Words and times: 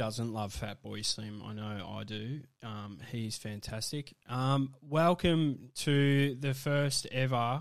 doesn't 0.00 0.32
love 0.32 0.58
Fatboy 0.58 1.04
Slim? 1.04 1.42
I 1.44 1.52
know 1.52 1.86
I 1.86 2.04
do. 2.04 2.40
Um, 2.62 3.00
he's 3.12 3.36
fantastic. 3.36 4.14
Um, 4.30 4.74
welcome 4.80 5.68
to 5.74 6.36
the 6.40 6.54
first 6.54 7.06
ever 7.12 7.60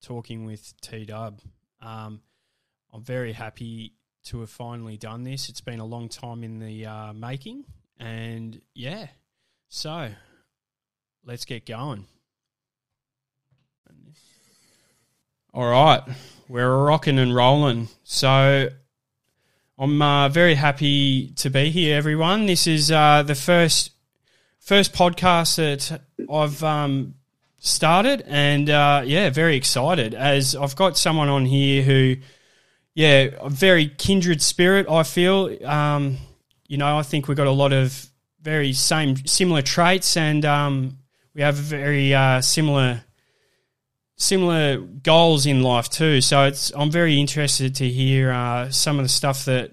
Talking 0.00 0.46
with 0.46 0.72
T 0.82 1.04
Dub. 1.04 1.40
Um, 1.82 2.20
I'm 2.92 3.02
very 3.02 3.32
happy 3.32 3.94
to 4.26 4.38
have 4.38 4.50
finally 4.50 4.96
done 4.96 5.24
this. 5.24 5.48
It's 5.48 5.60
been 5.60 5.80
a 5.80 5.84
long 5.84 6.08
time 6.08 6.44
in 6.44 6.60
the 6.60 6.86
uh, 6.86 7.12
making. 7.12 7.64
And 7.98 8.60
yeah, 8.72 9.08
so 9.68 10.10
let's 11.24 11.44
get 11.44 11.66
going. 11.66 12.06
All 15.52 15.68
right, 15.68 16.02
we're 16.48 16.84
rocking 16.84 17.18
and 17.18 17.34
rolling. 17.34 17.88
So 18.04 18.68
I'm 19.76 20.00
uh, 20.00 20.28
very 20.28 20.54
happy 20.54 21.30
to 21.30 21.50
be 21.50 21.68
here, 21.68 21.96
everyone. 21.96 22.46
This 22.46 22.68
is 22.68 22.92
uh, 22.92 23.24
the 23.24 23.34
first 23.34 23.90
first 24.60 24.92
podcast 24.92 25.56
that 25.56 26.00
I've 26.32 26.62
um, 26.62 27.14
started, 27.58 28.22
and 28.28 28.70
uh, 28.70 29.02
yeah, 29.04 29.30
very 29.30 29.56
excited 29.56 30.14
as 30.14 30.54
I've 30.54 30.76
got 30.76 30.96
someone 30.96 31.28
on 31.28 31.44
here 31.44 31.82
who, 31.82 32.14
yeah, 32.94 33.30
a 33.40 33.50
very 33.50 33.88
kindred 33.88 34.40
spirit. 34.42 34.88
I 34.88 35.02
feel, 35.02 35.58
um, 35.66 36.18
you 36.68 36.76
know, 36.76 36.96
I 36.96 37.02
think 37.02 37.26
we've 37.26 37.36
got 37.36 37.48
a 37.48 37.50
lot 37.50 37.72
of 37.72 38.06
very 38.42 38.74
same 38.74 39.26
similar 39.26 39.62
traits, 39.62 40.16
and 40.16 40.44
um, 40.44 40.98
we 41.34 41.42
have 41.42 41.56
very 41.56 42.14
uh, 42.14 42.40
similar 42.42 43.03
similar 44.16 44.78
goals 44.78 45.46
in 45.46 45.62
life 45.62 45.88
too. 45.88 46.20
So 46.20 46.44
it's 46.44 46.72
I'm 46.74 46.90
very 46.90 47.18
interested 47.18 47.74
to 47.76 47.88
hear 47.88 48.30
uh, 48.30 48.70
some 48.70 48.98
of 48.98 49.04
the 49.04 49.08
stuff 49.08 49.44
that 49.46 49.70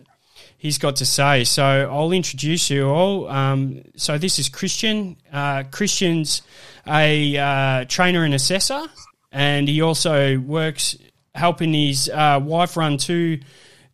he's 0.58 0.78
got 0.78 0.98
to 0.98 1.06
say. 1.06 1.44
So 1.44 1.64
I'll 1.64 2.12
introduce 2.12 2.70
you 2.70 2.88
all. 2.88 3.28
Um, 3.28 3.84
so 3.96 4.18
this 4.18 4.40
is 4.40 4.50
Christian. 4.50 5.18
Uh, 5.32 5.64
Christian's 5.72 6.42
a 6.88 7.38
uh, 7.38 7.86
trainer 7.86 8.24
and 8.24 8.34
assessor, 8.34 8.84
and 9.32 9.68
he 9.68 9.82
also 9.82 10.38
works 10.40 10.96
helping 11.34 11.74
his 11.74 12.10
uh, 12.10 12.40
wife 12.44 12.76
run 12.78 12.98
two 12.98 13.40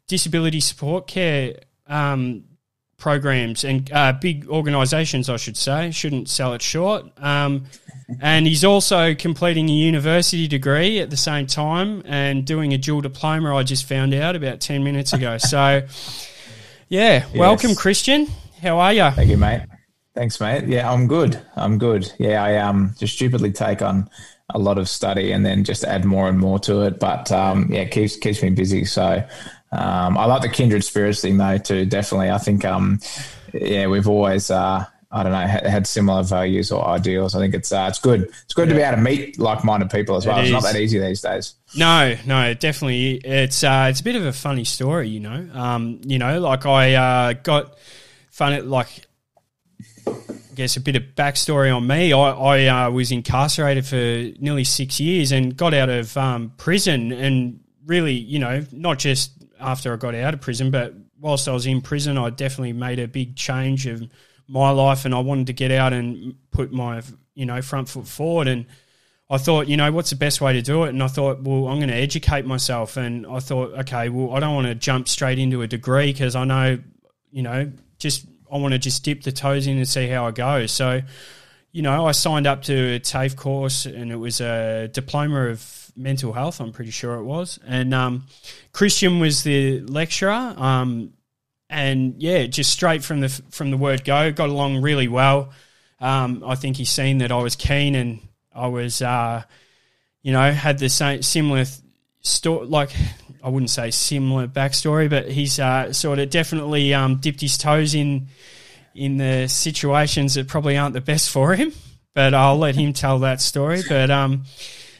disability 0.07 0.59
support 0.59 1.07
care. 1.07 1.59
Um, 1.87 2.43
programs 2.97 3.63
and 3.63 3.91
uh, 3.91 4.11
big 4.13 4.47
organisations, 4.49 5.29
I 5.29 5.37
should 5.37 5.55
say. 5.55 5.91
Shouldn't 5.91 6.29
sell 6.29 6.53
it 6.53 6.61
short. 6.61 7.05
Um, 7.17 7.65
and 8.19 8.47
he's 8.47 8.63
also 8.65 9.13
completing 9.13 9.69
a 9.69 9.73
university 9.73 10.47
degree 10.47 10.99
at 10.99 11.09
the 11.09 11.17
same 11.17 11.45
time 11.45 12.01
and 12.05 12.45
doing 12.45 12.73
a 12.73 12.77
dual 12.77 13.01
diploma. 13.01 13.55
I 13.55 13.63
just 13.63 13.87
found 13.87 14.13
out 14.13 14.35
about 14.35 14.59
ten 14.59 14.83
minutes 14.83 15.13
ago. 15.13 15.37
So, 15.47 15.83
yeah, 16.89 17.25
welcome, 17.33 17.73
Christian. 17.73 18.27
How 18.61 18.79
are 18.79 18.91
you? 18.91 19.09
Thank 19.11 19.29
you, 19.29 19.37
mate. 19.37 19.61
Thanks, 20.13 20.41
mate. 20.41 20.67
Yeah, 20.67 20.91
I'm 20.91 21.07
good. 21.07 21.39
I'm 21.55 21.77
good. 21.77 22.11
Yeah, 22.17 22.43
I 22.43 22.57
um 22.57 22.95
just 22.97 23.15
stupidly 23.15 23.51
take 23.51 23.81
on 23.81 24.09
a 24.53 24.59
lot 24.59 24.77
of 24.77 24.89
study 24.89 25.31
and 25.31 25.45
then 25.45 25.63
just 25.63 25.83
add 25.83 26.05
more 26.05 26.27
and 26.27 26.39
more 26.39 26.59
to 26.59 26.81
it. 26.81 26.99
But 26.99 27.31
um, 27.31 27.71
yeah, 27.71 27.85
keeps 27.85 28.17
keeps 28.17 28.41
me 28.41 28.49
busy. 28.49 28.83
So 28.85 29.25
um, 29.71 30.17
I 30.17 30.25
like 30.25 30.41
the 30.41 30.49
kindred 30.49 30.83
spirits 30.83 31.21
thing 31.21 31.37
though 31.37 31.57
too. 31.57 31.85
Definitely, 31.85 32.31
I 32.31 32.37
think 32.37 32.63
um, 32.63 32.99
yeah, 33.53 33.87
we've 33.87 34.07
always 34.07 34.49
uh, 34.49 34.85
I 35.11 35.23
don't 35.23 35.31
know 35.31 35.39
had, 35.39 35.65
had 35.65 35.87
similar 35.87 36.23
values 36.23 36.71
or 36.71 36.85
ideals. 36.87 37.33
I 37.33 37.39
think 37.39 37.53
it's 37.53 37.71
uh, 37.71 37.87
it's 37.89 37.99
good. 37.99 38.29
It's 38.43 38.53
good 38.53 38.69
to 38.69 38.75
be 38.75 38.81
able 38.81 38.97
to 38.97 39.01
meet 39.01 39.39
like 39.39 39.63
minded 39.63 39.89
people 39.89 40.15
as 40.15 40.25
well. 40.25 40.37
It 40.39 40.43
it's 40.43 40.51
not 40.51 40.63
that 40.63 40.75
easy 40.75 40.99
these 40.99 41.21
days. 41.21 41.55
No, 41.75 42.15
no, 42.25 42.53
definitely. 42.53 43.15
It's 43.15 43.63
uh, 43.63 43.87
it's 43.89 44.01
a 44.01 44.03
bit 44.03 44.15
of 44.15 44.25
a 44.25 44.33
funny 44.33 44.65
story, 44.65 45.09
you 45.09 45.21
know. 45.21 45.49
Um, 45.53 46.01
you 46.05 46.17
know, 46.17 46.39
like 46.39 46.65
I 46.65 46.93
uh, 46.95 47.33
got 47.33 47.77
fun. 48.31 48.69
Like, 48.69 49.05
I 50.07 50.13
guess 50.55 50.75
a 50.75 50.81
bit 50.81 50.97
of 50.97 51.03
backstory 51.15 51.75
on 51.75 51.87
me. 51.87 52.11
I, 52.11 52.19
I 52.19 52.65
uh, 52.85 52.91
was 52.91 53.11
incarcerated 53.11 53.85
for 53.85 53.95
nearly 53.95 54.65
six 54.65 54.99
years 54.99 55.31
and 55.31 55.55
got 55.55 55.73
out 55.73 55.89
of 55.89 56.17
um, 56.17 56.53
prison, 56.57 57.13
and 57.13 57.61
really, 57.85 58.13
you 58.13 58.39
know, 58.39 58.65
not 58.73 58.99
just 58.99 59.31
after 59.59 59.93
I 59.93 59.97
got 59.97 60.15
out 60.15 60.33
of 60.33 60.41
prison, 60.41 60.71
but 60.71 60.93
whilst 61.19 61.47
I 61.47 61.53
was 61.53 61.65
in 61.65 61.81
prison, 61.81 62.17
I 62.17 62.29
definitely 62.29 62.73
made 62.73 62.99
a 62.99 63.07
big 63.07 63.35
change 63.35 63.85
of 63.87 64.03
my 64.47 64.69
life, 64.71 65.05
and 65.05 65.13
I 65.13 65.19
wanted 65.19 65.47
to 65.47 65.53
get 65.53 65.71
out 65.71 65.93
and 65.93 66.35
put 66.51 66.71
my, 66.71 67.01
you 67.35 67.45
know, 67.45 67.61
front 67.61 67.89
foot 67.89 68.07
forward 68.07 68.47
and. 68.47 68.65
I 69.29 69.37
thought, 69.37 69.67
you 69.67 69.75
know, 69.75 69.91
what's 69.91 70.11
the 70.11 70.15
best 70.15 70.39
way 70.39 70.53
to 70.53 70.61
do 70.61 70.85
it? 70.85 70.89
And 70.89 71.03
I 71.03 71.07
thought, 71.07 71.43
well, 71.43 71.67
I'm 71.67 71.79
going 71.79 71.89
to 71.89 71.93
educate 71.93 72.45
myself. 72.45 72.95
And 72.95 73.27
I 73.27 73.39
thought, 73.39 73.73
okay, 73.79 74.07
well, 74.07 74.33
I 74.33 74.39
don't 74.39 74.55
want 74.55 74.67
to 74.67 74.75
jump 74.75 75.09
straight 75.09 75.37
into 75.37 75.61
a 75.61 75.67
degree 75.67 76.13
because 76.13 76.33
I 76.33 76.45
know, 76.45 76.79
you 77.29 77.43
know, 77.43 77.69
just 77.99 78.25
I 78.49 78.57
want 78.57 78.73
to 78.73 78.79
just 78.79 79.03
dip 79.03 79.23
the 79.23 79.31
toes 79.31 79.67
in 79.67 79.77
and 79.77 79.87
see 79.87 80.07
how 80.07 80.27
I 80.27 80.31
go. 80.31 80.65
So, 80.67 81.01
you 81.71 81.81
know, 81.81 82.05
I 82.05 82.11
signed 82.13 82.47
up 82.47 82.63
to 82.63 82.95
a 82.95 82.99
TAFE 82.99 83.35
course 83.35 83.85
and 83.85 84.11
it 84.11 84.15
was 84.15 84.39
a 84.39 84.87
diploma 84.87 85.47
of 85.47 85.86
mental 85.97 86.33
health. 86.33 86.61
I'm 86.61 86.71
pretty 86.71 86.91
sure 86.91 87.15
it 87.15 87.23
was. 87.23 87.59
And 87.65 87.93
um, 87.93 88.25
Christian 88.71 89.19
was 89.19 89.43
the 89.43 89.81
lecturer. 89.81 90.31
Um, 90.31 91.13
and 91.69 92.15
yeah, 92.21 92.45
just 92.45 92.71
straight 92.71 93.03
from 93.03 93.21
the 93.21 93.29
from 93.49 93.71
the 93.71 93.77
word 93.77 94.05
go, 94.05 94.31
got 94.31 94.49
along 94.49 94.81
really 94.81 95.07
well. 95.07 95.49
Um, 95.99 96.43
I 96.45 96.55
think 96.55 96.77
he's 96.77 96.89
seen 96.89 97.17
that 97.19 97.31
I 97.31 97.41
was 97.41 97.55
keen 97.55 97.95
and 97.95 98.19
I 98.53 98.67
was, 98.67 99.01
uh, 99.01 99.43
you 100.21 100.31
know, 100.31 100.51
had 100.51 100.79
the 100.79 100.89
same 100.89 101.21
similar 101.23 101.65
story. 102.21 102.67
Like 102.67 102.91
I 103.43 103.49
wouldn't 103.49 103.69
say 103.69 103.91
similar 103.91 104.47
backstory, 104.47 105.09
but 105.09 105.29
he's 105.29 105.59
uh, 105.59 105.91
sort 105.91 106.19
of 106.19 106.29
definitely 106.29 106.93
um, 106.93 107.17
dipped 107.17 107.41
his 107.41 107.57
toes 107.57 107.95
in 107.95 108.27
in 108.95 109.17
the 109.17 109.47
situations 109.47 110.35
that 110.35 110.47
probably 110.47 110.77
aren't 110.77 110.93
the 110.93 111.01
best 111.01 111.29
for 111.29 111.55
him. 111.55 111.73
But 112.13 112.33
I'll 112.33 112.57
let 112.57 112.75
him 112.75 112.93
tell 112.93 113.19
that 113.19 113.41
story. 113.41 113.83
But 113.87 114.09
um, 114.09 114.45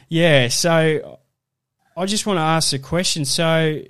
yeah, 0.08 0.48
so 0.48 1.18
I 1.96 2.06
just 2.06 2.26
want 2.26 2.38
to 2.38 2.42
ask 2.42 2.72
a 2.72 2.78
question. 2.78 3.24
So. 3.24 3.82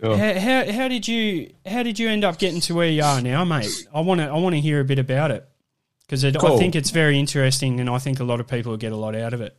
Sure. 0.00 0.16
How, 0.16 0.38
how, 0.38 0.72
how 0.72 0.86
did 0.86 1.08
you 1.08 1.52
how 1.66 1.82
did 1.82 1.98
you 1.98 2.08
end 2.08 2.22
up 2.22 2.38
getting 2.38 2.60
to 2.60 2.74
where 2.76 2.86
you 2.88 3.02
are 3.02 3.20
now, 3.20 3.44
mate? 3.44 3.88
I 3.92 4.00
want 4.00 4.20
to 4.20 4.28
I 4.28 4.38
want 4.38 4.54
to 4.54 4.60
hear 4.60 4.78
a 4.78 4.84
bit 4.84 5.00
about 5.00 5.32
it 5.32 5.44
because 6.08 6.24
I 6.24 6.30
think 6.56 6.76
it's 6.76 6.90
very 6.90 7.18
interesting, 7.18 7.80
and 7.80 7.90
I 7.90 7.98
think 7.98 8.20
a 8.20 8.24
lot 8.24 8.40
of 8.40 8.46
people 8.46 8.76
get 8.76 8.92
a 8.92 8.96
lot 8.96 9.14
out 9.14 9.34
of 9.34 9.40
it. 9.40 9.58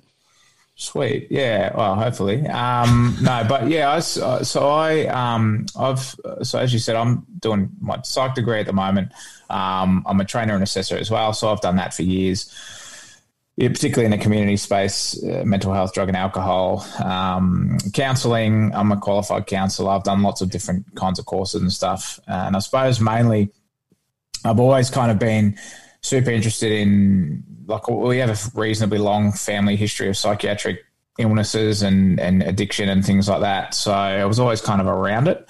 Sweet, 0.76 1.28
yeah. 1.30 1.76
Well, 1.76 1.94
hopefully, 1.96 2.48
um, 2.48 3.18
no, 3.22 3.46
but 3.50 3.68
yeah. 3.68 3.90
I, 3.90 3.98
uh, 3.98 4.44
so 4.44 4.70
I, 4.70 5.08
um, 5.08 5.66
I've, 5.78 6.16
so 6.42 6.58
as 6.58 6.72
you 6.72 6.80
said, 6.80 6.96
I'm 6.96 7.26
doing 7.40 7.70
my 7.82 8.02
psych 8.04 8.34
degree 8.34 8.62
at 8.62 8.66
the 8.66 8.74
moment. 8.74 9.12
Um, 9.50 10.04
I'm 10.08 10.22
a 10.22 10.26
trainer 10.26 10.54
and 10.54 10.64
assessor 10.64 10.96
as 10.96 11.12
well, 11.12 11.34
so 11.34 11.50
I've 11.50 11.60
done 11.60 11.76
that 11.76 11.94
for 11.94 12.04
years. 12.04 12.50
Particularly 13.68 14.06
in 14.06 14.12
the 14.12 14.18
community 14.18 14.56
space, 14.56 15.22
uh, 15.22 15.44
mental 15.46 15.74
health, 15.74 15.94
drug 15.94 16.08
and 16.08 16.16
alcohol, 16.16 16.86
um, 17.04 17.78
counselling. 17.94 18.74
I'm 18.74 18.90
a 18.94 18.98
qualified 18.98 19.48
counsellor. 19.48 19.92
I've 19.92 20.04
done 20.04 20.22
lots 20.22 20.40
of 20.40 20.50
different 20.50 20.86
kinds 20.96 21.20
of 21.20 21.26
courses 21.26 21.62
and 21.62 21.72
stuff, 21.72 22.22
and 22.26 22.56
I 22.56 22.60
suppose 22.60 23.02
mainly, 23.02 23.52
I've 24.46 24.62
always 24.62 24.90
kind 24.90 25.12
of 25.12 25.20
been 25.20 25.58
super 26.02 26.32
interested 26.32 26.72
in 26.72 27.44
like 27.68 27.90
we 27.90 28.20
have 28.20 28.30
a 28.30 28.60
reasonably 28.60 28.98
long 28.98 29.34
family 29.34 29.76
history 29.76 30.08
of 30.08 30.16
psychiatric 30.16 30.80
illnesses 31.18 31.84
and 31.84 32.18
and 32.20 32.42
addiction 32.44 32.88
and 32.88 33.06
things 33.06 33.28
like 33.28 33.42
that. 33.42 33.74
So 33.74 33.92
I 33.92 34.24
was 34.24 34.40
always 34.40 34.62
kind 34.62 34.80
of 34.80 34.88
around 34.88 35.28
it, 35.28 35.46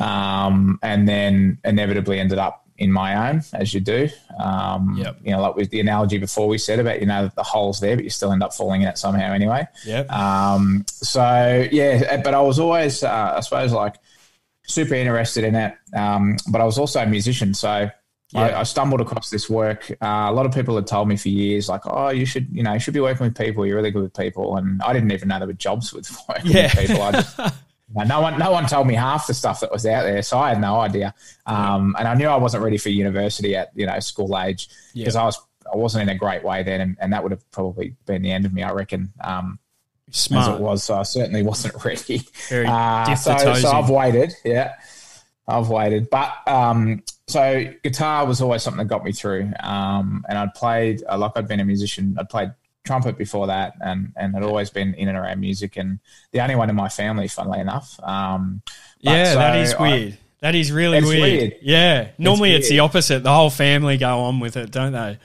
um, 0.00 0.78
and 0.82 1.08
then 1.08 1.58
inevitably 1.64 2.20
ended 2.20 2.38
up 2.38 2.63
in 2.76 2.90
my 2.90 3.30
own, 3.30 3.42
as 3.52 3.72
you 3.72 3.80
do. 3.80 4.08
Um, 4.38 4.96
Yep. 4.98 5.18
You 5.22 5.30
know, 5.32 5.40
like 5.42 5.54
with 5.56 5.70
the 5.70 5.80
analogy 5.80 6.18
before 6.18 6.48
we 6.48 6.58
said 6.58 6.78
about 6.80 7.00
you 7.00 7.06
know 7.06 7.30
the 7.36 7.42
holes 7.42 7.80
there, 7.80 7.94
but 7.96 8.04
you 8.04 8.10
still 8.10 8.32
end 8.32 8.42
up 8.42 8.52
falling 8.52 8.82
in 8.82 8.88
it 8.88 8.98
somehow 8.98 9.32
anyway. 9.32 9.66
Yep. 9.86 10.10
Um, 10.10 10.84
so 10.88 11.68
yeah, 11.70 12.20
but 12.22 12.34
I 12.34 12.40
was 12.40 12.58
always, 12.58 13.02
uh, 13.04 13.34
I 13.36 13.40
suppose, 13.40 13.72
like 13.72 13.94
super 14.66 14.94
interested 14.94 15.44
in 15.44 15.54
it. 15.54 15.74
Um, 15.94 16.36
but 16.50 16.60
I 16.60 16.64
was 16.64 16.78
also 16.78 17.00
a 17.00 17.06
musician, 17.06 17.54
so 17.54 17.90
Yeah. 18.32 18.40
I, 18.40 18.60
I 18.60 18.62
stumbled 18.64 19.00
across 19.00 19.30
this 19.30 19.48
work. 19.48 19.88
Uh, 20.02 20.26
a 20.28 20.32
lot 20.32 20.44
of 20.46 20.52
people 20.52 20.74
had 20.74 20.86
told 20.88 21.06
me 21.08 21.16
for 21.16 21.28
years, 21.28 21.68
like, 21.68 21.82
"Oh, 21.84 22.08
you 22.08 22.26
should, 22.26 22.48
you 22.50 22.62
know, 22.64 22.72
you 22.72 22.80
should 22.80 22.94
be 22.94 23.00
working 23.00 23.26
with 23.26 23.36
people. 23.36 23.64
You're 23.66 23.76
really 23.76 23.92
good 23.92 24.02
with 24.02 24.14
people." 24.14 24.56
And 24.56 24.82
I 24.82 24.92
didn't 24.92 25.12
even 25.12 25.28
know 25.28 25.38
there 25.38 25.46
were 25.46 25.52
jobs 25.52 25.92
with 25.92 26.10
working 26.28 26.50
Yeah. 26.50 26.62
with 26.74 26.88
people. 26.88 27.02
I 27.02 27.12
just, 27.12 27.38
no 27.92 28.20
one, 28.20 28.38
no 28.38 28.50
one 28.50 28.66
told 28.66 28.86
me 28.86 28.94
half 28.94 29.26
the 29.26 29.34
stuff 29.34 29.60
that 29.60 29.70
was 29.70 29.84
out 29.86 30.02
there, 30.04 30.22
so 30.22 30.38
I 30.38 30.48
had 30.50 30.60
no 30.60 30.80
idea. 30.80 31.14
Um, 31.46 31.94
and 31.98 32.08
I 32.08 32.14
knew 32.14 32.26
I 32.28 32.36
wasn't 32.36 32.62
ready 32.64 32.78
for 32.78 32.88
university 32.88 33.54
at 33.56 33.70
you 33.74 33.86
know 33.86 33.98
school 34.00 34.38
age 34.38 34.68
Yeah. 34.94 35.02
because 35.04 35.16
I 35.16 35.24
was 35.24 35.38
I 35.72 35.76
wasn't 35.76 36.02
in 36.02 36.08
a 36.08 36.18
great 36.18 36.42
way 36.44 36.62
then, 36.62 36.80
and, 36.80 36.96
and 37.00 37.12
that 37.12 37.22
would 37.22 37.32
have 37.32 37.48
probably 37.50 37.96
been 38.06 38.22
the 38.22 38.30
end 38.32 38.46
of 38.46 38.52
me, 38.52 38.62
I 38.62 38.72
reckon. 38.72 39.12
Um, 39.20 39.58
as 40.08 40.28
it 40.30 40.60
was, 40.60 40.84
so 40.84 40.94
I 40.94 41.02
certainly 41.02 41.42
wasn't 41.42 41.74
ready. 41.84 42.22
Very 42.48 42.66
Uh, 42.66 43.14
so, 43.16 43.36
so. 43.54 43.70
I've 43.70 43.90
waited. 43.90 44.32
Yeah, 44.44 44.74
I've 45.48 45.68
waited. 45.70 46.08
But 46.10 46.32
um, 46.46 47.02
so 47.26 47.64
guitar 47.82 48.24
was 48.26 48.40
always 48.40 48.62
something 48.62 48.78
that 48.78 48.84
got 48.88 49.04
me 49.04 49.12
through. 49.12 49.50
Um, 49.60 50.24
and 50.28 50.38
I'd 50.38 50.54
played 50.54 51.02
uh, 51.08 51.18
like 51.18 51.32
I'd 51.36 51.48
been 51.48 51.60
a 51.60 51.64
musician. 51.64 52.16
I'd 52.20 52.28
played 52.28 52.52
trumpet 52.84 53.16
before 53.18 53.46
that, 53.48 53.74
and 53.80 54.12
and 54.16 54.34
had 54.34 54.42
always 54.42 54.70
been 54.70 54.94
in 54.94 55.08
and 55.08 55.16
around 55.18 55.40
music. 55.40 55.76
And 55.76 55.98
the 56.32 56.40
only 56.40 56.54
one 56.54 56.70
in 56.70 56.76
my 56.76 56.88
family, 56.88 57.28
funnily 57.28 57.60
enough. 57.60 57.98
Um, 58.02 58.62
Yeah, 59.00 59.32
so 59.32 59.38
that 59.38 59.56
is 59.56 59.74
I- 59.74 59.82
weird. 59.82 60.18
that 60.40 60.54
is 60.54 60.70
really 60.72 60.98
It's 60.98 61.06
weird. 61.06 61.20
weird. 61.22 61.56
Yeah. 61.62 62.08
Normally 62.18 62.52
it's, 62.54 62.68
weird. 62.70 62.78
the 62.78 62.80
opposite. 62.80 63.22
The 63.22 63.32
whole 63.34 63.50
family 63.50 63.96
go 63.96 64.20
on 64.20 64.40
with 64.40 64.56
it, 64.56 64.70
don't 64.70 64.92
they? 64.92 65.18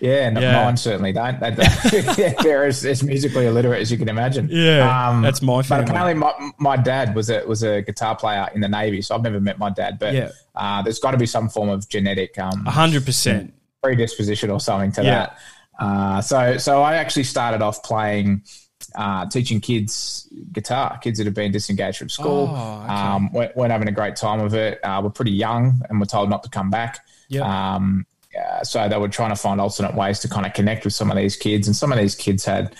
Yeah, 0.00 0.30
no, 0.30 0.40
Yeah. 0.40 0.64
mine 0.64 0.76
certainly 0.76 1.12
don't. 1.12 1.40
They 1.40 1.50
don't. 1.50 1.92
yeah, 2.18 2.34
they're 2.40 2.64
as, 2.66 2.84
as 2.84 3.02
musically 3.02 3.46
illiterate 3.46 3.80
as 3.82 3.90
you 3.90 3.98
can 3.98 4.08
imagine. 4.08 4.48
Yeah, 4.48 5.20
that's 5.22 5.42
my 5.42 5.62
But 5.62 5.80
apparently, 5.88 6.14
my, 6.14 6.32
my 6.58 6.76
dad 6.76 7.16
was 7.16 7.30
a 7.30 7.44
was 7.44 7.64
a 7.64 7.82
guitar 7.82 8.14
player 8.14 8.48
in 8.54 8.60
the 8.60 8.68
navy, 8.68 9.02
so 9.02 9.16
I've 9.16 9.22
never 9.22 9.40
met 9.40 9.58
my 9.58 9.70
dad. 9.70 9.98
But 9.98 10.14
Yeah. 10.14 10.28
uh, 10.54 10.82
there's 10.82 11.00
got 11.00 11.10
to 11.12 11.16
be 11.18 11.26
some 11.26 11.48
form 11.48 11.68
of 11.68 11.88
genetic 11.88 12.38
um, 12.38 12.64
hundred 12.66 13.04
percent. 13.06 13.52
predisposition 13.82 14.50
or 14.50 14.60
something 14.60 14.92
to 14.92 15.02
Yeah. 15.02 15.10
that. 15.10 15.38
Uh, 15.78 16.20
so 16.20 16.56
so 16.58 16.82
I 16.82 16.96
actually 16.96 17.24
started 17.24 17.62
off 17.62 17.82
playing. 17.82 18.42
Uh, 18.94 19.26
teaching 19.26 19.60
kids 19.60 20.28
guitar, 20.52 20.96
kids 20.98 21.18
that 21.18 21.26
have 21.26 21.34
been 21.34 21.52
disengaged 21.52 21.98
from 21.98 22.08
school, 22.08 22.48
Oh, 22.50 22.80
okay. 22.84 22.92
um, 22.92 23.30
weren't, 23.32 23.54
weren't 23.56 23.70
having 23.72 23.88
a 23.88 23.92
great 23.92 24.16
time 24.16 24.40
with 24.40 24.54
it. 24.54 24.80
Uh, 24.82 25.00
we're 25.04 25.10
pretty 25.10 25.32
young 25.32 25.82
and 25.90 26.00
we're 26.00 26.06
told 26.06 26.30
not 26.30 26.42
to 26.44 26.48
come 26.48 26.70
back. 26.70 27.00
Yeah. 27.28 27.74
Um, 27.74 28.06
so 28.62 28.88
they 28.88 28.96
were 28.96 29.08
trying 29.08 29.28
to 29.30 29.36
find 29.36 29.60
alternate 29.60 29.94
ways 29.94 30.20
to 30.20 30.28
kind 30.28 30.46
of 30.46 30.54
connect 30.54 30.84
with 30.84 30.94
some 30.94 31.10
of 31.10 31.16
these 31.18 31.36
kids, 31.36 31.66
and 31.66 31.76
some 31.76 31.92
of 31.92 31.98
these 31.98 32.14
kids 32.14 32.44
had, 32.44 32.74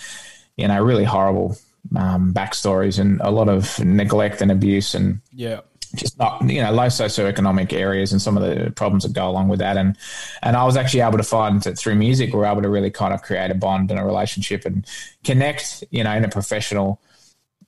you 0.56 0.66
know, 0.68 0.82
really 0.82 1.04
horrible 1.04 1.56
um, 1.96 2.32
backstories 2.32 2.98
and 2.98 3.20
a 3.20 3.30
lot 3.30 3.48
of 3.48 3.78
neglect 3.84 4.40
and 4.40 4.50
abuse, 4.50 4.94
and 4.94 5.20
yeah. 5.32 5.60
Just 5.98 6.18
not, 6.18 6.42
you 6.48 6.62
know, 6.62 6.72
low 6.72 6.86
socioeconomic 6.86 7.72
areas 7.72 8.12
and 8.12 8.22
some 8.22 8.36
of 8.36 8.42
the 8.42 8.70
problems 8.70 9.02
that 9.04 9.12
go 9.12 9.28
along 9.28 9.48
with 9.48 9.58
that. 9.58 9.76
And 9.76 9.96
and 10.42 10.56
I 10.56 10.64
was 10.64 10.76
actually 10.76 11.00
able 11.00 11.18
to 11.18 11.24
find 11.24 11.60
that 11.62 11.78
through 11.78 11.96
music, 11.96 12.32
we're 12.32 12.46
able 12.46 12.62
to 12.62 12.70
really 12.70 12.90
kind 12.90 13.12
of 13.12 13.22
create 13.22 13.50
a 13.50 13.54
bond 13.54 13.90
and 13.90 14.00
a 14.00 14.04
relationship 14.04 14.64
and 14.64 14.86
connect, 15.24 15.84
you 15.90 16.02
know, 16.04 16.12
in 16.12 16.24
a 16.24 16.28
professional 16.28 17.00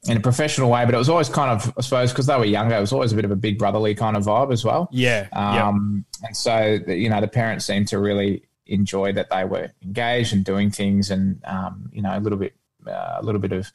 in 0.04 0.16
a 0.16 0.20
professional 0.20 0.70
way. 0.70 0.84
But 0.86 0.94
it 0.94 0.98
was 0.98 1.10
always 1.10 1.28
kind 1.28 1.50
of, 1.50 1.74
I 1.76 1.82
suppose, 1.82 2.10
because 2.10 2.26
they 2.26 2.36
were 2.36 2.46
younger, 2.46 2.74
it 2.74 2.80
was 2.80 2.92
always 2.92 3.12
a 3.12 3.16
bit 3.16 3.26
of 3.26 3.30
a 3.30 3.36
big 3.36 3.58
brotherly 3.58 3.94
kind 3.94 4.16
of 4.16 4.24
vibe 4.24 4.50
as 4.52 4.64
well. 4.64 4.88
Yeah. 4.92 5.28
Um, 5.32 6.06
And 6.22 6.36
so, 6.36 6.78
you 6.86 7.08
know, 7.08 7.20
the 7.20 7.28
parents 7.28 7.64
seemed 7.64 7.88
to 7.88 7.98
really 7.98 8.44
enjoy 8.66 9.12
that 9.12 9.30
they 9.30 9.44
were 9.44 9.72
engaged 9.82 10.32
and 10.32 10.44
doing 10.44 10.70
things, 10.70 11.10
and 11.10 11.42
um, 11.44 11.90
you 11.92 12.02
know, 12.02 12.16
a 12.16 12.20
little 12.20 12.38
bit, 12.38 12.54
uh, 12.86 13.16
a 13.16 13.22
little 13.22 13.40
bit 13.40 13.52
of 13.52 13.72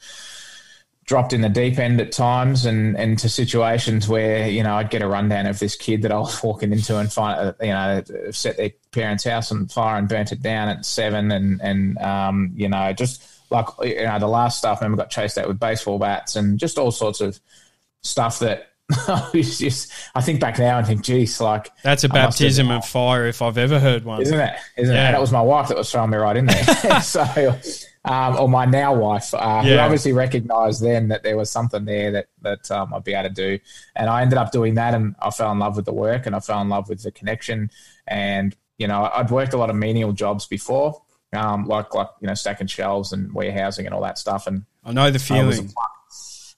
dropped 1.05 1.33
in 1.33 1.41
the 1.41 1.49
deep 1.49 1.77
end 1.77 2.01
at 2.01 2.11
times, 2.11 2.65
and 2.65 2.97
and 2.97 3.17
to 3.19 3.29
situations 3.29 4.07
where 4.07 4.47
you 4.47 4.63
know 4.63 4.75
I'd 4.75 4.89
get 4.89 5.01
a 5.01 5.07
rundown 5.07 5.45
of 5.45 5.59
this 5.59 5.75
kid 5.75 6.01
that 6.01 6.11
I 6.11 6.17
was 6.19 6.41
walking 6.43 6.71
into 6.71 6.97
and 6.97 7.11
find, 7.11 7.39
uh, 7.39 7.53
you 7.61 7.69
know, 7.69 8.03
set 8.31 8.57
their 8.57 8.71
parents' 8.91 9.23
house 9.23 9.51
on 9.51 9.67
fire 9.67 9.97
and 9.97 10.07
burnt 10.09 10.31
it 10.31 10.41
down 10.41 10.69
at 10.69 10.85
seven, 10.85 11.31
and 11.31 11.61
and 11.61 11.97
um, 11.99 12.51
you 12.55 12.69
know, 12.69 12.91
just 12.93 13.23
like 13.51 13.67
you 13.83 14.03
know, 14.05 14.17
the 14.19 14.27
last 14.27 14.57
stuff, 14.57 14.77
staff 14.77 14.81
member 14.81 14.97
got 14.97 15.09
chased 15.09 15.37
out 15.37 15.47
with 15.47 15.59
baseball 15.59 15.99
bats, 15.99 16.35
and 16.35 16.57
just 16.59 16.77
all 16.77 16.91
sorts 16.91 17.21
of 17.21 17.39
stuff 18.01 18.39
that. 18.39 18.69
I 19.07 19.31
was 19.33 19.57
just, 19.57 19.91
I 20.13 20.21
think 20.21 20.39
back 20.39 20.59
now 20.59 20.77
and 20.77 20.85
think, 20.85 21.01
geez, 21.01 21.41
like 21.41 21.71
That's 21.81 22.03
a 22.03 22.07
baptism 22.09 22.69
of 22.69 22.85
fire 22.85 23.25
if 23.25 23.41
I've 23.41 23.57
ever 23.57 23.79
heard 23.79 24.05
one. 24.05 24.21
isn't 24.21 24.39
it? 24.39 24.55
Isn't 24.77 24.93
Yeah. 24.93 25.05
it? 25.05 25.07
And 25.07 25.15
it 25.15 25.19
was 25.19 25.31
my 25.31 25.41
wife 25.41 25.69
that 25.69 25.77
was 25.77 25.91
throwing 25.91 26.11
me 26.11 26.17
right 26.17 26.37
in 26.37 26.45
there. 26.45 27.01
so, 27.01 27.23
um, 28.05 28.37
or 28.37 28.47
my 28.47 28.65
now 28.65 28.93
wife, 28.93 29.33
uh, 29.33 29.63
who 29.63 29.77
obviously 29.77 30.13
recognised 30.13 30.81
then 30.81 31.07
that 31.07 31.23
there 31.23 31.35
was 31.35 31.49
something 31.49 31.85
there 31.85 32.11
that 32.11 32.27
that 32.41 32.71
um, 32.71 32.93
I'd 32.93 33.03
be 33.03 33.13
able 33.13 33.29
to 33.29 33.33
do, 33.33 33.59
and 33.95 34.09
I 34.09 34.21
ended 34.21 34.37
up 34.37 34.51
doing 34.51 34.75
that, 34.75 34.93
and 34.93 35.15
I 35.19 35.31
fell 35.31 35.51
in 35.51 35.59
love 35.59 35.75
with 35.75 35.85
the 35.85 35.93
work, 35.93 36.25
and 36.27 36.35
I 36.35 36.39
fell 36.39 36.61
in 36.61 36.69
love 36.69 36.87
with 36.87 37.01
the 37.01 37.11
connection, 37.11 37.71
and 38.07 38.55
you 38.77 38.87
know, 38.87 39.09
I'd 39.13 39.31
worked 39.31 39.53
a 39.53 39.57
lot 39.57 39.69
of 39.69 39.75
menial 39.75 40.13
jobs 40.13 40.45
before, 40.45 41.01
um, 41.33 41.65
like 41.65 41.95
like 41.95 42.09
you 42.21 42.27
know, 42.27 42.35
stacking 42.35 42.67
shelves 42.67 43.11
and 43.11 43.33
warehousing 43.33 43.85
and 43.87 43.95
all 43.95 44.01
that 44.01 44.19
stuff, 44.19 44.45
and 44.45 44.65
I 44.83 44.93
know 44.93 45.09
the 45.09 45.33
I 45.33 45.43
was, 45.43 45.57
a, 45.57 45.61
feeling. 45.61 45.73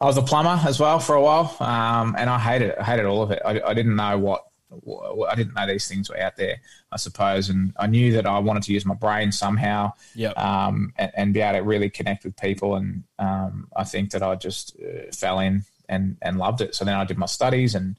I 0.01 0.05
was 0.05 0.17
a 0.17 0.21
plumber 0.21 0.61
as 0.67 0.81
well 0.81 0.99
for 0.99 1.15
a 1.15 1.21
while, 1.21 1.55
um, 1.61 2.15
and 2.17 2.29
I 2.29 2.39
hated 2.39 2.71
it. 2.71 2.75
I 2.77 2.83
hated 2.83 3.05
all 3.05 3.21
of 3.23 3.31
it. 3.31 3.41
I, 3.45 3.61
I 3.61 3.73
didn't 3.73 3.95
know 3.95 4.17
what 4.17 4.43
I 4.71 5.35
didn't 5.35 5.53
know 5.53 5.65
these 5.67 5.87
things 5.87 6.09
were 6.09 6.19
out 6.19 6.35
there. 6.35 6.57
I 6.91 6.97
suppose, 6.97 7.49
and 7.49 7.73
I 7.79 7.87
knew 7.87 8.11
that 8.13 8.25
I 8.25 8.39
wanted 8.39 8.63
to 8.63 8.73
use 8.73 8.85
my 8.85 8.95
brain 8.95 9.31
somehow, 9.31 9.93
Yep. 10.15 10.37
um, 10.37 10.93
and, 10.97 11.11
and 11.15 11.33
be 11.33 11.41
able 11.41 11.59
to 11.59 11.63
really 11.63 11.89
connect 11.89 12.23
with 12.25 12.35
people. 12.35 12.75
And 12.75 13.03
um, 13.19 13.67
I 13.75 13.83
think 13.83 14.11
that 14.11 14.23
I 14.23 14.35
just 14.35 14.75
uh, 14.79 15.11
fell 15.13 15.39
in 15.39 15.63
and 15.89 16.17
and 16.21 16.37
loved 16.37 16.61
it. 16.61 16.75
So 16.75 16.83
then 16.85 16.95
I 16.95 17.05
did 17.05 17.17
my 17.17 17.27
studies 17.27 17.75
and. 17.75 17.95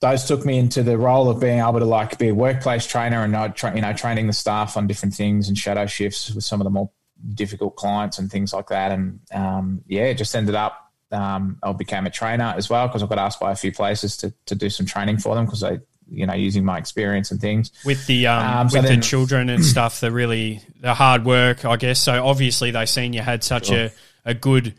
Those 0.00 0.24
took 0.24 0.44
me 0.44 0.58
into 0.58 0.82
the 0.82 0.98
role 0.98 1.30
of 1.30 1.38
being 1.38 1.60
able 1.60 1.78
to 1.78 1.84
like 1.84 2.18
be 2.18 2.26
a 2.30 2.34
workplace 2.34 2.84
trainer 2.88 3.22
and 3.22 3.54
tra- 3.54 3.72
you 3.72 3.80
know 3.80 3.92
training 3.92 4.26
the 4.26 4.32
staff 4.32 4.76
on 4.76 4.88
different 4.88 5.14
things 5.14 5.46
and 5.46 5.56
shadow 5.56 5.86
shifts 5.86 6.34
with 6.34 6.42
some 6.42 6.60
of 6.60 6.64
the 6.64 6.70
more 6.70 6.90
difficult 7.34 7.76
clients 7.76 8.18
and 8.18 8.28
things 8.28 8.52
like 8.52 8.66
that. 8.66 8.90
And 8.90 9.20
um, 9.32 9.82
yeah, 9.86 10.06
it 10.06 10.14
just 10.18 10.34
ended 10.34 10.56
up 10.56 10.81
um, 11.12 11.58
I 11.62 11.72
became 11.72 12.06
a 12.06 12.10
trainer 12.10 12.54
as 12.56 12.68
well 12.70 12.86
because 12.88 13.02
I 13.02 13.06
got 13.06 13.18
asked 13.18 13.38
by 13.40 13.52
a 13.52 13.56
few 13.56 13.72
places 13.72 14.16
to, 14.18 14.32
to 14.46 14.54
do 14.54 14.70
some 14.70 14.86
training 14.86 15.18
for 15.18 15.34
them 15.34 15.44
because 15.44 15.62
I, 15.62 15.78
you 16.10 16.26
know, 16.26 16.34
using 16.34 16.64
my 16.64 16.78
experience 16.78 17.30
and 17.30 17.40
things. 17.40 17.70
with 17.84 18.06
the 18.06 18.26
um, 18.26 18.58
Um, 18.60 18.68
so 18.70 18.78
with 18.80 18.88
then- 18.88 19.00
the 19.00 19.06
children 19.06 19.48
and 19.50 19.64
stuff, 19.74 20.00
the 20.00 20.10
really 20.10 20.60
the 20.80 20.94
hard 20.94 21.24
work, 21.24 21.64
I 21.64 21.76
guess. 21.76 22.00
So 22.00 22.24
obviously 22.24 22.70
they 22.70 22.86
seen 22.86 23.12
you 23.12 23.20
had 23.22 23.44
such 23.44 23.66
Sure. 23.68 23.84
a, 23.86 23.92
a 24.30 24.34
good 24.34 24.74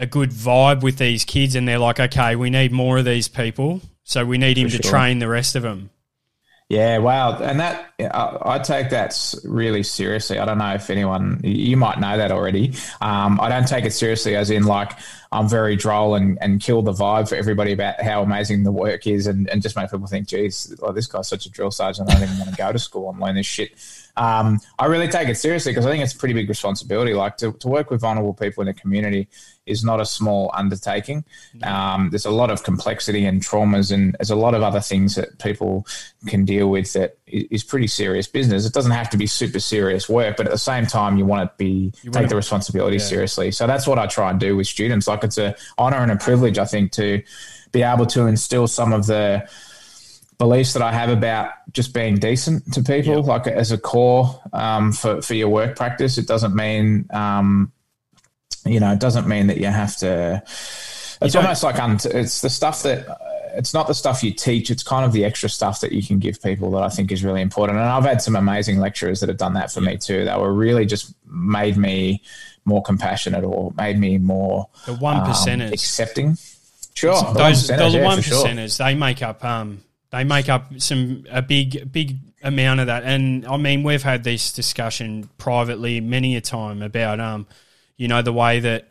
a 0.00 0.06
good 0.06 0.30
vibe 0.30 0.82
with 0.82 0.96
these 0.98 1.24
kids, 1.24 1.56
and 1.56 1.66
they're 1.66 1.78
like, 1.78 1.98
okay, 1.98 2.36
we 2.36 2.50
need 2.50 2.70
more 2.70 2.98
of 2.98 3.04
these 3.04 3.26
people, 3.26 3.80
so 4.04 4.24
we 4.24 4.38
need 4.38 4.56
him 4.56 4.68
to 4.68 4.80
sure. 4.80 4.90
train 4.92 5.18
the 5.18 5.26
rest 5.28 5.56
of 5.56 5.62
them. 5.62 5.90
Yeah, 6.68 6.98
wow, 6.98 7.38
and 7.38 7.60
that 7.60 7.94
I, 7.98 8.38
I 8.42 8.58
take 8.58 8.90
that 8.90 9.34
really 9.42 9.82
seriously. 9.82 10.38
I 10.38 10.44
don't 10.44 10.58
know 10.58 10.74
if 10.74 10.90
anyone 10.90 11.40
you 11.42 11.78
might 11.78 11.98
know 11.98 12.18
that 12.18 12.30
already. 12.30 12.74
Um, 13.00 13.40
I 13.40 13.48
don't 13.48 13.66
take 13.66 13.86
it 13.86 13.92
seriously 13.94 14.36
as 14.36 14.50
in 14.50 14.64
like 14.64 14.92
I'm 15.32 15.48
very 15.48 15.76
droll 15.76 16.14
and, 16.14 16.36
and 16.42 16.60
kill 16.60 16.82
the 16.82 16.92
vibe 16.92 17.30
for 17.30 17.36
everybody 17.36 17.72
about 17.72 18.02
how 18.02 18.22
amazing 18.22 18.64
the 18.64 18.72
work 18.72 19.06
is, 19.06 19.26
and, 19.26 19.48
and 19.48 19.62
just 19.62 19.76
make 19.76 19.90
people 19.90 20.06
think, 20.06 20.28
geez, 20.28 20.74
oh, 20.82 20.92
this 20.92 21.06
guy's 21.06 21.26
such 21.26 21.46
a 21.46 21.50
drill 21.50 21.70
sergeant. 21.70 22.10
I 22.10 22.14
don't 22.14 22.24
even 22.24 22.38
want 22.38 22.50
to 22.50 22.56
go 22.56 22.70
to 22.70 22.78
school 22.78 23.08
and 23.10 23.18
learn 23.18 23.36
this 23.36 23.46
shit. 23.46 23.72
Um, 24.18 24.60
I 24.78 24.86
really 24.86 25.08
take 25.08 25.28
it 25.28 25.36
seriously 25.36 25.70
because 25.70 25.86
I 25.86 25.90
think 25.90 26.02
it's 26.02 26.12
a 26.12 26.18
pretty 26.18 26.34
big 26.34 26.48
responsibility. 26.48 27.14
Like 27.14 27.36
to, 27.38 27.52
to 27.52 27.68
work 27.68 27.90
with 27.90 28.00
vulnerable 28.00 28.34
people 28.34 28.62
in 28.62 28.66
the 28.66 28.74
community 28.74 29.28
is 29.64 29.84
not 29.84 30.00
a 30.00 30.06
small 30.06 30.50
undertaking. 30.54 31.24
Um, 31.62 32.10
there's 32.10 32.24
a 32.24 32.30
lot 32.30 32.50
of 32.50 32.64
complexity 32.64 33.24
and 33.26 33.40
traumas, 33.40 33.92
and 33.92 34.16
there's 34.18 34.30
a 34.30 34.36
lot 34.36 34.54
of 34.54 34.62
other 34.62 34.80
things 34.80 35.14
that 35.14 35.38
people 35.38 35.86
can 36.26 36.44
deal 36.44 36.68
with 36.68 36.92
that 36.94 37.18
is 37.26 37.62
pretty 37.62 37.86
serious 37.86 38.26
business. 38.26 38.66
It 38.66 38.72
doesn't 38.72 38.92
have 38.92 39.10
to 39.10 39.16
be 39.16 39.26
super 39.26 39.60
serious 39.60 40.08
work, 40.08 40.36
but 40.36 40.46
at 40.46 40.52
the 40.52 40.58
same 40.58 40.86
time, 40.86 41.16
you 41.16 41.24
want 41.24 41.48
to 41.48 41.54
be 41.56 41.92
take 42.10 42.28
the 42.28 42.36
responsibility 42.36 42.98
seriously. 42.98 43.52
So 43.52 43.66
that's 43.66 43.86
what 43.86 43.98
I 43.98 44.06
try 44.06 44.30
and 44.30 44.40
do 44.40 44.56
with 44.56 44.66
students. 44.66 45.06
Like 45.06 45.22
it's 45.22 45.38
an 45.38 45.54
honor 45.76 45.98
and 45.98 46.10
a 46.10 46.16
privilege, 46.16 46.58
I 46.58 46.64
think, 46.64 46.90
to 46.92 47.22
be 47.70 47.82
able 47.82 48.06
to 48.06 48.26
instill 48.26 48.66
some 48.66 48.92
of 48.92 49.06
the 49.06 49.48
beliefs 50.38 50.72
that 50.74 50.82
I 50.82 50.92
have 50.92 51.10
about 51.10 51.50
just 51.72 51.92
being 51.92 52.16
decent 52.18 52.72
to 52.74 52.82
people, 52.82 53.14
Yeah. 53.14 53.32
like 53.32 53.46
as 53.46 53.72
a 53.72 53.78
core 53.78 54.40
um, 54.52 54.92
for 54.92 55.20
for 55.22 55.34
your 55.34 55.48
work 55.48 55.76
practice. 55.76 56.16
It 56.18 56.26
doesn't 56.26 56.54
mean 56.54 57.06
um, 57.10 57.72
you 58.64 58.80
know, 58.80 58.92
it 58.92 59.00
doesn't 59.00 59.26
mean 59.26 59.48
that 59.48 59.58
you 59.58 59.66
have 59.66 59.96
to. 59.98 60.42
It's 61.20 61.34
almost 61.34 61.62
like 61.62 61.78
un- 61.80 61.98
it's 62.04 62.40
the 62.40 62.50
stuff 62.50 62.82
that 62.84 63.08
uh, 63.08 63.16
it's 63.54 63.74
not 63.74 63.88
the 63.88 63.94
stuff 63.94 64.22
you 64.22 64.32
teach. 64.32 64.70
It's 64.70 64.82
kind 64.84 65.04
of 65.04 65.12
the 65.12 65.24
extra 65.24 65.48
stuff 65.48 65.80
that 65.80 65.90
you 65.90 66.02
can 66.02 66.18
give 66.20 66.40
people 66.40 66.70
that 66.72 66.82
I 66.82 66.88
think 66.88 67.10
is 67.10 67.24
really 67.24 67.40
important. 67.42 67.78
And 67.78 67.88
I've 67.88 68.04
had 68.04 68.22
some 68.22 68.36
amazing 68.36 68.78
lecturers 68.78 69.18
that 69.20 69.28
have 69.28 69.38
done 69.38 69.54
that 69.54 69.72
for 69.72 69.80
me 69.80 69.96
too. 69.96 70.24
That 70.26 70.40
were 70.40 70.52
really 70.52 70.86
just 70.86 71.12
made 71.26 71.76
me 71.76 72.22
more 72.64 72.82
compassionate 72.82 73.42
or 73.44 73.72
made 73.76 73.98
me 73.98 74.18
more 74.18 74.68
The 74.86 74.94
one 74.94 75.16
um, 75.16 75.24
percenters, 75.26 75.72
accepting. 75.72 76.36
Sure, 76.94 77.14
the 77.20 77.32
those 77.32 77.68
one 77.68 77.78
percenters, 77.78 77.92
the 77.92 77.98
yeah, 77.98 78.04
one 78.04 78.20
sure. 78.22 78.46
percenters, 78.46 78.78
they 78.78 78.94
make 78.94 79.22
up 79.22 79.44
um 79.44 79.82
they 80.10 80.24
make 80.24 80.48
up 80.48 80.80
some 80.80 81.24
a 81.30 81.42
big 81.42 81.90
big 81.92 82.18
amount 82.42 82.80
of 82.80 82.86
that. 82.86 83.04
And 83.04 83.46
I 83.46 83.56
mean, 83.56 83.82
we've 83.82 84.02
had 84.02 84.24
this 84.24 84.52
discussion 84.52 85.28
privately 85.38 86.00
many 86.00 86.36
a 86.36 86.40
time 86.40 86.82
about 86.82 87.20
um 87.20 87.46
you 87.96 88.08
know 88.08 88.22
the 88.22 88.32
way 88.32 88.60
that 88.60 88.88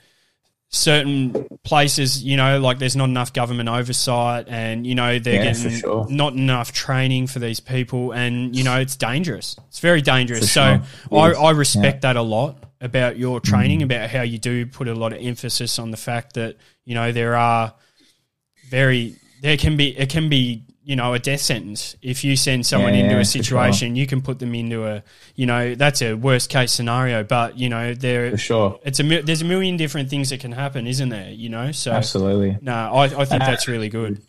certain 0.70 1.48
places, 1.64 2.22
you 2.24 2.36
know, 2.36 2.60
like 2.60 2.78
there's 2.78 2.96
not 2.96 3.06
enough 3.06 3.32
government 3.32 3.70
oversight 3.70 4.50
and, 4.50 4.86
you 4.86 4.96
know, 4.96 5.18
they're 5.18 5.36
Yeah, 5.36 5.54
getting 5.54 5.72
sure. 5.80 6.06
not 6.10 6.34
enough 6.34 6.74
training 6.74 7.28
for 7.28 7.40
these 7.40 7.62
people 7.62 8.12
and, 8.12 8.54
you 8.54 8.66
know, 8.66 8.78
it's 8.78 8.98
dangerous. 8.98 9.56
It's 9.70 9.80
very 9.80 10.02
dangerous. 10.02 10.42
For 10.42 10.46
so 10.48 10.82
sure. 11.10 11.20
I, 11.20 11.32
I 11.48 11.52
respect 11.52 12.02
that 12.02 12.18
a 12.18 12.22
lot 12.22 12.62
about 12.82 13.18
your 13.18 13.40
training, 13.40 13.80
Mm. 13.80 13.86
about 13.86 14.10
how 14.10 14.24
you 14.24 14.38
do 14.38 14.66
put 14.66 14.90
a 14.90 14.94
lot 14.94 15.14
of 15.14 15.20
emphasis 15.22 15.80
on 15.80 15.92
the 15.92 15.98
fact 15.98 16.34
that, 16.34 16.58
you 16.84 16.96
know, 16.96 17.14
there 17.14 17.38
are 17.38 17.74
very 18.70 19.16
there 19.42 19.56
can 19.56 19.78
be 19.78 19.98
it 19.98 20.10
can 20.10 20.28
be 20.30 20.64
you 20.88 20.96
know 20.96 21.14
a 21.14 21.20
death 21.20 21.42
sentence. 21.42 21.98
If 22.02 22.24
you 22.24 22.38
send 22.38 22.66
someone 22.66 22.94
Yeah, 22.94 23.02
into 23.02 23.16
a 23.16 23.20
for 23.20 23.26
sure. 23.26 23.44
situation, 23.44 23.98
you 23.98 24.08
can 24.08 24.22
put 24.22 24.40
them 24.40 24.56
into 24.56 24.88
a 24.88 25.04
you 25.36 25.46
know 25.46 25.76
that's 25.76 26.02
a 26.02 26.14
worst 26.14 26.50
case 26.50 26.72
scenario. 26.72 27.24
But 27.26 27.58
you 27.60 27.68
know 27.68 27.94
there 27.94 28.32
for 28.32 28.38
sure. 28.38 28.80
it's 28.86 29.00
a 29.02 29.04
there's 29.22 29.42
a 29.42 29.46
million 29.46 29.76
different 29.76 30.10
things 30.10 30.30
that 30.30 30.40
can 30.40 30.54
happen, 30.54 30.88
isn't 30.88 31.10
there? 31.10 31.30
You 31.30 31.50
know, 31.50 31.74
so 31.74 31.92
Absolutely. 31.92 32.58
no, 32.62 32.72
I, 32.74 33.04
I 33.04 33.26
think 33.26 33.44
Uh, 33.44 33.48
that's 33.48 33.68
really 33.68 33.90
good. 33.90 34.22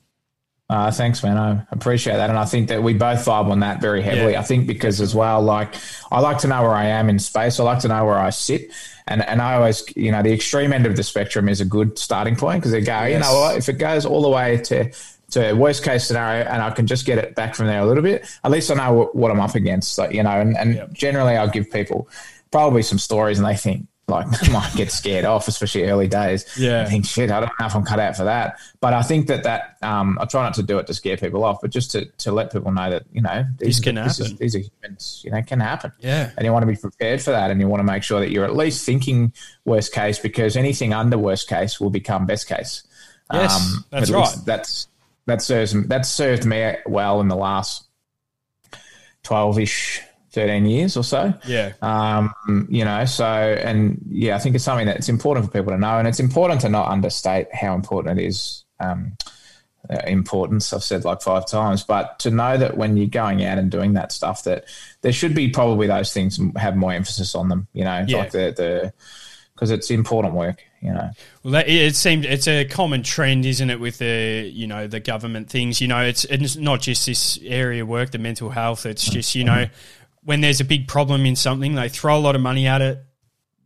Uh, 0.71 0.91
thanks, 0.91 1.23
man. 1.23 1.39
I 1.39 1.65
appreciate 1.71 2.17
that, 2.17 2.29
and 2.29 2.39
I 2.39 2.45
think 2.45 2.69
that 2.69 2.83
we 2.83 2.93
both 2.93 3.25
vibe 3.25 3.49
on 3.51 3.61
that 3.61 3.81
very 3.81 4.03
heavily. 4.03 4.33
Yeah. 4.33 4.41
I 4.41 4.43
think 4.43 4.67
because 4.67 5.01
as 5.01 5.15
well, 5.15 5.41
like 5.41 5.75
I 6.11 6.21
like 6.21 6.39
to 6.39 6.49
know 6.49 6.61
where 6.63 6.75
I 6.75 6.87
am 6.87 7.09
in 7.09 7.19
space. 7.21 7.59
I 7.59 7.63
like 7.65 7.79
to 7.81 7.89
know 7.89 8.05
where 8.05 8.19
I 8.19 8.29
sit, 8.31 8.71
and 9.07 9.23
and 9.23 9.41
I 9.41 9.55
always, 9.55 9.83
you 9.97 10.11
know, 10.13 10.23
the 10.23 10.33
extreme 10.35 10.73
end 10.75 10.85
of 10.87 10.95
the 10.97 11.03
spectrum 11.03 11.49
is 11.49 11.63
a 11.63 11.65
good 11.65 11.99
starting 11.99 12.37
point 12.37 12.61
because 12.61 12.73
they 12.73 12.83
go, 12.83 13.05
you 13.05 13.19
know 13.19 13.33
what, 13.41 13.57
if 13.57 13.69
it 13.71 13.79
goes 13.79 14.05
all 14.05 14.21
the 14.21 14.29
way 14.29 14.59
to 14.65 14.91
to 15.33 15.53
worst 15.55 15.85
case 15.85 16.07
scenario, 16.07 16.45
and 16.45 16.63
I 16.63 16.71
can 16.71 16.87
just 16.87 17.05
get 17.07 17.19
it 17.19 17.35
back 17.35 17.55
from 17.55 17.67
there 17.67 17.81
a 17.81 17.87
little 17.87 18.03
bit, 18.03 18.25
at 18.45 18.51
least 18.51 18.71
I 18.71 18.75
know 18.75 18.93
what, 18.95 19.15
what 19.15 19.31
I'm 19.31 19.41
up 19.41 19.55
against. 19.55 19.99
Like, 19.99 20.13
you 20.13 20.23
know, 20.23 20.31
and, 20.31 20.57
and 20.57 20.75
Yep. 20.75 20.93
generally 20.93 21.37
I'll 21.37 21.49
give 21.51 21.71
people 21.71 22.09
probably 22.51 22.83
some 22.83 22.99
stories, 22.99 23.39
and 23.39 23.47
they 23.47 23.57
think. 23.57 23.87
Like 24.11 24.27
might 24.51 24.73
get 24.75 24.91
scared 24.91 25.27
off, 25.27 25.49
especially 25.49 25.85
early 25.85 26.09
days. 26.09 26.47
Yeah. 26.57 26.81
I 26.81 26.87
think 26.87 27.05
shit. 27.05 27.31
I 27.31 27.41
don't 27.41 27.53
know 27.61 27.67
if 27.67 27.77
I'm 27.77 27.85
cut 27.85 28.01
out 28.01 28.17
for 28.17 28.25
that. 28.25 28.59
But 28.81 28.95
I 28.95 29.03
think 29.03 29.27
that 29.27 29.43
that 29.43 29.77
um, 29.83 30.17
I 30.19 30.25
try 30.25 30.43
not 30.45 30.55
to 30.55 30.63
do 30.63 30.79
it 30.79 30.87
to 30.87 30.95
scare 30.95 31.19
people 31.19 31.45
off, 31.45 31.59
but 31.61 31.69
just 31.71 31.91
to, 31.91 32.07
to 32.07 32.33
let 32.33 32.51
people 32.51 32.73
know 32.73 32.89
that 32.89 33.03
you 33.13 33.21
know 33.21 33.45
these, 33.59 33.77
This 33.77 33.81
can 33.81 33.97
this 33.97 34.19
is- 34.19 34.29
happen. 34.29 34.37
these 34.41 34.57
are 34.57 34.61
humans. 34.61 35.21
You 35.27 35.33
know, 35.33 35.43
can 35.43 35.61
happen. 35.61 35.93
Yeah. 35.99 36.31
And 36.39 36.47
you 36.47 36.53
want 36.55 36.63
to 36.63 36.67
be 36.67 36.77
prepared 36.77 37.21
for 37.21 37.33
that, 37.33 37.51
and 37.51 37.61
you 37.61 37.69
want 37.69 37.81
to 37.81 37.85
make 37.85 38.03
sure 38.03 38.19
that 38.21 38.31
you're 38.31 38.47
at 38.47 38.57
least 38.57 38.87
thinking 38.87 39.35
worst 39.67 39.93
case, 39.93 40.19
because 40.19 40.57
anything 40.57 40.95
under 40.95 41.19
worst 41.19 41.47
case 41.47 41.79
will 41.79 41.91
become 41.91 42.25
best 42.25 42.49
case. 42.49 42.85
Um, 43.29 43.41
Yes, 43.41 43.79
that's 43.91 44.11
right. 44.11 44.37
That's 44.47 44.89
that 45.29 45.41
serves 45.41 45.73
that 45.89 46.05
served 46.05 46.45
me 46.45 46.75
well 46.87 47.21
in 47.21 47.29
the 47.29 47.37
last 47.37 47.87
twelve 49.23 49.59
ish, 49.59 50.01
thirteen 50.33 50.67
years 50.67 50.97
or 50.97 51.05
so. 51.05 51.33
Yeah, 51.47 51.73
Um, 51.83 52.35
you 52.71 52.85
know, 52.85 53.05
so 53.05 53.25
and 53.25 54.01
yeah, 54.09 54.37
I 54.37 54.39
think 54.39 54.55
it's 54.55 54.65
something 54.65 54.87
that's 54.87 55.09
important 55.09 55.47
for 55.47 55.53
people 55.53 55.73
to 55.73 55.79
know, 55.79 55.99
and 55.99 56.09
it's 56.09 56.21
important 56.21 56.61
to 56.63 56.69
not 56.69 56.89
understate 56.91 57.55
how 57.55 57.75
important 57.75 58.19
it 58.19 58.25
is. 58.27 58.65
Um, 58.81 59.17
uh, 59.89 60.03
importance 60.07 60.73
I've 60.73 60.83
said 60.83 61.05
like 61.05 61.23
five 61.23 61.47
times, 61.47 61.83
but 61.83 62.19
to 62.19 62.31
know 62.31 62.59
that 62.59 62.77
when 62.77 62.97
you're 62.99 63.07
going 63.07 63.43
out 63.45 63.57
and 63.59 63.71
doing 63.71 63.95
that 63.95 64.13
stuff, 64.13 64.43
that 64.45 64.65
there 65.01 65.13
should 65.13 65.35
be 65.35 65.49
probably 65.49 65.87
those 65.87 66.13
things 66.13 66.39
have 66.57 66.77
more 66.77 66.93
emphasis 66.93 67.35
on 67.35 67.49
them. 67.49 67.69
You 67.73 67.85
know, 67.85 68.05
Yeah. 68.07 68.19
like 68.19 68.33
the 68.33 68.53
the 68.55 68.93
because 69.55 69.71
it's 69.71 69.91
important 69.91 70.35
work. 70.35 70.63
You 70.81 70.93
know, 70.93 71.11
Well, 71.43 71.53
that, 71.55 71.69
it 71.69 71.97
seemed 71.97 72.25
it's 72.25 72.47
a 72.47 72.65
common 72.65 73.03
trend, 73.03 73.45
isn't 73.45 73.69
it, 73.69 73.81
with 73.81 73.99
the 73.99 74.49
you 74.53 74.67
know 74.67 74.87
the 74.87 75.01
government 75.01 75.51
things. 75.51 75.81
You 75.81 75.89
know, 75.89 76.01
it's 76.01 76.25
it's 76.25 76.57
not 76.57 76.81
just 76.81 77.07
this 77.07 77.39
area 77.43 77.83
of 77.83 77.89
work, 77.89 78.11
the 78.11 78.19
mental 78.19 78.51
health. 78.51 78.87
It's 78.87 79.09
just 79.09 79.35
you 79.35 79.45
know 79.45 79.67
when 80.23 80.41
there's 80.41 80.61
a 80.61 80.65
big 80.65 80.87
problem 80.87 81.27
in 81.27 81.37
something, 81.37 81.75
they 81.75 81.89
throw 81.89 82.17
a 82.17 82.21
lot 82.21 82.37
of 82.37 82.43
money 82.43 82.67
at 82.67 82.81
it. 82.83 83.03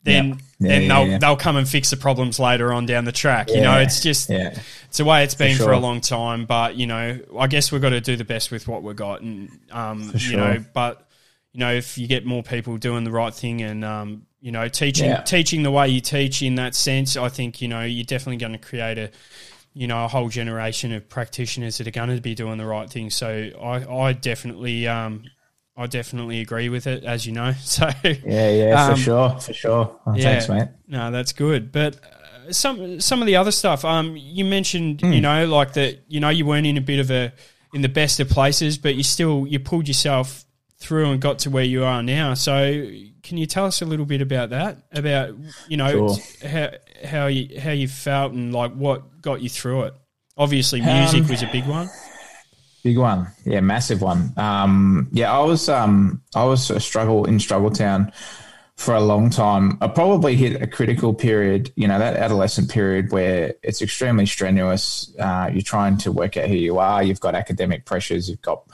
Then 0.05 0.29
Yeah. 0.29 0.35
Yeah, 0.63 0.69
then 0.69 0.83
yeah, 0.83 0.89
they'll 0.89 1.07
yeah. 1.09 1.19
they'll 1.19 1.37
come 1.37 1.57
and 1.57 1.69
fix 1.69 1.91
the 1.91 1.97
problems 1.97 2.39
later 2.39 2.73
on 2.73 2.87
down 2.87 3.05
the 3.05 3.13
track. 3.13 3.51
You 3.51 3.61
know, 3.61 3.79
it's 3.79 4.01
just 4.01 4.31
it's 4.31 4.99
the 4.99 5.05
way 5.05 5.25
it's 5.25 5.35
been 5.35 5.57
for, 5.57 5.65
sure. 5.65 5.73
a 5.73 5.79
long 5.79 6.01
time. 6.01 6.47
But 6.47 6.77
you 6.77 6.87
know, 6.87 7.19
I 7.37 7.47
guess 7.49 7.73
we've 7.73 7.83
got 7.83 7.91
to 7.91 8.01
do 8.01 8.17
the 8.17 8.25
best 8.25 8.53
with 8.53 8.69
what 8.69 8.85
we've 8.85 8.95
got, 8.95 9.23
and 9.23 9.51
um, 9.73 10.13
you 10.15 10.37
know, 10.37 10.65
but 10.73 11.09
you 11.53 11.61
know, 11.61 11.73
if 11.73 11.99
you 11.99 12.07
get 12.07 12.25
more 12.25 12.45
people 12.45 12.77
doing 12.77 13.03
the 13.03 13.11
right 13.11 13.35
thing 13.35 13.61
and 13.61 13.85
um, 13.85 14.27
you 14.43 14.53
know, 14.53 14.69
teaching 14.69 15.07
Yeah. 15.11 15.23
teaching 15.23 15.63
the 15.63 15.71
way 15.71 15.89
you 15.89 16.01
teach 16.01 16.43
in 16.43 16.57
that 16.57 16.75
sense, 16.75 17.17
I 17.17 17.29
think 17.31 17.63
you 17.63 17.69
know 17.69 17.83
you're 17.85 18.05
definitely 18.05 18.37
going 18.39 18.53
to 18.53 18.59
create 18.59 18.99
a 18.99 19.11
you 19.73 19.87
know 19.87 20.05
a 20.05 20.09
whole 20.09 20.29
generation 20.29 20.93
of 20.93 21.09
practitioners 21.09 21.79
that 21.79 21.87
are 21.87 21.93
going 21.93 22.15
to 22.15 22.21
be 22.21 22.35
doing 22.35 22.59
the 22.59 22.67
right 22.67 22.91
thing. 22.91 23.09
So 23.09 23.49
I, 23.63 23.87
I 24.09 24.13
definitely 24.13 24.87
um, 24.89 25.23
I 25.77 25.87
definitely 25.87 26.41
agree 26.41 26.69
with 26.69 26.87
it, 26.87 27.05
as 27.05 27.25
you 27.25 27.33
know. 27.33 27.53
So 27.61 27.89
yeah, 28.05 28.51
yeah, 28.51 28.85
Um, 28.87 28.95
for 28.97 29.01
sure, 29.01 29.31
for 29.41 29.53
sure. 29.55 30.01
Oh, 30.07 30.15
yeah. 30.15 30.23
Thanks, 30.41 30.49
mate. 30.49 30.69
No, 30.89 31.11
that's 31.11 31.33
good. 31.33 31.71
But 31.73 31.97
uh, 32.05 32.53
some 32.53 33.01
some 33.01 33.23
of 33.23 33.27
the 33.27 33.37
other 33.37 33.53
stuff, 33.53 33.85
um, 33.85 34.17
you 34.17 34.45
mentioned, 34.45 35.01
Hmm. 35.01 35.13
you 35.13 35.21
know, 35.21 35.47
like 35.47 35.73
that, 35.75 36.01
you 36.09 36.21
know, 36.21 36.29
you 36.31 36.45
weren't 36.45 36.67
in 36.67 36.77
a 36.77 36.83
bit 36.83 36.99
of 36.99 37.11
a 37.11 37.33
in 37.73 37.81
the 37.81 37.89
best 37.89 38.21
of 38.21 38.29
places, 38.29 38.77
but 38.77 38.97
you 38.97 39.03
still 39.05 39.47
you 39.47 39.59
pulled 39.61 39.87
yourself 39.89 40.45
through 40.83 41.11
and 41.11 41.21
got 41.21 41.39
to 41.41 41.51
where 41.51 41.65
you 41.65 41.85
are 41.85 42.03
now. 42.03 42.35
So, 42.35 42.73
can 43.23 43.39
you 43.39 43.47
tell 43.47 43.67
us 43.67 43.81
a 43.83 43.85
little 43.87 44.05
bit 44.07 44.21
about 44.21 44.51
that? 44.51 44.79
About 44.93 45.35
you 45.69 45.77
know 45.77 45.91
Sure. 46.09 46.49
how 46.51 46.69
how 47.09 47.27
you 47.27 47.61
how 47.61 47.71
you 47.71 47.89
felt 47.89 48.33
and 48.33 48.53
like 48.53 48.73
what 48.73 49.23
got 49.23 49.41
you 49.43 49.49
through 49.49 49.83
it. 49.85 49.95
Obviously, 50.37 50.81
music 50.81 51.23
Um, 51.23 51.29
was 51.29 51.43
a 51.43 51.47
big 51.53 51.67
one. 51.67 51.89
Big 52.83 52.99
one, 52.99 53.29
yeah, 53.45 53.61
massive 53.61 54.03
one. 54.03 54.33
Um, 54.37 55.09
yeah, 55.13 55.31
I 55.33 55.39
was 55.45 55.69
um, 55.69 56.21
I 56.35 56.45
was 56.45 56.69
a 56.71 56.81
struggle 56.81 57.25
in 57.27 57.39
Struggle 57.39 57.71
Town 57.71 58.11
for 58.77 58.95
a 58.97 59.01
long 59.01 59.31
time. 59.31 59.79
I 59.81 59.87
probably 59.87 60.35
hit 60.35 60.61
a 60.61 60.67
critical 60.67 61.15
period, 61.15 61.71
you 61.77 61.87
know, 61.87 62.01
that 62.01 62.17
adolescent 62.17 62.71
period 62.71 63.13
where 63.13 63.55
it's 63.63 63.83
extremely 63.83 64.27
strenuous. 64.27 65.15
Uh, 65.17 65.49
you're 65.53 65.63
trying 65.63 65.97
to 65.99 66.11
work 66.11 66.37
out 66.37 66.49
who 66.49 66.57
you 66.57 66.79
are. 66.79 67.05
You've 67.05 67.21
got 67.21 67.37
academic 67.37 67.85
pressures. 67.85 68.29
You've 68.29 68.43
got 68.43 68.65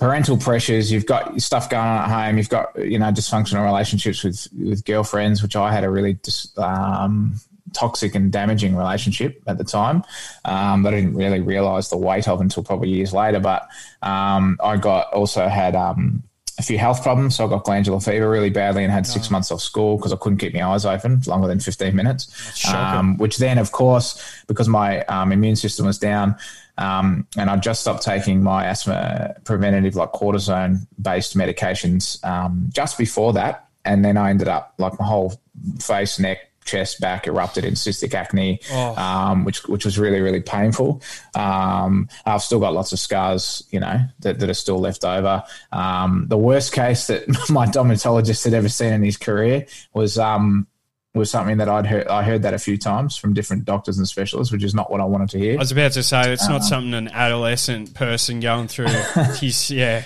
parental 0.00 0.36
pressures. 0.36 0.90
You've 0.90 1.06
got 1.06 1.40
stuff 1.40 1.70
going 1.70 1.86
on 1.86 1.98
at 1.98 2.10
home. 2.10 2.38
You've 2.38 2.48
got 2.48 2.76
you 2.84 2.98
know 2.98 3.12
dysfunctional 3.12 3.64
relationships 3.64 4.24
with 4.24 4.48
with 4.58 4.84
girlfriends, 4.84 5.42
which 5.42 5.54
I 5.54 5.72
had 5.72 5.84
a 5.84 5.90
really 5.90 6.14
dis, 6.14 6.56
um, 6.58 7.36
toxic 7.72 8.14
and 8.16 8.32
damaging 8.32 8.74
relationship 8.74 9.40
at 9.46 9.58
the 9.58 9.64
time 9.64 10.02
um, 10.44 10.82
that 10.82 10.94
I 10.94 11.00
didn't 11.00 11.14
really 11.14 11.40
realize 11.40 11.90
the 11.90 11.98
weight 11.98 12.26
of 12.26 12.40
until 12.40 12.64
probably 12.64 12.88
years 12.88 13.12
later. 13.12 13.38
But 13.38 13.68
um, 14.02 14.58
I 14.62 14.76
got 14.76 15.12
also 15.12 15.46
had. 15.46 15.76
Um, 15.76 16.24
a 16.58 16.62
few 16.62 16.76
health 16.76 17.02
problems. 17.02 17.36
So 17.36 17.46
I 17.46 17.48
got 17.48 17.64
glandular 17.64 18.00
fever 18.00 18.28
really 18.28 18.50
badly 18.50 18.84
and 18.84 18.92
had 18.92 19.06
six 19.06 19.30
months 19.30 19.50
off 19.50 19.62
school 19.62 19.96
because 19.96 20.12
I 20.12 20.16
couldn't 20.16 20.36
keep 20.36 20.52
my 20.52 20.62
eyes 20.62 20.84
open 20.84 21.22
longer 21.26 21.48
than 21.48 21.58
15 21.58 21.96
minutes. 21.96 22.28
Um, 22.74 23.16
which 23.16 23.38
then, 23.38 23.56
of 23.56 23.72
course, 23.72 24.44
because 24.46 24.68
my 24.68 25.02
um, 25.04 25.32
immune 25.32 25.56
system 25.56 25.86
was 25.86 25.98
down 25.98 26.36
um, 26.80 27.26
and 27.36 27.48
I 27.50 27.56
just 27.56 27.82
stopped 27.82 28.02
taking 28.02 28.42
my 28.42 28.64
asthma 28.66 29.36
preventative, 29.44 29.94
like 29.94 30.12
cortisone 30.12 30.86
based 31.00 31.36
medications 31.36 32.24
um, 32.24 32.70
just 32.72 32.98
before 32.98 33.32
that. 33.34 33.68
And 33.84 34.04
then 34.04 34.16
I 34.16 34.30
ended 34.30 34.48
up 34.48 34.74
like 34.78 34.98
my 34.98 35.06
whole 35.06 35.34
face, 35.80 36.18
neck, 36.18 36.38
chest, 36.64 37.00
back 37.00 37.26
erupted 37.26 37.64
in 37.64 37.72
cystic 37.74 38.12
acne, 38.14 38.60
Oh. 38.70 38.94
um, 38.96 39.44
which 39.44 39.64
which 39.66 39.84
was 39.86 39.98
really 39.98 40.20
really 40.20 40.40
painful. 40.42 41.00
Um, 41.34 42.08
I've 42.26 42.42
still 42.42 42.60
got 42.60 42.74
lots 42.74 42.92
of 42.92 42.98
scars, 42.98 43.62
you 43.70 43.80
know, 43.80 44.00
that, 44.20 44.38
that 44.38 44.50
are 44.50 44.54
still 44.54 44.78
left 44.78 45.04
over. 45.04 45.42
Um, 45.72 46.26
the 46.28 46.36
worst 46.36 46.72
case 46.72 47.06
that 47.06 47.26
my 47.50 47.66
dermatologist 47.66 48.44
had 48.44 48.52
ever 48.54 48.68
seen 48.68 48.92
in 48.92 49.02
his 49.02 49.16
career 49.16 49.66
was 49.94 50.18
um, 50.18 50.66
was 51.14 51.30
something 51.30 51.58
that 51.58 51.68
I'd 51.68 51.86
heard. 51.86 52.06
I 52.08 52.22
heard 52.22 52.42
that 52.42 52.54
a 52.54 52.58
few 52.58 52.76
times 52.78 53.16
from 53.16 53.34
different 53.34 53.64
doctors 53.64 53.98
and 53.98 54.08
specialists, 54.08 54.52
which 54.52 54.62
is 54.62 54.74
not 54.74 54.90
what 54.90 55.00
I 55.00 55.04
wanted 55.04 55.30
to 55.30 55.38
hear. 55.38 55.54
I 55.54 55.58
was 55.58 55.72
about 55.72 55.92
to 55.92 56.02
say 56.02 56.32
it's 56.32 56.42
Uh-huh. 56.44 56.52
not 56.52 56.62
something 56.64 56.94
an 56.94 57.08
adolescent 57.08 57.94
person 57.94 58.40
going 58.40 58.68
through. 58.68 58.88
He's 59.38 59.70
yeah, 59.70 60.04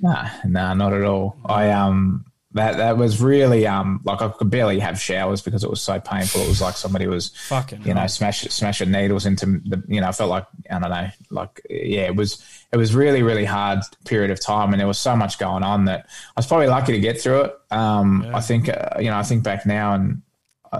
Nah, 0.00 0.28
nah, 0.46 0.72
not 0.74 0.92
at 0.94 1.04
all. 1.04 1.36
I 1.44 1.70
um 1.70 2.24
that 2.52 2.78
that 2.78 2.96
was 2.96 3.20
really 3.20 3.66
um 3.66 4.00
like 4.04 4.22
I 4.22 4.28
could 4.28 4.50
barely 4.50 4.80
have 4.80 4.98
showers 5.00 5.40
because 5.42 5.62
it 5.62 5.68
was 5.70 5.82
so 5.82 6.00
painful. 6.00 6.40
It 6.40 6.48
was 6.48 6.60
like 6.62 6.74
somebody 6.76 7.06
was 7.06 7.28
fucking 7.48 7.82
you 7.82 7.92
know 7.94 8.00
hell. 8.00 8.08
smash 8.08 8.40
smashing 8.48 8.90
needles 8.90 9.26
into 9.26 9.44
the 9.66 9.82
you 9.88 10.00
know 10.00 10.08
I 10.08 10.12
felt 10.12 10.30
like 10.30 10.46
I 10.70 10.78
don't 10.78 10.90
know 10.90 11.10
like 11.30 11.60
yeah 11.68 12.06
it 12.06 12.16
was 12.16 12.42
it 12.72 12.76
was 12.78 12.94
really 12.94 13.22
really 13.22 13.44
hard 13.44 13.80
period 14.06 14.30
of 14.32 14.40
time 14.40 14.72
and 14.72 14.80
there 14.80 14.88
was 14.88 14.98
so 14.98 15.14
much 15.14 15.38
going 15.38 15.62
on 15.62 15.84
that 15.84 16.06
I 16.08 16.40
was 16.40 16.46
probably 16.46 16.66
lucky 16.68 16.92
to 16.92 16.98
get 17.00 17.20
through 17.20 17.42
it. 17.42 17.54
Um, 17.70 18.26
I 18.34 18.40
think 18.40 18.68
uh, 18.70 18.98
you 18.98 19.10
know 19.10 19.18
I 19.18 19.22
think 19.22 19.44
back 19.44 19.64
now 19.66 19.92
and 19.94 20.14
uh, 20.14 20.16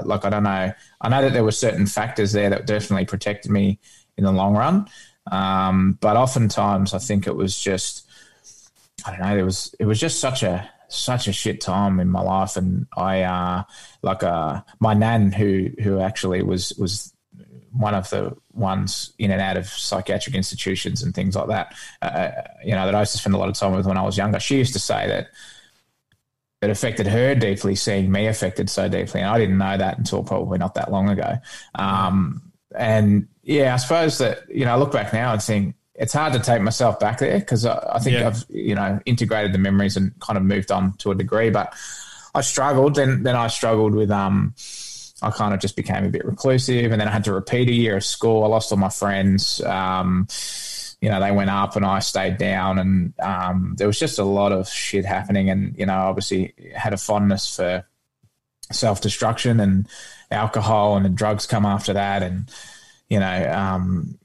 like 0.04 0.24
I 0.24 0.30
don't 0.30 0.44
know 0.44 0.72
I 1.00 1.08
know 1.08 1.22
that 1.22 1.32
there 1.32 1.44
were 1.44 1.52
certain 1.52 1.86
factors 1.86 2.32
there 2.32 2.50
that 2.50 2.66
definitely 2.66 3.06
protected 3.06 3.50
me 3.50 3.78
in 4.16 4.24
the 4.24 4.32
long 4.32 4.54
run. 4.54 4.86
Um, 5.30 5.98
but 6.00 6.16
oftentimes 6.16 6.94
I 6.94 6.98
think 6.98 7.26
it 7.26 7.36
was 7.36 7.58
just 7.58 8.08
I 9.06 9.10
don't 9.10 9.20
know. 9.20 9.36
It 9.36 9.42
was 9.42 9.74
it 9.78 9.86
was 9.86 10.00
just 10.00 10.20
such 10.20 10.42
a 10.42 10.68
such 10.88 11.28
a 11.28 11.32
shit 11.32 11.60
time 11.60 12.00
in 12.00 12.08
my 12.08 12.20
life, 12.20 12.56
and 12.56 12.86
I 12.96 13.22
uh, 13.22 13.62
like 14.02 14.22
uh, 14.22 14.62
my 14.80 14.94
nan 14.94 15.32
who 15.32 15.70
who 15.82 16.00
actually 16.00 16.42
was 16.42 16.72
was 16.78 17.12
one 17.72 17.94
of 17.94 18.10
the 18.10 18.36
ones 18.52 19.12
in 19.18 19.30
and 19.30 19.40
out 19.40 19.56
of 19.56 19.66
psychiatric 19.66 20.34
institutions 20.34 21.02
and 21.02 21.14
things 21.14 21.36
like 21.36 21.48
that. 21.48 21.74
Uh, 22.02 22.30
you 22.64 22.72
know 22.72 22.84
that 22.84 22.94
I 22.94 23.00
used 23.00 23.12
to 23.12 23.18
spend 23.18 23.34
a 23.34 23.38
lot 23.38 23.48
of 23.48 23.54
time 23.54 23.72
with 23.72 23.86
when 23.86 23.96
I 23.96 24.02
was 24.02 24.18
younger. 24.18 24.40
She 24.40 24.58
used 24.58 24.72
to 24.74 24.80
say 24.80 25.06
that 25.06 25.28
it 26.62 26.70
affected 26.70 27.06
her 27.06 27.34
deeply, 27.34 27.74
seeing 27.74 28.12
me 28.12 28.26
affected 28.26 28.68
so 28.68 28.88
deeply, 28.88 29.20
and 29.20 29.30
I 29.30 29.38
didn't 29.38 29.58
know 29.58 29.76
that 29.78 29.98
until 29.98 30.22
probably 30.22 30.58
not 30.58 30.74
that 30.74 30.90
long 30.90 31.08
ago. 31.08 31.38
Um, 31.74 32.42
and 32.76 33.28
yeah, 33.42 33.74
I 33.74 33.76
suppose 33.78 34.18
that 34.18 34.48
you 34.50 34.64
know 34.64 34.72
I 34.72 34.76
look 34.76 34.92
back 34.92 35.12
now 35.12 35.32
and 35.32 35.42
think 35.42 35.74
it's 35.94 36.12
hard 36.12 36.32
to 36.34 36.38
take 36.38 36.62
myself 36.62 37.00
back 37.00 37.18
there 37.18 37.38
because 37.38 37.64
I, 37.66 37.94
I 37.94 37.98
think 37.98 38.18
Yeah. 38.18 38.28
I've 38.28 38.44
you 38.48 38.74
know 38.74 39.00
integrated 39.06 39.52
the 39.52 39.58
memories 39.58 39.96
and 39.96 40.18
kind 40.20 40.36
of 40.36 40.44
moved 40.44 40.70
on 40.70 40.92
to 40.98 41.10
a 41.10 41.14
degree, 41.14 41.50
but 41.50 41.74
I 42.34 42.42
struggled. 42.42 42.94
Then 42.94 43.22
then 43.22 43.36
I 43.36 43.48
struggled 43.48 43.94
with 43.94 44.10
um. 44.10 44.54
I 45.22 45.30
kind 45.30 45.52
of 45.52 45.60
just 45.60 45.76
became 45.76 46.06
a 46.06 46.08
bit 46.08 46.24
reclusive, 46.24 46.92
and 46.92 46.98
then 46.98 47.06
I 47.06 47.10
had 47.10 47.24
to 47.24 47.34
repeat 47.34 47.68
a 47.68 47.74
year 47.74 47.98
of 47.98 48.04
school. 48.04 48.42
I 48.42 48.46
lost 48.46 48.72
all 48.72 48.78
my 48.78 48.88
friends. 48.88 49.60
Um, 49.60 50.26
you 51.00 51.08
know, 51.08 51.20
they 51.20 51.30
went 51.30 51.50
up 51.50 51.76
and 51.76 51.84
I 51.84 52.00
stayed 52.00 52.36
down, 52.36 52.78
and 52.78 53.14
um, 53.20 53.74
there 53.78 53.86
was 53.86 53.98
just 53.98 54.18
a 54.18 54.24
lot 54.24 54.52
of 54.52 54.68
shit 54.68 55.04
happening. 55.04 55.48
And 55.48 55.76
you 55.78 55.86
know, 55.86 55.94
obviously 55.94 56.54
had 56.74 56.92
a 56.92 56.98
fondness 56.98 57.56
for 57.56 57.84
self 58.70 59.00
destruction 59.00 59.60
and 59.60 59.88
alcohol, 60.30 60.96
and 60.96 61.16
drugs 61.16 61.46
come 61.46 61.64
after 61.64 61.94
that, 61.94 62.22
and 62.22 62.50
you 63.08 63.18
know, 63.18 63.52
um, 63.52 64.18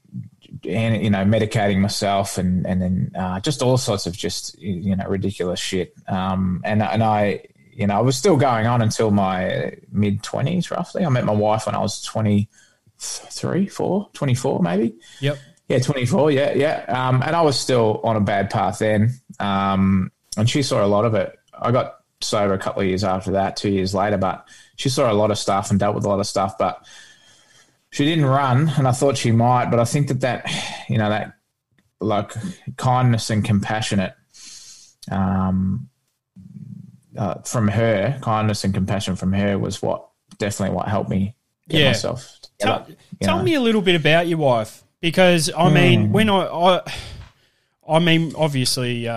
and 0.68 1.02
you 1.02 1.08
know, 1.08 1.24
medicating 1.24 1.78
myself, 1.78 2.36
and 2.36 2.66
and 2.66 2.82
then 2.82 3.10
uh, 3.14 3.40
just 3.40 3.62
all 3.62 3.78
sorts 3.78 4.06
of 4.06 4.14
just 4.14 4.58
you 4.58 4.94
know 4.94 5.06
ridiculous 5.06 5.60
shit. 5.60 5.94
Um, 6.08 6.60
and 6.62 6.82
and 6.82 7.02
I, 7.02 7.46
you 7.72 7.86
know, 7.86 7.96
I 7.96 8.02
was 8.02 8.18
still 8.18 8.36
going 8.36 8.66
on 8.66 8.82
until 8.82 9.10
my 9.10 9.76
mid 9.90 10.22
twenties, 10.22 10.70
roughly. 10.70 11.06
I 11.06 11.08
met 11.08 11.24
my 11.24 11.32
wife 11.32 11.64
when 11.64 11.74
I 11.74 11.80
was 11.80 12.02
twenty 12.02 12.50
three, 12.98 13.66
four, 13.66 14.08
24 14.14 14.62
maybe. 14.62 14.94
Yep. 15.20 15.38
Yeah, 15.68 15.80
24. 15.80 16.30
Yeah, 16.30 16.52
yeah. 16.54 16.84
Um, 16.88 17.22
and 17.22 17.34
I 17.34 17.42
was 17.42 17.58
still 17.58 18.00
on 18.04 18.16
a 18.16 18.20
bad 18.20 18.50
path 18.50 18.78
then. 18.78 19.14
Um, 19.40 20.12
and 20.36 20.48
she 20.48 20.62
saw 20.62 20.84
a 20.84 20.86
lot 20.86 21.04
of 21.04 21.14
it. 21.14 21.36
I 21.60 21.72
got 21.72 21.96
sober 22.20 22.54
a 22.54 22.58
couple 22.58 22.82
of 22.82 22.88
years 22.88 23.02
after 23.04 23.32
that, 23.32 23.56
two 23.56 23.70
years 23.70 23.94
later, 23.94 24.16
but 24.16 24.46
she 24.76 24.88
saw 24.88 25.10
a 25.10 25.14
lot 25.14 25.30
of 25.30 25.38
stuff 25.38 25.70
and 25.70 25.80
dealt 25.80 25.94
with 25.94 26.04
a 26.04 26.08
lot 26.08 26.20
of 26.20 26.26
stuff. 26.26 26.56
But 26.58 26.86
she 27.90 28.04
didn't 28.04 28.26
run, 28.26 28.68
and 28.76 28.86
I 28.86 28.92
thought 28.92 29.16
she 29.16 29.32
might. 29.32 29.70
But 29.70 29.80
I 29.80 29.84
think 29.84 30.08
that 30.08 30.20
that, 30.20 30.46
you 30.88 30.98
know, 30.98 31.08
that 31.08 31.32
like 32.00 32.32
kindness 32.76 33.30
and 33.30 33.44
compassionate 33.44 34.14
um, 35.10 35.88
uh, 37.16 37.40
from 37.42 37.68
her, 37.68 38.18
kindness 38.22 38.64
and 38.64 38.74
compassion 38.74 39.16
from 39.16 39.32
her 39.32 39.58
was 39.58 39.80
what 39.82 40.08
definitely 40.38 40.76
what 40.76 40.88
helped 40.88 41.10
me 41.10 41.34
get 41.68 41.80
Yeah. 41.80 41.86
myself. 41.88 42.38
Tell, 42.58 42.86
tell 43.20 43.42
me 43.42 43.54
a 43.54 43.60
little 43.60 43.82
bit 43.82 43.94
about 43.96 44.26
your 44.28 44.38
wife 44.38 44.82
because 45.10 45.50
I 45.56 45.70
mean, 45.70 46.10
when 46.12 46.28
I, 46.28 46.46
I, 46.46 46.92
I 47.88 47.98
mean, 48.00 48.32
obviously, 48.36 49.06
uh, 49.06 49.14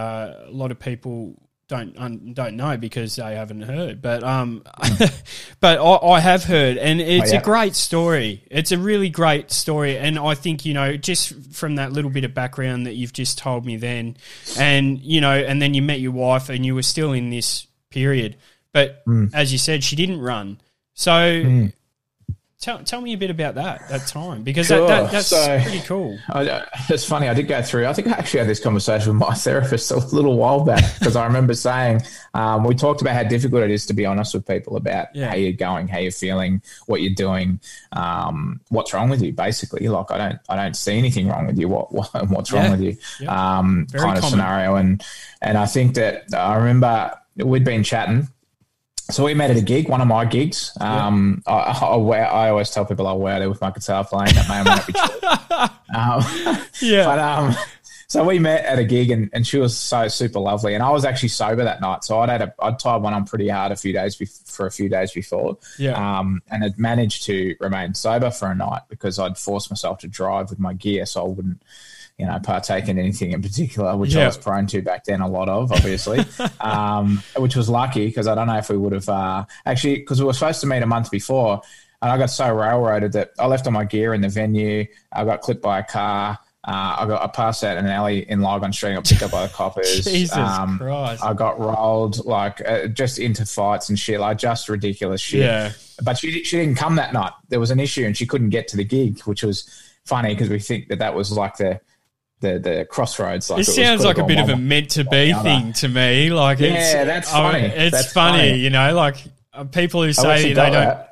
a 0.48 0.51
lot 0.51 0.69
of 0.72 0.79
people 0.79 1.34
don't 1.67 1.96
un, 1.98 2.34
don't 2.34 2.55
know 2.55 2.77
because 2.77 3.15
they 3.15 3.36
haven't 3.36 3.62
heard, 3.62 4.01
but 4.01 4.24
um, 4.24 4.63
but 5.60 5.79
I, 5.79 6.08
I 6.15 6.19
have 6.19 6.43
heard, 6.43 6.77
and 6.77 7.01
it's 7.01 7.31
Oh, 7.31 7.34
yeah. 7.34 7.39
a 7.39 7.43
great 7.43 7.75
story. 7.75 8.43
It's 8.51 8.72
a 8.72 8.77
really 8.77 9.10
great 9.10 9.50
story, 9.51 9.98
and 9.98 10.17
I 10.19 10.36
think 10.36 10.65
you 10.65 10.74
know 10.75 10.96
just 10.98 11.34
from 11.53 11.75
that 11.75 11.91
little 11.91 12.12
bit 12.12 12.24
of 12.24 12.34
background 12.34 12.86
that 12.86 12.93
you've 12.96 13.13
just 13.13 13.38
told 13.39 13.65
me, 13.65 13.77
then, 13.77 14.17
and 14.60 15.00
you 15.00 15.22
know, 15.22 15.34
and 15.38 15.60
then 15.62 15.74
you 15.74 15.81
met 15.81 16.00
your 16.00 16.12
wife, 16.12 16.50
and 16.50 16.65
you 16.65 16.75
were 16.75 16.84
still 16.84 17.13
in 17.13 17.29
this 17.31 17.65
period, 17.89 18.36
but 18.72 19.03
Mm. 19.05 19.31
as 19.34 19.51
you 19.51 19.58
said, 19.58 19.84
she 19.84 19.96
didn't 19.96 20.22
run, 20.22 20.60
so. 20.93 21.72
Tell, 22.62 22.80
tell 22.84 23.00
me 23.00 23.13
a 23.13 23.18
bit 23.18 23.30
about 23.30 23.56
that 23.56 23.88
that 23.88 24.06
time 24.08 24.44
because 24.44 24.68
that, 24.68 24.75
Sure. 24.80 24.88
that, 24.89 25.12
that's 25.13 25.28
So- 25.28 25.62
pretty 25.62 25.80
cool. 25.80 26.20
I, 26.30 26.66
it's 26.89 27.06
funny. 27.06 27.30
I 27.30 27.34
did 27.34 27.48
go 27.48 27.62
through. 27.62 27.88
I 27.88 27.94
think 27.94 28.10
I 28.10 28.12
actually 28.12 28.39
had 28.39 28.50
this 28.50 28.60
conversation 28.60 29.13
with 29.18 29.30
my 29.30 29.34
therapist 29.46 29.89
a 29.92 29.96
little 30.13 30.36
while 30.36 30.66
back 30.66 30.84
because 31.00 31.16
I 31.16 31.25
remember 31.25 31.54
saying 31.54 32.01
um, 32.34 32.66
we 32.66 32.75
talked 32.75 33.01
about 33.01 33.16
how 33.16 33.24
difficult 33.24 33.63
it 33.63 33.72
is 33.72 33.86
to 33.86 33.94
be 33.94 34.06
honest 34.06 34.34
with 34.34 34.46
people 34.46 34.75
about 34.75 35.08
Yeah. 35.16 35.30
how 35.30 35.36
you're 35.36 35.54
going, 35.54 35.88
how 35.88 36.00
you're 36.00 36.12
feeling, 36.12 36.62
what 36.86 37.01
you're 37.01 37.16
doing, 37.16 37.62
um, 37.94 38.60
what's 38.68 38.94
wrong 38.94 39.10
with 39.10 39.22
you. 39.22 39.32
Basically, 39.32 39.88
like 39.88 40.12
I 40.12 40.18
don't, 40.18 40.39
I 40.50 40.58
don't 40.58 40.75
see 40.75 40.98
anything 40.98 41.30
wrong 41.30 41.48
with 41.48 41.58
you. 41.58 41.70
What, 41.70 41.94
what 41.94 42.28
what's 42.30 42.51
Yeah. 42.51 42.62
wrong 42.63 42.72
with 42.72 42.82
you? 42.82 42.98
Yeah. 43.22 43.58
Um, 43.60 43.88
kind 43.94 44.18
of 44.18 44.22
common. 44.24 44.30
scenario. 44.32 44.75
And 44.75 45.01
and 45.42 45.58
I 45.58 45.66
think 45.66 45.96
that 45.96 46.25
I 46.36 46.56
remember 46.58 47.18
we'd 47.38 47.63
been 47.63 47.84
chatting. 47.86 48.28
So 49.10 49.25
we 49.25 49.34
met 49.34 49.50
at 49.50 49.58
a 49.58 49.62
gig, 49.62 49.89
one 49.89 50.01
of 50.01 50.08
my 50.08 50.24
gigs. 50.25 50.72
Um, 50.80 51.42
I, 51.48 51.80
I, 51.82 51.96
wear, 51.96 52.32
I 52.32 52.50
always 52.50 52.70
tell 52.70 52.86
people 52.86 53.08
I 53.08 53.13
wear 53.13 53.39
there 53.39 53.50
with 53.50 53.60
my 53.60 53.72
guitar 53.72 54.06
playing. 54.06 54.36
That 54.36 54.48
may 54.48 54.62
or 54.62 54.63
may 54.63 54.75
not 54.75 54.88
be 54.88 54.94
true. 54.94 55.70
Um, 55.92 56.22
Yeah. 56.82 57.06
but 57.06 57.18
um, 57.18 57.56
so 58.10 58.24
we 58.25 58.39
met 58.39 58.66
at 58.66 58.78
a 58.80 58.84
gig, 58.84 59.12
and, 59.12 59.30
and 59.34 59.48
she 59.48 59.58
was 59.60 59.78
so 59.78 60.08
super 60.10 60.39
lovely. 60.39 60.74
And 60.74 60.84
I 60.84 60.89
was 60.89 61.06
actually 61.06 61.30
sober 61.30 61.63
that 61.63 61.80
night, 61.80 62.03
so 62.03 62.20
I'd 62.20 62.29
had 62.29 62.42
a, 62.42 62.53
I'd 62.60 62.77
tied 62.79 63.01
one 63.03 63.14
on 63.14 63.24
pretty 63.25 63.48
hard 63.48 63.72
a 63.72 63.75
few 63.75 63.94
days 63.94 64.18
bef- 64.18 64.51
for 64.51 64.66
a 64.66 64.72
few 64.72 64.90
days 64.90 65.12
before. 65.12 65.57
Yeah. 65.77 65.92
Um, 65.94 66.42
and 66.51 66.64
had 66.64 66.77
managed 66.77 67.24
to 67.25 67.55
remain 67.60 67.94
sober 67.94 68.31
for 68.31 68.50
a 68.51 68.55
night 68.55 68.81
because 68.90 69.20
I'd 69.20 69.38
forced 69.38 69.70
myself 69.72 70.00
to 70.00 70.07
drive 70.07 70.50
with 70.50 70.60
my 70.60 70.74
gear, 70.74 71.05
so 71.05 71.24
I 71.24 71.27
wouldn't. 71.27 71.62
You 72.18 72.25
know, 72.25 72.38
partake 72.44 72.90
in 72.90 73.00
anything 73.00 73.31
in 73.31 73.42
particular, 73.42 73.96
which 73.96 74.14
Yeah. 74.14 74.24
I 74.24 74.25
was 74.25 74.38
prone 74.38 74.68
to 74.68 74.81
back 74.81 75.05
then, 75.05 75.22
a 75.22 75.27
lot 75.29 75.48
of, 75.48 75.72
obviously, 75.72 76.20
um, 76.60 77.24
which 77.38 77.55
was 77.55 77.70
lucky 77.70 78.07
because 78.07 78.27
I 78.27 78.36
don't 78.36 78.48
know 78.48 78.57
if 78.57 78.68
we 78.70 78.75
would 78.75 78.92
have 78.92 79.07
uh, 79.07 79.46
actually, 79.66 80.00
because 80.00 80.20
we 80.20 80.25
were 80.25 80.33
supposed 80.33 80.60
to 80.60 80.68
meet 80.68 80.83
a 80.83 80.86
month 80.86 81.12
before, 81.12 81.62
and 82.01 82.12
I 82.12 82.18
got 82.18 82.29
so 82.29 82.53
railroaded 82.53 83.14
that 83.14 83.31
I 83.40 83.46
left 83.46 83.68
all 83.68 83.72
my 83.72 83.86
gear 83.86 84.14
in 84.14 84.20
the 84.20 84.27
venue. 84.27 84.86
I 85.14 85.24
got 85.24 85.40
clipped 85.40 85.62
by 85.62 85.79
a 85.79 85.83
car. 85.86 86.38
Uh, 86.67 86.98
I 87.00 87.05
got 87.07 87.22
I 87.24 87.27
passed 87.27 87.63
out 87.63 87.77
in 87.77 87.85
an 87.85 87.91
alley 87.91 88.29
in 88.29 88.41
Lygon 88.41 88.74
Street. 88.74 88.93
Got 88.95 89.05
picked 89.07 89.24
up 89.24 89.31
by 89.31 89.48
the 89.48 89.53
coppers. 89.53 90.03
Jesus 90.03 90.35
Um, 90.37 90.77
Christ. 90.77 91.24
I 91.24 91.33
got 91.33 91.57
rolled 91.59 92.25
like 92.25 92.61
uh, 92.67 92.87
just 92.87 93.17
into 93.17 93.45
fights 93.45 93.87
and 93.89 93.98
shit, 93.98 94.19
like 94.19 94.37
just 94.37 94.67
ridiculous 94.67 95.22
shit. 95.22 95.39
Yeah. 95.41 95.72
But 96.03 96.17
she 96.17 96.43
she 96.43 96.57
didn't 96.57 96.75
come 96.75 96.95
that 96.98 97.13
night. 97.13 97.31
There 97.48 97.59
was 97.61 97.72
an 97.72 97.79
issue 97.79 98.05
and 98.05 98.15
she 98.15 98.25
couldn't 98.25 98.50
get 98.50 98.67
to 98.69 98.77
the 98.77 98.83
gig, 98.83 99.22
which 99.22 99.41
was 99.43 99.69
funny 100.05 100.33
because 100.33 100.50
we 100.50 100.59
think 100.59 100.89
that 100.89 101.00
that 101.00 101.15
was 101.15 101.31
like 101.31 101.55
the 101.57 101.79
the 102.41 102.59
the 102.59 102.87
crossroads. 102.89 103.50
Like 103.50 103.59
It 103.59 103.67
was 103.67 103.75
sounds 103.75 104.03
like 104.03 104.17
a 104.17 104.25
bit 104.25 104.39
of 104.39 104.50
a 104.50 104.57
meant 104.57 104.89
to 104.91 105.05
be 105.05 105.33
thing 105.33 105.72
to 105.74 105.87
me. 105.87 106.29
Like, 106.29 106.59
it's, 106.59 106.93
Yeah, 106.93 107.05
that's 107.05 107.33
I 107.33 107.41
mean, 107.41 107.51
funny. 107.51 107.67
it's 107.85 107.91
That's 107.95 108.13
funny, 108.13 108.50
funny. 108.50 108.59
you 108.59 108.69
know, 108.69 108.93
like 108.93 109.15
uh, 109.53 109.63
people 109.63 110.03
who 110.03 110.11
say 110.11 110.50
they 110.50 110.53
don't. 110.53 110.72
that. 110.74 111.08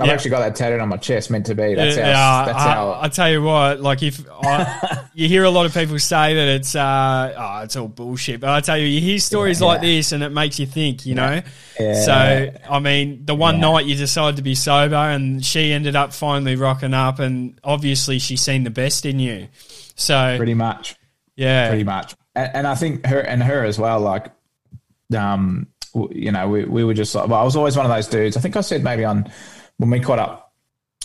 I've 0.00 0.06
Yeah. 0.06 0.12
actually 0.12 0.30
got 0.30 0.40
that 0.40 0.54
tattooed 0.54 0.78
on 0.80 0.88
my 0.88 0.96
chest. 0.96 1.28
Meant 1.30 1.46
to 1.46 1.54
be. 1.56 1.74
That's 1.74 1.96
how. 1.96 2.02
Yeah, 2.02 2.44
that's 2.46 2.58
I, 2.58 2.72
how. 2.72 2.98
I 3.02 3.08
tell 3.08 3.30
you 3.30 3.42
what, 3.42 3.80
like 3.80 4.02
if 4.02 4.24
I, 4.42 5.04
you 5.12 5.26
hear 5.26 5.42
a 5.44 5.50
lot 5.50 5.66
of 5.66 5.74
people 5.74 5.98
say 5.98 6.34
that 6.34 6.48
it's 6.48 6.76
uh, 6.76 7.34
oh, 7.36 7.64
it's 7.64 7.74
all 7.74 7.88
bullshit, 7.88 8.40
but 8.40 8.50
I 8.50 8.60
tell 8.60 8.78
you, 8.78 8.86
you 8.86 9.00
hear 9.00 9.18
stories 9.18 9.60
Yeah. 9.60 9.66
like 9.66 9.80
this 9.80 10.12
and 10.12 10.22
it 10.22 10.28
makes 10.30 10.58
you 10.60 10.66
think, 10.66 11.04
you 11.04 11.16
know. 11.16 11.42
Yeah. 11.80 11.94
So 12.04 12.52
I 12.70 12.78
mean, 12.78 13.24
the 13.24 13.34
one 13.34 13.58
night 13.60 13.86
you 13.86 13.96
decide 13.96 14.36
to 14.36 14.42
be 14.42 14.54
sober, 14.54 14.94
and 14.94 15.44
she 15.44 15.72
ended 15.72 15.96
up 15.96 16.12
finally 16.12 16.54
rocking 16.54 16.94
up, 16.94 17.18
and 17.18 17.58
obviously 17.64 18.20
she's 18.20 18.40
seen 18.40 18.62
the 18.62 18.70
best 18.70 19.04
in 19.04 19.18
you. 19.18 19.48
So 19.96 20.36
pretty 20.36 20.54
much. 20.54 20.94
yeah, 21.34 21.68
pretty 21.70 21.82
much. 21.84 22.14
And, 22.36 22.50
and 22.54 22.66
I 22.68 22.76
think 22.76 23.04
her 23.04 23.18
and 23.18 23.42
her 23.42 23.64
as 23.64 23.80
well. 23.80 23.98
Like, 23.98 24.30
um, 25.16 25.66
you 26.12 26.30
know, 26.30 26.48
we, 26.48 26.64
we 26.64 26.84
were 26.84 26.94
just 26.94 27.14
like, 27.16 27.28
well, 27.28 27.40
I 27.40 27.44
was 27.44 27.56
always 27.56 27.76
one 27.76 27.84
of 27.86 27.90
those 27.90 28.06
dudes. 28.06 28.36
I 28.36 28.40
think 28.40 28.56
I 28.56 28.60
said 28.60 28.84
maybe 28.84 29.04
on 29.04 29.28
when 29.78 29.90
we 29.90 30.00
caught 30.00 30.18
up 30.18 30.52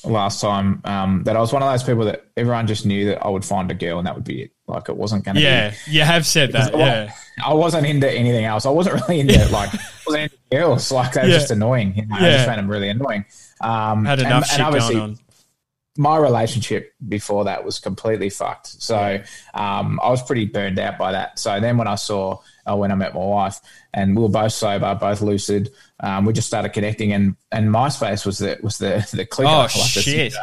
last 0.06 0.42
time 0.42 0.82
um, 0.84 1.24
that 1.24 1.38
I 1.38 1.40
was 1.40 1.54
one 1.54 1.64
of 1.64 1.72
those 1.72 1.84
people 1.84 2.04
that 2.06 2.26
everyone 2.36 2.68
just 2.68 2.86
knew 2.86 3.06
that 3.06 3.26
I 3.26 3.30
would 3.30 3.46
find 3.46 3.72
a 3.72 3.74
girl 3.74 4.00
and 4.00 4.06
that 4.08 4.16
would 4.16 4.26
be 4.26 4.44
it. 4.44 4.52
Like, 4.68 4.90
it 4.90 4.98
wasn't 4.98 5.24
going 5.24 5.36
to 5.36 5.40
be 5.40 5.46
yeah, 5.46 5.70
be. 5.70 5.76
you 5.92 6.02
have 6.02 6.26
said 6.26 6.52
that. 6.54 6.76
I 6.76 6.78
Yeah, 6.78 7.12
I 7.46 7.54
wasn't 7.54 7.86
into 7.88 8.10
anything 8.12 8.44
else. 8.46 8.66
I 8.66 8.70
wasn't 8.70 8.96
really 9.02 9.22
into 9.22 9.38
like 9.50 9.72
wasn't 10.06 10.24
into 10.24 10.38
girls. 10.52 10.92
Like 10.92 11.14
they 11.14 11.22
were 11.22 11.28
Yeah. 11.28 11.34
just 11.38 11.52
annoying. 11.52 11.96
You 11.96 12.06
know, 12.06 12.16
I 12.16 12.32
just 12.32 12.46
found 12.46 12.60
them 12.60 12.70
really 12.70 12.90
annoying. 12.90 13.26
Um, 13.62 14.04
had 14.06 14.20
and- 14.20 14.28
enough 14.28 14.44
and 14.44 14.52
shit 14.52 14.62
obviously 14.62 14.96
going 14.96 15.10
on. 15.12 15.20
my 15.98 16.18
relationship 16.18 16.94
before 17.08 17.46
that 17.46 17.64
was 17.64 17.80
completely 17.80 18.30
fucked. 18.30 18.68
So 18.68 19.22
um, 19.54 20.00
I 20.04 20.10
was 20.10 20.22
pretty 20.24 20.46
burned 20.46 20.80
out 20.80 20.98
by 20.98 21.12
that. 21.14 21.40
So 21.40 21.60
then 21.60 21.78
when 21.78 21.88
I 21.88 21.96
saw 21.96 22.40
uh, 22.70 22.76
when 22.76 22.92
I 22.92 22.96
met 22.96 23.14
my 23.14 23.20
wife 23.20 23.60
and 23.94 24.16
we 24.16 24.22
were 24.24 24.30
both 24.30 24.54
sober, 24.54 24.94
both 24.96 25.22
lucid, 25.22 25.72
um, 26.00 26.26
we 26.26 26.34
just 26.34 26.48
started 26.48 26.70
connecting 26.70 27.14
and 27.14 27.36
and 27.52 27.70
MySpace 27.70 28.26
was 28.26 28.40
the 28.40 28.58
was 28.62 28.78
the 28.78 29.08
the 29.14 29.26
clicker. 29.26 29.50
Oh, 29.52 29.64
the 29.64 29.70
shit. 29.70 30.34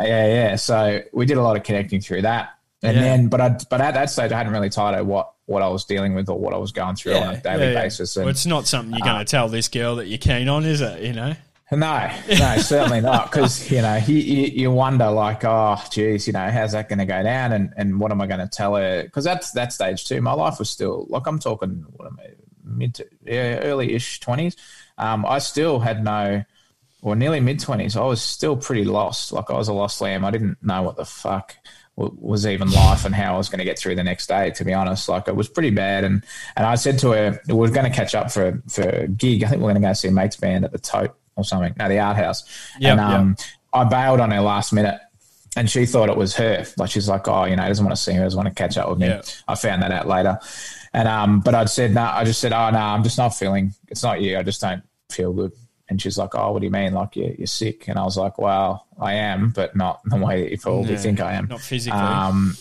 Yeah, 0.00 0.26
yeah. 0.26 0.56
So 0.56 1.02
we 1.12 1.26
did 1.26 1.36
a 1.36 1.42
lot 1.42 1.56
of 1.56 1.62
connecting 1.62 2.00
through 2.00 2.22
that. 2.22 2.50
And 2.82 2.96
Yeah. 2.96 3.02
then, 3.02 3.28
but 3.28 3.40
I, 3.40 3.56
but 3.70 3.80
at 3.80 3.94
that 3.94 4.10
stage, 4.10 4.32
I 4.32 4.38
hadn't 4.38 4.52
really 4.52 4.70
titled 4.70 5.06
what 5.06 5.32
what 5.46 5.62
I 5.62 5.68
was 5.68 5.84
dealing 5.84 6.14
with 6.14 6.28
or 6.28 6.38
what 6.38 6.54
I 6.54 6.56
was 6.56 6.72
going 6.72 6.96
through 6.96 7.14
on 7.14 7.34
a 7.34 7.40
daily 7.40 7.64
yeah, 7.64 7.70
yeah. 7.72 7.82
basis. 7.82 8.16
Well, 8.16 8.28
it's 8.28 8.46
not 8.46 8.66
something 8.66 8.96
you're 8.96 9.04
going 9.06 9.18
to 9.18 9.30
tell 9.30 9.48
this 9.48 9.68
girl 9.68 9.96
that 9.96 10.06
you're 10.06 10.18
keen 10.18 10.48
on, 10.48 10.64
is 10.64 10.80
it? 10.80 11.02
You 11.02 11.12
know. 11.12 11.34
No, 11.72 12.10
no, 12.28 12.56
certainly 12.58 13.00
not. 13.00 13.30
Because 13.30 13.70
you 13.70 13.80
know, 13.80 13.96
you, 13.96 14.16
you, 14.16 14.70
wonder 14.70 15.10
like, 15.10 15.42
oh, 15.44 15.82
geez, 15.90 16.26
you 16.26 16.34
know, 16.34 16.50
how's 16.50 16.72
that 16.72 16.88
going 16.90 16.98
to 16.98 17.06
go 17.06 17.22
down, 17.22 17.52
and 17.52 17.72
and 17.76 17.98
what 17.98 18.12
am 18.12 18.20
I 18.20 18.26
going 18.26 18.40
to 18.40 18.48
tell 18.48 18.76
her? 18.76 19.02
Because 19.04 19.24
that's 19.24 19.52
that 19.52 19.72
stage 19.72 20.04
too. 20.04 20.20
My 20.20 20.32
life 20.34 20.58
was 20.58 20.68
still 20.68 21.06
like 21.08 21.26
I'm 21.26 21.38
talking 21.38 21.86
what 21.96 22.06
am 22.06 22.18
I 22.20 22.32
mid 22.62 22.94
to 22.96 23.06
yeah, 23.24 23.60
early-ish 23.62 24.20
twenties. 24.20 24.56
Um, 24.98 25.24
I 25.24 25.38
still 25.38 25.80
had 25.80 26.04
no, 26.04 26.44
or 27.00 27.16
nearly 27.16 27.40
mid 27.40 27.58
twenties. 27.58 27.96
I 27.96 28.04
was 28.04 28.20
still 28.20 28.56
pretty 28.56 28.84
lost. 28.84 29.32
Like 29.32 29.50
I 29.50 29.54
was 29.54 29.68
a 29.68 29.72
lost 29.72 30.00
lamb. 30.02 30.26
I 30.26 30.30
didn't 30.30 30.62
know 30.62 30.82
what 30.82 30.96
the 30.96 31.06
fuck 31.06 31.56
was 31.96 32.46
even 32.46 32.70
life 32.70 33.04
and 33.04 33.14
how 33.14 33.34
I 33.34 33.36
was 33.36 33.48
going 33.48 33.58
to 33.58 33.64
get 33.64 33.78
through 33.78 33.94
the 33.96 34.04
next 34.04 34.26
day. 34.26 34.50
To 34.50 34.64
be 34.64 34.74
honest, 34.74 35.08
like 35.08 35.26
it 35.26 35.36
was 35.36 35.48
pretty 35.48 35.70
bad. 35.70 36.04
And 36.04 36.22
and 36.54 36.66
I 36.66 36.74
said 36.74 36.98
to 36.98 37.12
her, 37.12 37.40
we 37.48 37.54
we're 37.54 37.70
going 37.70 37.90
to 37.90 37.96
catch 37.96 38.14
up 38.14 38.30
for 38.30 38.62
for 38.68 38.82
a 38.82 39.08
gig. 39.08 39.42
I 39.42 39.48
think 39.48 39.62
we're 39.62 39.72
going 39.72 39.82
to 39.82 39.88
go 39.88 39.92
see 39.94 40.08
a 40.08 40.12
mates 40.12 40.36
band 40.36 40.66
at 40.66 40.72
the 40.72 40.78
Tote 40.78 41.16
or 41.36 41.44
something. 41.44 41.74
No, 41.78 41.88
the 41.88 41.98
Art 41.98 42.16
House. 42.16 42.44
Yep, 42.80 42.92
and 42.92 43.00
um, 43.00 43.36
I 43.72 43.84
bailed 43.84 44.20
on 44.20 44.30
her 44.30 44.40
last 44.40 44.72
minute. 44.72 45.00
And 45.54 45.68
she 45.68 45.84
thought 45.84 46.08
it 46.08 46.16
was 46.16 46.34
her. 46.36 46.64
Like 46.78 46.90
she's 46.90 47.10
like, 47.10 47.28
oh, 47.28 47.44
you 47.44 47.56
know, 47.56 47.68
doesn't 47.68 47.84
want 47.84 47.94
to 47.94 48.02
see 48.02 48.14
me, 48.14 48.20
doesn't 48.20 48.36
want 48.42 48.48
to 48.48 48.54
catch 48.54 48.78
up 48.78 48.88
with 48.88 48.98
me. 48.98 49.08
Yeah. 49.08 49.20
I 49.46 49.54
found 49.54 49.82
that 49.82 49.92
out 49.92 50.08
later. 50.08 50.38
And 50.94 51.06
um, 51.06 51.40
but 51.40 51.54
I'd 51.54 51.68
said 51.68 51.92
no. 51.92 52.04
I 52.04 52.24
just 52.24 52.40
said, 52.40 52.54
oh 52.54 52.70
no, 52.70 52.78
I'm 52.78 53.02
just 53.02 53.18
not 53.18 53.34
feeling. 53.34 53.74
It's 53.88 54.02
not 54.02 54.22
you. 54.22 54.38
I 54.38 54.42
just 54.42 54.62
don't 54.62 54.82
feel 55.10 55.34
good. 55.34 55.52
And 55.90 56.00
she's 56.00 56.16
like, 56.16 56.34
oh, 56.34 56.52
what 56.52 56.60
do 56.60 56.64
you 56.64 56.70
mean? 56.70 56.94
Like 56.94 57.16
you're, 57.16 57.32
you're 57.32 57.46
sick? 57.46 57.86
And 57.88 57.98
I 57.98 58.02
was 58.04 58.16
like, 58.16 58.38
well, 58.38 58.86
I 58.98 59.12
am, 59.14 59.50
but 59.50 59.76
not 59.76 60.00
in 60.04 60.18
the 60.18 60.24
way 60.24 60.42
that 60.42 60.50
you 60.52 60.56
probably 60.58 60.92
Yeah, 60.92 60.96
think 60.96 61.20
I 61.20 61.34
am. 61.34 61.48
Not 61.48 61.60
physically. 61.60 62.00
Um, 62.00 62.56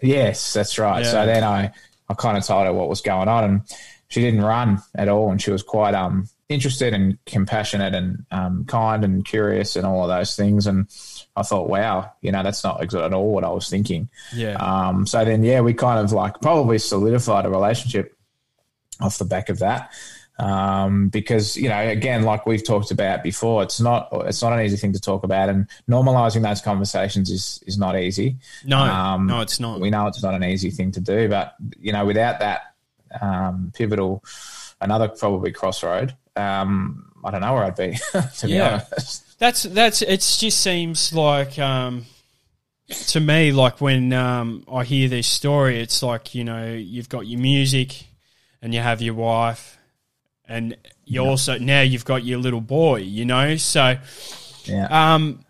Yes, 0.00 0.52
that's 0.52 0.80
right. 0.80 1.04
Yeah. 1.04 1.10
So 1.12 1.26
then 1.26 1.44
I, 1.44 1.70
I 2.08 2.14
kind 2.14 2.36
of 2.36 2.44
told 2.44 2.66
her 2.66 2.72
what 2.72 2.88
was 2.88 3.02
going 3.02 3.28
on, 3.28 3.44
and 3.44 3.60
she 4.08 4.20
didn't 4.20 4.42
run 4.42 4.82
at 4.96 5.08
all, 5.08 5.30
and 5.30 5.40
she 5.40 5.52
was 5.52 5.62
quite 5.62 5.94
um 5.94 6.28
interested 6.52 6.94
and 6.94 7.18
compassionate 7.26 7.94
and 7.94 8.24
um, 8.30 8.64
kind 8.66 9.04
and 9.04 9.24
curious 9.24 9.76
and 9.76 9.86
all 9.86 10.02
of 10.02 10.08
those 10.08 10.36
things. 10.36 10.66
And 10.66 10.88
I 11.36 11.42
thought, 11.42 11.68
wow, 11.68 12.12
you 12.20 12.32
know, 12.32 12.42
that's 12.42 12.62
not 12.64 12.82
at 12.82 13.12
all 13.12 13.32
what 13.32 13.44
I 13.44 13.50
was 13.50 13.68
thinking. 13.68 14.08
Yeah. 14.34 14.54
Um, 14.54 15.06
so 15.06 15.24
then, 15.24 15.42
yeah, 15.42 15.60
we 15.60 15.74
kind 15.74 15.98
of 15.98 16.12
like 16.12 16.40
probably 16.40 16.78
solidified 16.78 17.46
a 17.46 17.50
relationship 17.50 18.16
off 19.00 19.18
the 19.18 19.24
back 19.24 19.48
of 19.48 19.58
that. 19.60 19.90
Um, 20.38 21.08
because 21.08 21.56
you 21.56 21.68
know, 21.68 21.78
again, 21.78 22.22
like 22.24 22.46
we've 22.46 22.64
talked 22.64 22.90
about 22.90 23.22
before, 23.22 23.62
it's 23.62 23.80
not 23.80 24.08
it's 24.12 24.42
not 24.42 24.52
an 24.52 24.60
easy 24.60 24.76
thing 24.76 24.92
to 24.94 25.00
talk 25.00 25.24
about, 25.24 25.48
and 25.48 25.68
normalizing 25.88 26.42
those 26.42 26.60
conversations 26.60 27.30
is 27.30 27.62
is 27.66 27.78
not 27.78 27.96
easy. 27.98 28.38
no, 28.64 28.78
um, 28.78 29.26
no, 29.26 29.40
it's 29.40 29.60
not. 29.60 29.78
We 29.78 29.90
know 29.90 30.06
it's 30.06 30.22
not 30.22 30.34
an 30.34 30.42
easy 30.42 30.70
thing 30.70 30.90
to 30.92 31.00
do, 31.00 31.28
but 31.28 31.54
you 31.78 31.92
know, 31.92 32.06
without 32.06 32.40
that 32.40 32.74
um, 33.20 33.72
pivotal, 33.74 34.24
another 34.80 35.08
probably 35.08 35.52
crossroad, 35.52 36.16
um, 36.36 37.10
I 37.24 37.30
don't 37.30 37.40
know 37.40 37.54
where 37.54 37.64
I'd 37.64 37.76
be. 37.76 37.96
to 38.12 38.46
be 38.46 38.52
Yeah. 38.52 38.84
honest, 38.90 39.38
That's 39.38 39.62
that's 39.64 40.02
it. 40.02 40.20
Just 40.20 40.60
seems 40.60 41.12
like 41.12 41.58
um, 41.58 42.06
to 43.08 43.20
me, 43.20 43.52
like 43.52 43.80
when 43.80 44.12
um, 44.12 44.64
I 44.72 44.84
hear 44.84 45.08
this 45.08 45.26
story, 45.26 45.80
it's 45.80 46.02
like 46.02 46.34
you 46.34 46.44
know 46.44 46.72
you've 46.72 47.08
got 47.08 47.26
your 47.26 47.40
music, 47.40 48.06
and 48.60 48.72
you 48.74 48.80
have 48.80 49.00
your 49.02 49.14
wife, 49.14 49.78
and 50.46 50.76
you 51.04 51.20
also 51.20 51.58
now 51.58 51.80
you've 51.82 52.04
got 52.04 52.24
your 52.24 52.38
little 52.38 52.60
boy. 52.60 52.96
You 53.00 53.24
know, 53.24 53.56
so 53.56 53.96
yeah. 54.64 55.14
um, 55.14 55.40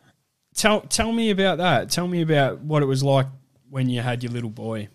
tell 0.55 0.81
tell 0.83 1.13
me 1.13 1.31
about 1.31 1.59
that. 1.59 1.91
Tell 1.91 2.09
me 2.09 2.23
about 2.23 2.61
what 2.61 2.83
it 2.83 2.87
was 2.87 3.03
like 3.03 3.27
when 3.71 3.89
you 3.89 4.01
had 4.01 4.23
your 4.23 4.33
little 4.33 4.51
boy. 4.51 4.89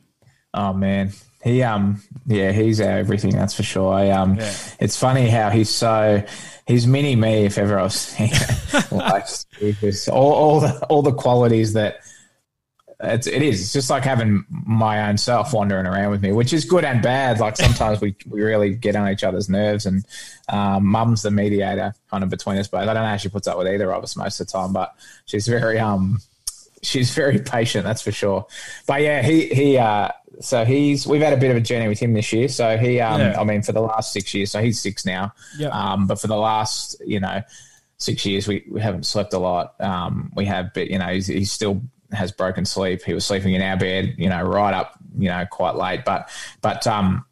Oh 0.54 0.73
man, 0.73 1.12
he 1.47 1.63
um 1.63 2.01
yeah 2.27 2.51
he's 2.51 2.79
our 2.81 2.97
everything 2.99 3.31
that's 3.31 3.53
for 3.55 3.63
sure. 3.63 3.93
I, 3.93 4.10
um, 4.12 4.36
Yeah. 4.36 4.53
it's 4.79 4.97
funny 4.99 5.29
how 5.29 5.49
he's 5.49 5.69
so 5.69 6.23
he's 6.67 6.86
mini 6.86 7.15
me 7.15 7.45
if 7.45 7.57
ever 7.57 7.79
I've 7.79 7.93
seen 7.93 8.31
like 8.91 9.25
all 10.12 10.33
all 10.33 10.60
the 10.60 10.86
all 10.89 11.01
the 11.01 11.13
qualities 11.13 11.73
that. 11.73 11.97
It's, 12.99 13.27
it 13.27 13.43
is. 13.43 13.62
It's 13.62 13.73
just 13.73 13.91
like 13.91 14.03
having 14.03 14.43
my 14.49 15.07
own 15.07 15.19
self 15.19 15.53
wandering 15.53 15.86
around 15.86 16.10
with 16.10 16.23
me, 16.23 16.31
which 16.31 16.51
is 16.51 16.65
good 16.65 16.83
and 16.83 16.99
bad. 16.99 17.39
Like 17.39 17.55
sometimes 17.55 18.01
we, 18.01 18.15
we 18.27 18.41
really 18.41 18.73
get 18.73 18.95
on 18.95 19.07
each 19.12 19.23
other's 19.23 19.49
nerves, 19.49 19.86
and 19.86 20.03
um, 20.49 20.88
mum's 20.88 21.21
the 21.21 21.29
mediator 21.29 21.93
kind 22.10 22.23
of 22.23 22.31
between 22.31 22.57
us 22.57 22.67
both. 22.67 22.81
I 22.81 22.86
don't 22.86 22.95
know 22.95 23.05
how 23.05 23.17
she 23.17 23.29
puts 23.29 23.47
up 23.47 23.55
with 23.55 23.67
either 23.67 23.93
of 23.93 24.01
us 24.03 24.15
most 24.15 24.39
of 24.39 24.47
the 24.47 24.51
time, 24.51 24.73
but 24.73 24.95
she's 25.27 25.47
very 25.47 25.77
um 25.77 26.19
she's 26.81 27.13
very 27.13 27.38
patient, 27.38 27.83
that's 27.83 28.01
for 28.01 28.12
sure. 28.12 28.47
But 28.88 29.03
yeah, 29.03 29.21
he 29.21 29.45
he 29.49 29.77
uh 29.77 30.10
so 30.39 30.65
he's 30.65 31.08
we've 31.08 31.21
had 31.21 31.34
a 31.34 31.38
bit 31.38 31.52
of 31.52 31.58
a 31.58 31.62
journey 31.62 31.88
with 31.88 32.00
him 32.00 32.13
this 32.13 32.32
year. 32.34 32.47
So 32.47 32.78
he 32.78 33.00
um 33.00 33.19
Yeah. 33.19 33.39
I 33.39 33.43
mean 33.43 33.62
for 33.62 33.71
the 33.71 33.82
last 33.82 34.13
six 34.13 34.34
years, 34.34 34.52
so 34.52 34.62
he's 34.62 34.80
six 34.80 35.06
now. 35.06 35.34
Yeah. 35.58 35.69
Um 35.69 36.08
but 36.08 36.19
for 36.19 36.28
the 36.28 36.38
last, 36.38 36.95
you 37.06 37.19
know, 37.19 37.41
six 37.97 38.26
years 38.26 38.47
we, 38.47 38.65
we 38.69 38.82
haven't 38.82 39.06
slept 39.06 39.34
a 39.34 39.39
lot. 39.39 39.80
Um 39.80 40.32
we 40.36 40.45
have 40.45 40.73
but 40.73 40.89
you 40.89 41.00
know, 41.00 41.08
he's, 41.08 41.28
he 41.28 41.45
still 41.45 41.82
has 42.12 42.32
broken 42.32 42.65
sleep. 42.65 43.04
He 43.04 43.13
was 43.13 43.26
sleeping 43.26 43.54
in 43.54 43.62
our 43.62 43.78
bed, 43.78 44.15
you 44.17 44.30
know, 44.30 44.41
right 44.43 44.73
up, 44.73 44.97
you 45.17 45.30
know, 45.30 45.45
quite 45.50 45.76
late. 45.76 46.06
But 46.06 46.30
but 46.62 46.86
um 46.88 47.26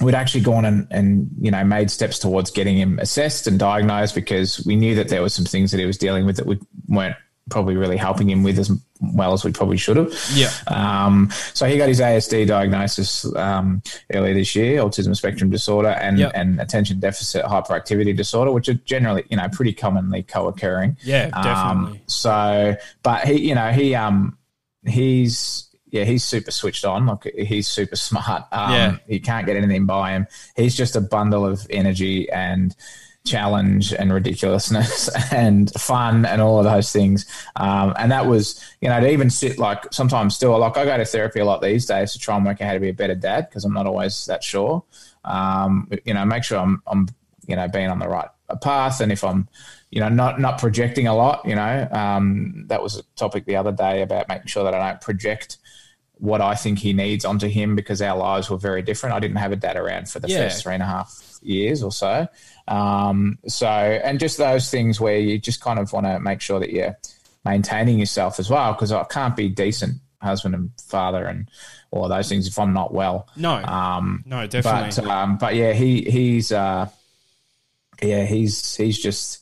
we'd 0.00 0.14
actually 0.14 0.40
gone 0.40 0.64
and, 0.64 0.86
and 0.90 1.30
you 1.40 1.50
know 1.50 1.62
made 1.64 1.90
steps 1.90 2.18
towards 2.18 2.50
getting 2.50 2.76
him 2.76 2.98
assessed 2.98 3.46
and 3.46 3.58
diagnosed 3.58 4.14
because 4.14 4.64
we 4.66 4.74
knew 4.74 4.94
that 4.96 5.08
there 5.08 5.22
were 5.22 5.28
some 5.28 5.44
things 5.44 5.70
that 5.70 5.78
he 5.78 5.86
was 5.86 5.96
dealing 5.96 6.26
with 6.26 6.36
that 6.36 6.46
we 6.46 6.58
weren't 6.88 7.14
probably 7.50 7.76
really 7.76 7.96
helping 7.96 8.28
him 8.28 8.42
with 8.42 8.58
as 8.58 8.70
well 9.02 9.32
as 9.32 9.44
we 9.44 9.50
probably 9.52 9.76
should 9.76 9.96
have. 9.96 10.12
Yeah. 10.32 10.50
Um, 10.68 11.28
so 11.54 11.66
he 11.66 11.76
got 11.76 11.88
his 11.88 12.00
ASD 12.00 12.46
diagnosis 12.46 13.24
um, 13.36 13.82
earlier 14.14 14.34
this 14.34 14.54
year, 14.54 14.80
autism 14.80 15.16
spectrum 15.16 15.50
disorder, 15.50 15.88
and, 15.88 16.18
Yep. 16.18 16.32
and 16.34 16.60
attention 16.60 17.00
deficit 17.00 17.44
hyperactivity 17.44 18.16
disorder, 18.16 18.52
which 18.52 18.68
are 18.68 18.74
generally, 18.74 19.24
you 19.28 19.36
know, 19.36 19.48
pretty 19.50 19.72
commonly 19.72 20.22
co-occurring. 20.22 20.96
Yeah, 21.02 21.30
definitely. 21.30 21.98
Um, 21.98 22.00
so, 22.06 22.76
but 23.02 23.26
he, 23.26 23.48
you 23.48 23.54
know, 23.54 23.70
he, 23.72 23.94
um, 23.94 24.38
he's, 24.86 25.68
yeah, 25.92 26.02
he's 26.04 26.24
super 26.24 26.50
switched 26.50 26.84
on. 26.84 27.06
Like 27.06 27.24
he's 27.34 27.68
super 27.68 27.96
smart. 27.96 28.44
Um, 28.50 28.72
Yeah. 28.72 28.96
you 29.06 29.20
can't 29.20 29.46
get 29.46 29.56
anything 29.56 29.86
by 29.86 30.10
him. 30.12 30.26
He's 30.56 30.74
just 30.74 30.96
a 30.96 31.00
bundle 31.00 31.46
of 31.46 31.64
energy 31.70 32.28
and 32.30 32.74
challenge 33.24 33.92
and 33.92 34.12
ridiculousness 34.12 35.08
and 35.32 35.70
fun 35.74 36.24
and 36.26 36.40
all 36.42 36.58
of 36.58 36.64
those 36.64 36.90
things. 36.90 37.24
Um, 37.54 37.94
and 37.96 38.10
that 38.10 38.26
was, 38.26 38.60
you 38.80 38.88
know, 38.88 38.98
to 39.00 39.08
even 39.08 39.30
sit 39.30 39.58
like 39.58 39.92
sometimes 39.92 40.34
still, 40.34 40.58
like 40.58 40.76
I 40.76 40.84
go 40.84 40.96
to 40.96 41.04
therapy 41.04 41.38
a 41.40 41.44
lot 41.44 41.62
these 41.62 41.86
days 41.86 42.12
to 42.14 42.18
try 42.18 42.36
and 42.36 42.44
work 42.44 42.60
out 42.60 42.66
how 42.66 42.72
to 42.74 42.80
be 42.80 42.88
a 42.88 42.94
better 42.94 43.14
dad 43.14 43.48
because 43.48 43.64
I'm 43.64 43.72
not 43.74 43.86
always 43.86 44.26
that 44.26 44.42
sure. 44.42 44.82
Um, 45.24 45.88
you 46.04 46.14
know, 46.14 46.24
make 46.24 46.42
sure 46.42 46.58
I'm, 46.58 46.82
I'm, 46.86 47.06
you 47.46 47.54
know, 47.54 47.68
being 47.68 47.88
on 47.88 47.98
the 48.00 48.08
right 48.08 48.28
path. 48.60 49.00
And 49.00 49.12
if 49.12 49.22
I'm, 49.22 49.48
you 49.90 50.00
know, 50.00 50.08
not, 50.08 50.40
not 50.40 50.58
projecting 50.58 51.06
a 51.06 51.14
lot, 51.14 51.44
you 51.44 51.54
know, 51.54 51.88
um, 51.92 52.64
that 52.68 52.82
was 52.82 52.96
a 52.98 53.02
topic 53.14 53.44
the 53.44 53.56
other 53.56 53.72
day 53.72 54.02
about 54.02 54.28
making 54.28 54.46
sure 54.48 54.64
that 54.64 54.74
I 54.74 54.88
don't 54.90 55.00
project 55.00 55.58
what 56.18 56.40
I 56.40 56.54
think 56.54 56.78
he 56.78 56.92
needs 56.92 57.24
onto 57.24 57.48
him 57.48 57.74
because 57.74 58.00
our 58.00 58.16
lives 58.16 58.48
were 58.48 58.56
very 58.58 58.82
different. 58.82 59.14
I 59.16 59.18
didn't 59.20 59.38
have 59.38 59.52
a 59.52 59.56
dad 59.56 59.76
around 59.76 60.08
for 60.08 60.20
the 60.20 60.28
Yeah. 60.28 60.38
first 60.48 60.62
three 60.62 60.74
and 60.74 60.82
a 60.82 60.86
half 60.86 61.38
years 61.42 61.82
or 61.82 61.90
so. 61.90 62.28
Um, 62.68 63.38
so, 63.48 63.66
and 63.68 64.20
just 64.20 64.38
those 64.38 64.70
things 64.70 65.00
where 65.00 65.18
you 65.18 65.38
just 65.38 65.60
kind 65.60 65.78
of 65.80 65.92
want 65.92 66.06
to 66.06 66.20
make 66.20 66.40
sure 66.40 66.60
that 66.60 66.70
you're 66.70 66.96
maintaining 67.44 67.98
yourself 67.98 68.38
as 68.38 68.48
well 68.48 68.72
because 68.72 68.92
I 68.92 69.02
can't 69.04 69.34
be 69.34 69.48
decent 69.48 69.96
husband 70.20 70.54
and 70.54 70.70
father 70.86 71.24
and 71.26 71.48
all 71.90 72.06
those 72.08 72.28
things 72.28 72.46
if 72.46 72.56
I'm 72.56 72.72
not 72.72 72.94
well. 72.94 73.26
No, 73.34 73.54
Um, 73.64 74.22
no, 74.24 74.46
definitely. 74.46 75.02
but 75.04 75.10
um, 75.10 75.36
but 75.38 75.56
yeah, 75.56 75.72
he 75.72 76.02
he's 76.02 76.52
uh, 76.52 76.88
yeah 78.00 78.24
he's 78.24 78.76
he's 78.76 78.96
just 78.98 79.41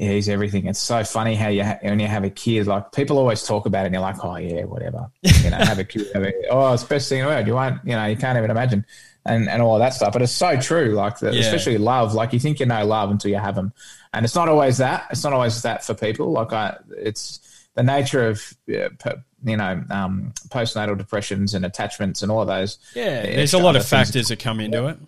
yeah 0.00 0.10
he's 0.12 0.28
everything. 0.28 0.66
It's 0.66 0.80
so 0.80 1.04
funny 1.04 1.34
how 1.34 1.48
you 1.48 1.62
ha- 1.64 1.78
when 1.82 2.00
you 2.00 2.06
have 2.08 2.24
a 2.24 2.30
kid, 2.30 2.66
like 2.66 2.90
people 2.92 3.18
always 3.18 3.42
talk 3.44 3.66
about 3.66 3.82
it, 3.82 3.86
and 3.86 3.94
you're 3.94 4.02
like, 4.02 4.24
oh 4.24 4.36
yeah, 4.36 4.64
whatever. 4.64 5.10
You 5.22 5.50
know, 5.50 5.56
have 5.58 5.78
a 5.78 5.84
kid. 5.84 6.06
Have 6.14 6.22
a, 6.24 6.32
oh, 6.50 6.72
it's 6.72 6.82
the 6.84 6.88
best 6.88 7.08
thing 7.08 7.18
in 7.20 7.26
the 7.26 7.30
world. 7.30 7.46
You 7.46 7.54
won't, 7.54 7.80
you 7.84 7.92
know, 7.92 8.06
you 8.06 8.16
can't 8.16 8.36
even 8.38 8.50
imagine, 8.50 8.84
and 9.26 9.48
and 9.48 9.60
all 9.62 9.74
of 9.76 9.80
that 9.80 9.94
stuff. 9.94 10.12
But 10.12 10.22
it's 10.22 10.32
so 10.32 10.58
true. 10.60 10.92
Like 10.94 11.18
the, 11.18 11.32
Yeah. 11.32 11.40
especially 11.40 11.78
love. 11.78 12.14
Like 12.14 12.32
you 12.32 12.40
think 12.40 12.58
you 12.60 12.66
know 12.66 12.84
love 12.84 13.10
until 13.10 13.30
you 13.30 13.38
have 13.38 13.54
them, 13.54 13.72
and 14.14 14.24
it's 14.24 14.34
not 14.34 14.48
always 14.48 14.78
that. 14.78 15.06
It's 15.10 15.22
not 15.22 15.32
always 15.32 15.60
that 15.62 15.84
for 15.84 15.94
people. 15.94 16.32
Like 16.32 16.52
I, 16.52 16.76
it's 16.96 17.40
the 17.74 17.82
nature 17.82 18.26
of 18.26 18.42
you 18.66 19.56
know 19.56 19.84
um, 19.90 20.32
postnatal 20.48 20.96
depressions 20.98 21.54
and 21.54 21.64
attachments 21.64 22.22
and 22.22 22.30
all 22.32 22.40
of 22.42 22.48
those. 22.48 22.78
yeah, 22.94 23.24
Yeah, 23.24 23.36
there's 23.36 23.54
a 23.54 23.58
lot 23.58 23.76
of 23.76 23.86
factors 23.86 24.28
that 24.28 24.38
come 24.38 24.60
into 24.60 24.86
it. 24.88 24.98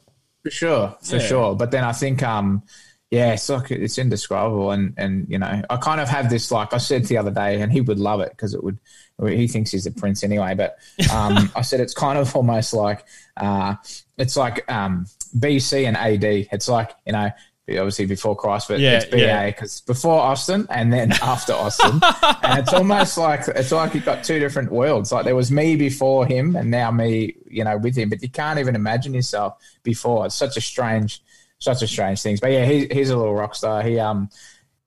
For 0.44 0.50
sure, 0.50 0.96
for 1.02 1.16
Yeah. 1.16 1.22
sure. 1.26 1.54
But 1.54 1.70
then 1.70 1.84
I 1.84 1.92
think, 1.92 2.22
um, 2.22 2.62
yeah, 3.12 3.34
it's 3.34 3.46
like 3.50 3.70
it's 3.70 3.98
indescribable, 3.98 4.70
and 4.70 4.94
and 4.96 5.26
you 5.28 5.38
know, 5.38 5.62
I 5.68 5.76
kind 5.76 6.00
of 6.00 6.08
have 6.08 6.30
this 6.30 6.50
like 6.50 6.72
I 6.72 6.78
said 6.78 7.04
the 7.04 7.18
other 7.18 7.30
day, 7.30 7.60
and 7.60 7.70
he 7.70 7.82
would 7.82 7.98
love 7.98 8.22
it 8.22 8.30
because 8.30 8.54
it 8.54 8.64
would. 8.64 8.78
He 9.22 9.46
thinks 9.46 9.70
he's 9.70 9.84
a 9.86 9.90
prince 9.92 10.24
anyway, 10.24 10.54
but 10.54 10.78
um, 11.12 11.52
I 11.54 11.60
said 11.60 11.80
it's 11.80 11.92
kind 11.92 12.18
of 12.18 12.34
almost 12.34 12.72
like 12.72 13.04
uh, 13.36 13.74
it's 14.16 14.34
like 14.34 14.64
um, 14.72 15.04
BC 15.38 15.86
and 15.86 15.94
AD. 15.94 16.24
It's 16.24 16.68
like 16.68 16.92
you 17.06 17.12
know. 17.12 17.30
Obviously 17.70 18.06
before 18.06 18.36
Christ, 18.36 18.68
but 18.68 18.80
Yeah, 18.80 18.98
it's 18.98 19.04
BA 19.06 19.18
yeah. 19.20 19.46
because 19.46 19.82
before 19.82 20.20
Austin 20.20 20.66
and 20.68 20.92
then 20.92 21.12
after 21.22 21.52
Austin, 21.54 22.00
and 22.42 22.58
it's 22.58 22.72
almost 22.72 23.16
like 23.16 23.46
it's 23.46 23.70
like 23.70 23.94
you've 23.94 24.04
got 24.04 24.24
two 24.24 24.40
different 24.40 24.72
worlds. 24.72 25.12
Like 25.12 25.24
there 25.24 25.36
was 25.36 25.50
me 25.50 25.76
before 25.76 26.26
him, 26.26 26.56
and 26.56 26.70
now 26.70 26.90
me, 26.90 27.36
you 27.48 27.62
know, 27.62 27.78
with 27.78 27.96
him. 27.96 28.10
But 28.10 28.20
you 28.20 28.28
can't 28.28 28.58
even 28.58 28.74
imagine 28.74 29.14
yourself 29.14 29.54
before. 29.84 30.26
It's 30.26 30.34
such 30.34 30.56
a 30.56 30.60
strange, 30.60 31.22
such 31.62 31.82
a 31.82 31.86
strange 31.86 32.20
things. 32.22 32.40
But 32.40 32.52
yeah, 32.52 32.64
he, 32.64 32.86
he's 32.90 33.10
a 33.10 33.16
little 33.16 33.34
rock 33.34 33.54
star. 33.54 33.82
He 33.82 33.98
um 33.98 34.28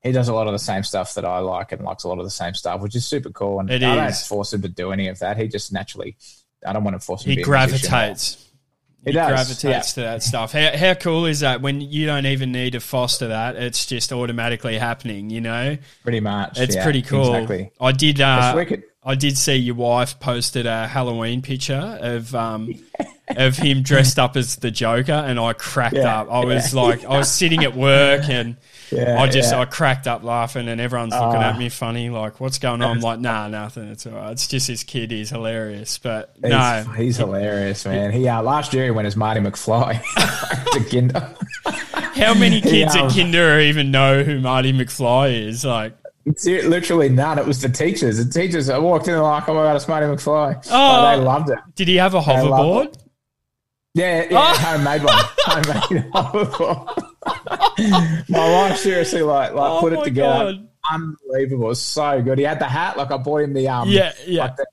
he 0.02 0.12
does 0.12 0.28
a 0.28 0.34
lot 0.34 0.46
of 0.48 0.54
the 0.54 0.60
same 0.60 0.84
stuff 0.84 1.16
that 1.16 1.26
I 1.26 1.40
like 1.40 1.72
and 1.72 1.82
likes 1.82 2.04
a 2.04 2.08
lot 2.08 2.20
of 2.20 2.26
the 2.26 2.32
same 2.32 2.54
stuff, 2.54 2.82
which 2.82 2.96
is 2.96 3.06
super 3.06 3.32
cool. 3.32 3.60
And 3.60 3.70
It 3.72 3.82
I 3.82 3.96
don't 3.96 4.16
force 4.16 4.54
him 4.54 4.62
to 4.62 4.70
do 4.70 4.92
any 4.92 5.08
of 5.08 5.20
that. 5.20 5.38
He 5.38 5.48
just 5.48 5.74
naturally. 5.74 6.16
I 6.66 6.74
don't 6.74 6.84
want 6.84 6.96
to 6.96 7.06
force 7.06 7.26
him. 7.26 7.32
He 7.32 7.38
to 7.38 7.42
gravitates. 7.42 8.44
He 9.04 9.12
He 9.12 9.12
does, 9.14 9.28
gravitates 9.30 9.94
to 9.94 10.02
that 10.02 10.24
stuff. 10.24 10.52
How, 10.52 10.76
how 10.76 10.94
cool 10.96 11.26
is 11.28 11.42
that 11.42 11.62
when 11.62 11.80
you 11.82 12.08
don't 12.08 12.26
even 12.26 12.52
need 12.52 12.72
to 12.72 12.80
foster 12.80 13.28
that? 13.28 13.56
It's 13.56 13.86
just 13.86 14.12
automatically 14.12 14.78
happening, 14.80 15.30
you 15.30 15.42
know? 15.42 15.78
Pretty 16.04 16.20
much. 16.20 16.60
It's 16.60 16.76
yeah, 16.76 16.84
pretty 16.84 17.04
cool. 17.04 17.34
Exactly. 17.36 17.72
I 17.80 17.92
did. 17.92 18.16
It's 18.16 18.22
Uh, 18.22 18.54
wicked. 18.56 18.84
I 19.06 19.16
did 19.16 19.38
see 19.38 19.56
your 19.56 19.76
wife 19.76 20.20
posted 20.20 20.66
a 20.66 20.88
Halloween 20.88 21.42
picture 21.42 21.98
of 22.02 22.34
um, 22.34 22.74
of 23.30 23.56
him 23.58 23.82
dressed 23.84 24.18
up 24.20 24.36
as 24.36 24.56
the 24.58 24.72
Joker, 24.72 25.12
and 25.14 25.40
I 25.40 25.54
cracked 25.54 25.96
Yeah, 25.96 26.22
up. 26.22 26.32
I 26.32 26.44
was 26.46 26.74
like, 26.74 27.06
I 27.06 27.18
was 27.18 27.32
sitting 27.32 27.64
at 27.64 27.76
work, 27.76 28.28
and 28.30 28.56
Yeah, 28.92 29.22
I 29.22 29.28
just 29.28 29.52
yeah. 29.52 29.60
I 29.62 29.66
cracked 29.66 30.08
up 30.08 30.24
laughing, 30.24 30.68
and 30.68 30.80
everyone's 30.82 31.14
looking 31.14 31.36
Ah. 31.42 31.50
at 31.52 31.58
me 31.60 31.70
funny, 31.70 32.10
like, 32.10 32.40
"What's 32.40 32.58
going 32.60 32.82
on?" 32.82 32.92
I'm 32.98 33.00
like, 33.02 33.20
"Nah, 33.20 33.48
nothing. 33.48 33.90
It's 33.90 34.06
all 34.08 34.14
right. 34.14 34.32
It's 34.32 34.48
just 34.48 34.68
this 34.68 34.84
kid. 34.84 35.12
He's 35.12 35.30
hilarious." 35.30 35.98
But 36.00 36.32
He's, 36.42 36.50
no, 36.52 36.86
he's 36.98 37.18
hilarious, 37.18 37.86
man. 37.86 38.12
He 38.12 38.28
uh, 38.28 38.42
last 38.42 38.74
year 38.74 38.86
he 38.86 38.92
went 38.92 39.06
as 39.08 39.16
Marty 39.16 39.40
McFly 39.40 40.02
to 40.74 40.84
Kinder. 40.90 41.36
how 42.16 42.34
many 42.34 42.62
kids 42.62 42.96
um, 42.96 43.08
at 43.08 43.14
Kinder 43.16 43.60
even 43.60 43.92
know 43.92 44.24
who 44.24 44.40
Marty 44.40 44.72
McFly 44.74 45.48
is? 45.48 45.64
Like, 45.66 45.94
It's 46.26 46.46
literally 46.46 47.10
none. 47.10 47.38
It 47.38 47.46
was 47.46 47.62
the 47.62 47.70
teachers. 47.70 48.18
The 48.18 48.32
teachers. 48.32 48.70
I 48.70 48.80
walked 48.80 49.08
in 49.08 49.14
and 49.14 49.24
like, 49.24 49.48
oh 49.48 49.54
my 49.54 49.64
god, 49.64 49.76
it's 49.76 49.88
Marty 49.88 50.08
McFly. 50.08 50.68
Oh. 50.72 51.02
Like, 51.04 51.18
they 51.20 51.24
loved 51.24 51.50
it. 51.52 51.60
Did 51.76 51.88
he 51.88 51.98
have 51.98 52.16
a 52.16 52.22
hoverboard? 52.22 52.96
Yeah, 53.94 54.26
yeah, 54.30 54.40
Oh. 54.42 54.58
homemade 54.60 55.04
one. 55.04 55.14
homemade 55.38 56.12
hoverboard. 56.12 58.26
My 58.30 58.52
wife 58.52 58.78
seriously 58.80 59.22
like 59.22 59.54
like 59.54 59.72
Oh 59.72 59.80
put 59.80 59.94
it 59.94 60.04
together. 60.04 60.54
God. 60.54 60.68
Unbelievable. 60.92 61.74
So 61.76 62.22
good. 62.22 62.38
He 62.38 62.44
had 62.44 62.60
the 62.60 62.66
hat. 62.66 62.98
Like 62.98 63.12
I 63.12 63.18
bought 63.18 63.42
him 63.42 63.54
the 63.54 63.68
um 63.68 63.90
Yeah, 63.90 64.14
yeah. 64.26 64.46
like 64.46 64.56
the 64.58 64.66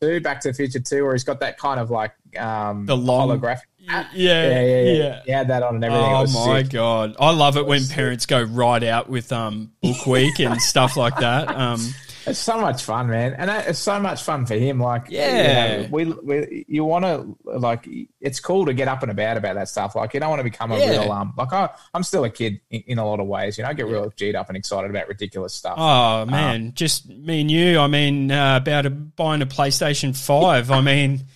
two 0.00 0.20
Back 0.20 0.40
to 0.42 0.48
the 0.48 0.54
Future 0.54 0.80
two, 0.80 1.04
where 1.04 1.12
he's 1.12 1.24
got 1.24 1.40
that 1.40 1.58
kind 1.58 1.80
of 1.80 1.90
like 1.90 2.12
um 2.38 2.86
The 2.86 2.96
long- 2.96 3.28
holographic. 3.28 3.62
Hat. 3.86 4.08
Yeah, 4.14 4.48
yeah, 4.48 4.60
yeah, 4.60 4.82
yeah. 4.82 4.92
yeah. 4.92 5.22
He 5.26 5.32
had 5.32 5.48
that 5.48 5.62
on 5.62 5.76
and 5.76 5.84
everything. 5.84 6.04
Oh 6.12 6.20
was 6.22 6.34
my 6.34 6.62
sick. 6.62 6.72
god! 6.72 7.16
I 7.20 7.30
love 7.32 7.56
it 7.56 7.66
when 7.66 7.86
parents 7.88 8.26
go 8.26 8.42
right 8.42 8.82
out 8.84 9.08
with 9.08 9.32
um 9.32 9.72
book 9.82 10.06
week 10.06 10.38
and 10.40 10.60
stuff 10.60 10.96
like 10.96 11.16
that. 11.18 11.48
Um, 11.48 11.80
It's 12.28 12.40
so 12.40 12.60
much 12.60 12.82
fun, 12.82 13.06
man, 13.08 13.34
and 13.34 13.48
it's 13.48 13.78
so 13.78 14.00
much 14.00 14.20
fun 14.24 14.46
for 14.46 14.54
him. 14.54 14.80
Like, 14.80 15.04
Yeah. 15.10 15.76
you 15.76 15.82
know, 15.82 15.88
we, 15.92 16.04
we 16.06 16.64
you 16.66 16.84
want 16.84 17.04
to 17.04 17.36
like, 17.44 17.88
it's 18.20 18.40
cool 18.40 18.66
to 18.66 18.74
get 18.74 18.88
up 18.88 19.02
and 19.02 19.12
about 19.12 19.36
about 19.36 19.54
that 19.54 19.68
stuff. 19.68 19.94
Like, 19.94 20.12
you 20.12 20.18
don't 20.18 20.30
want 20.30 20.40
to 20.40 20.44
become 20.44 20.72
a 20.72 20.76
Yeah. 20.78 20.90
real 21.02 21.12
um. 21.12 21.34
Like, 21.36 21.52
I, 21.52 21.68
I'm 21.94 22.02
still 22.02 22.24
a 22.24 22.30
kid 22.30 22.60
in, 22.68 22.82
in 22.88 22.98
a 22.98 23.06
lot 23.06 23.20
of 23.20 23.28
ways. 23.28 23.56
You 23.58 23.62
know, 23.62 23.70
I 23.70 23.74
get 23.74 23.86
real 23.86 24.10
G'd 24.16 24.34
up 24.34 24.48
and 24.48 24.56
excited 24.56 24.90
about 24.90 25.06
ridiculous 25.06 25.54
stuff. 25.54 25.76
oh 25.78 26.26
man, 26.26 26.72
just 26.74 27.08
me 27.08 27.42
and 27.42 27.50
you. 27.50 27.78
I 27.78 27.86
mean, 27.86 28.32
uh, 28.32 28.56
about 28.56 28.86
a, 28.86 28.90
buying 28.90 29.40
a 29.40 29.46
PlayStation 29.46 30.16
Five. 30.16 30.72
I 30.72 30.80
mean, 30.80 31.26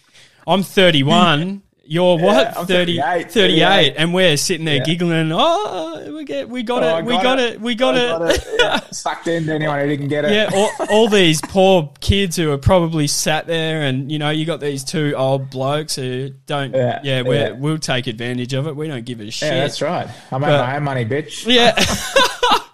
I'm 0.44 0.64
31. 0.64 1.62
You're 1.92 2.18
what? 2.18 2.56
I'm 2.56 2.66
30, 2.66 2.98
38, 2.98 3.32
38, 3.32 3.94
and 3.96 4.14
we're 4.14 4.36
sitting 4.36 4.64
there 4.64 4.76
Yeah. 4.76 4.84
giggling. 4.84 5.32
Oh, 5.34 6.14
we 6.14 6.24
get, 6.24 6.48
we 6.48 6.62
got 6.62 6.84
Oh, 6.84 6.98
it, 6.98 7.04
we 7.04 7.14
got 7.14 7.40
it, 7.40 7.60
we 7.60 7.74
got 7.74 7.96
I 7.96 8.04
it. 8.04 8.08
got 8.18 8.30
it. 8.30 8.46
Yeah. 8.60 8.80
Sucked 8.92 9.26
into 9.26 9.52
anyone 9.52 9.80
who 9.80 9.88
didn't 9.88 10.06
get 10.06 10.24
it. 10.24 10.30
Yeah, 10.32 10.50
all, 10.54 10.70
all 10.88 11.08
these 11.08 11.40
poor 11.40 11.92
kids 11.98 12.36
who 12.36 12.52
are 12.52 12.58
probably 12.58 13.08
sat 13.08 13.48
there, 13.48 13.82
and 13.82 14.12
you 14.12 14.20
know, 14.20 14.30
you 14.30 14.46
got 14.46 14.60
these 14.60 14.84
two 14.84 15.14
old 15.16 15.50
blokes 15.50 15.96
who 15.96 16.30
don't. 16.46 16.72
Yeah, 16.72 17.00
Yeah, 17.02 17.22
we're, 17.22 17.34
yeah. 17.34 17.50
we'll 17.50 17.78
take 17.78 18.06
advantage 18.06 18.52
of 18.54 18.68
it. 18.68 18.76
We 18.76 18.86
don't 18.86 19.04
give 19.04 19.18
a 19.20 19.28
shit. 19.32 19.52
Yeah, 19.52 19.60
that's 19.62 19.82
right. 19.82 20.06
I 20.30 20.38
made 20.38 20.46
But- 20.46 20.60
my 20.64 20.76
own 20.76 20.84
money, 20.84 21.04
bitch. 21.04 21.44
Yeah. 21.52 21.74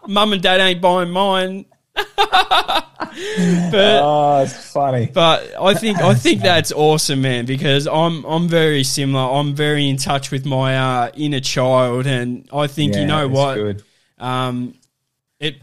Mum 0.07 0.35
and 0.35 0.43
dad 0.43 0.61
ain't 0.61 0.83
buying 0.83 1.11
mine. 1.11 1.65
but 3.71 4.01
Oh, 4.03 4.43
it's 4.45 4.73
funny. 4.73 5.07
but 5.13 5.55
I 5.61 5.75
think 5.75 5.99
I 6.01 6.15
think 6.15 6.43
that's 6.43 6.73
awesome, 6.73 7.23
man, 7.23 7.47
because 7.47 7.87
I'm 7.87 8.25
I'm 8.25 8.49
very 8.49 8.85
similar. 8.85 9.23
I'm 9.39 9.55
very 9.55 9.89
in 9.89 9.97
touch 9.97 10.31
with 10.31 10.45
my 10.47 10.77
uh, 10.77 11.11
inner 11.17 11.41
child, 11.41 12.07
and 12.07 12.49
I 12.53 12.67
think 12.67 12.95
you 12.95 13.07
know 13.07 13.27
it's 13.27 13.35
what, 13.35 13.55
Good. 13.55 13.83
um, 14.19 14.75
it 15.41 15.57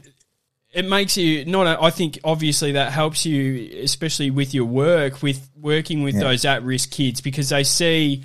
it 0.72 0.86
makes 0.86 1.18
you 1.18 1.46
not. 1.46 1.68
A, 1.68 1.82
I 1.84 1.90
think 1.92 2.20
obviously 2.24 2.72
that 2.74 2.92
helps 2.92 3.26
you, 3.26 3.82
especially 3.84 4.32
with 4.32 4.54
your 4.54 4.66
work, 4.66 5.22
with 5.22 5.48
working 5.60 6.04
with 6.04 6.16
Yeah. 6.16 6.22
those 6.22 6.46
at 6.46 6.64
risk 6.64 6.92
kids, 6.92 7.22
because 7.22 7.50
they 7.50 7.64
see. 7.64 8.24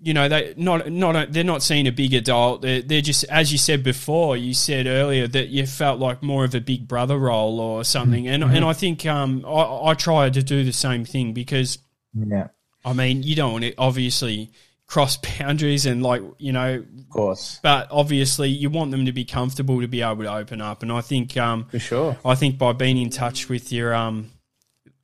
You 0.00 0.14
know, 0.14 0.28
they 0.28 0.54
not 0.56 0.90
not 0.92 1.32
they're 1.32 1.42
not 1.42 1.62
seeing 1.62 1.88
a 1.88 1.92
big 1.92 2.14
adult. 2.14 2.62
They're, 2.62 2.82
they're 2.82 3.00
just, 3.00 3.24
as 3.24 3.50
you 3.50 3.58
said 3.58 3.82
before, 3.82 4.36
you 4.36 4.54
said 4.54 4.86
earlier 4.86 5.26
that 5.26 5.48
you 5.48 5.66
felt 5.66 5.98
like 5.98 6.22
more 6.22 6.44
of 6.44 6.54
a 6.54 6.60
big 6.60 6.86
brother 6.86 7.18
role 7.18 7.58
or 7.58 7.82
something, 7.82 8.28
and 8.28 8.44
and 8.44 8.64
I 8.64 8.74
think 8.74 9.04
um 9.06 9.44
I, 9.44 9.90
I 9.90 9.94
try 9.94 10.30
to 10.30 10.42
do 10.42 10.62
the 10.62 10.72
same 10.72 11.04
thing 11.04 11.32
because 11.32 11.78
Yeah, 12.14 12.48
I 12.84 12.92
mean 12.92 13.24
you 13.24 13.34
don't 13.34 13.52
want 13.52 13.64
to 13.64 13.74
obviously 13.76 14.52
cross 14.88 15.16
boundaries 15.38 15.86
and 15.86 16.02
like 16.02 16.22
you 16.38 16.52
know 16.52 16.76
of 16.76 17.08
course, 17.10 17.60
but 17.62 17.88
obviously 17.90 18.48
you 18.48 18.70
want 18.70 18.90
them 18.90 19.06
to 19.06 19.12
be 19.12 19.24
comfortable 19.24 19.80
to 19.80 19.86
be 19.86 20.02
able 20.02 20.22
to 20.22 20.32
open 20.32 20.60
up. 20.60 20.82
And 20.82 20.90
i 20.90 21.00
think 21.00 21.36
um, 21.36 21.66
for 21.66 21.78
sure. 21.78 22.16
i 22.24 22.34
think 22.34 22.58
by 22.58 22.72
being 22.72 22.96
in 22.98 23.10
touch 23.10 23.48
with 23.48 23.70
your 23.72 23.94
um, 23.94 24.30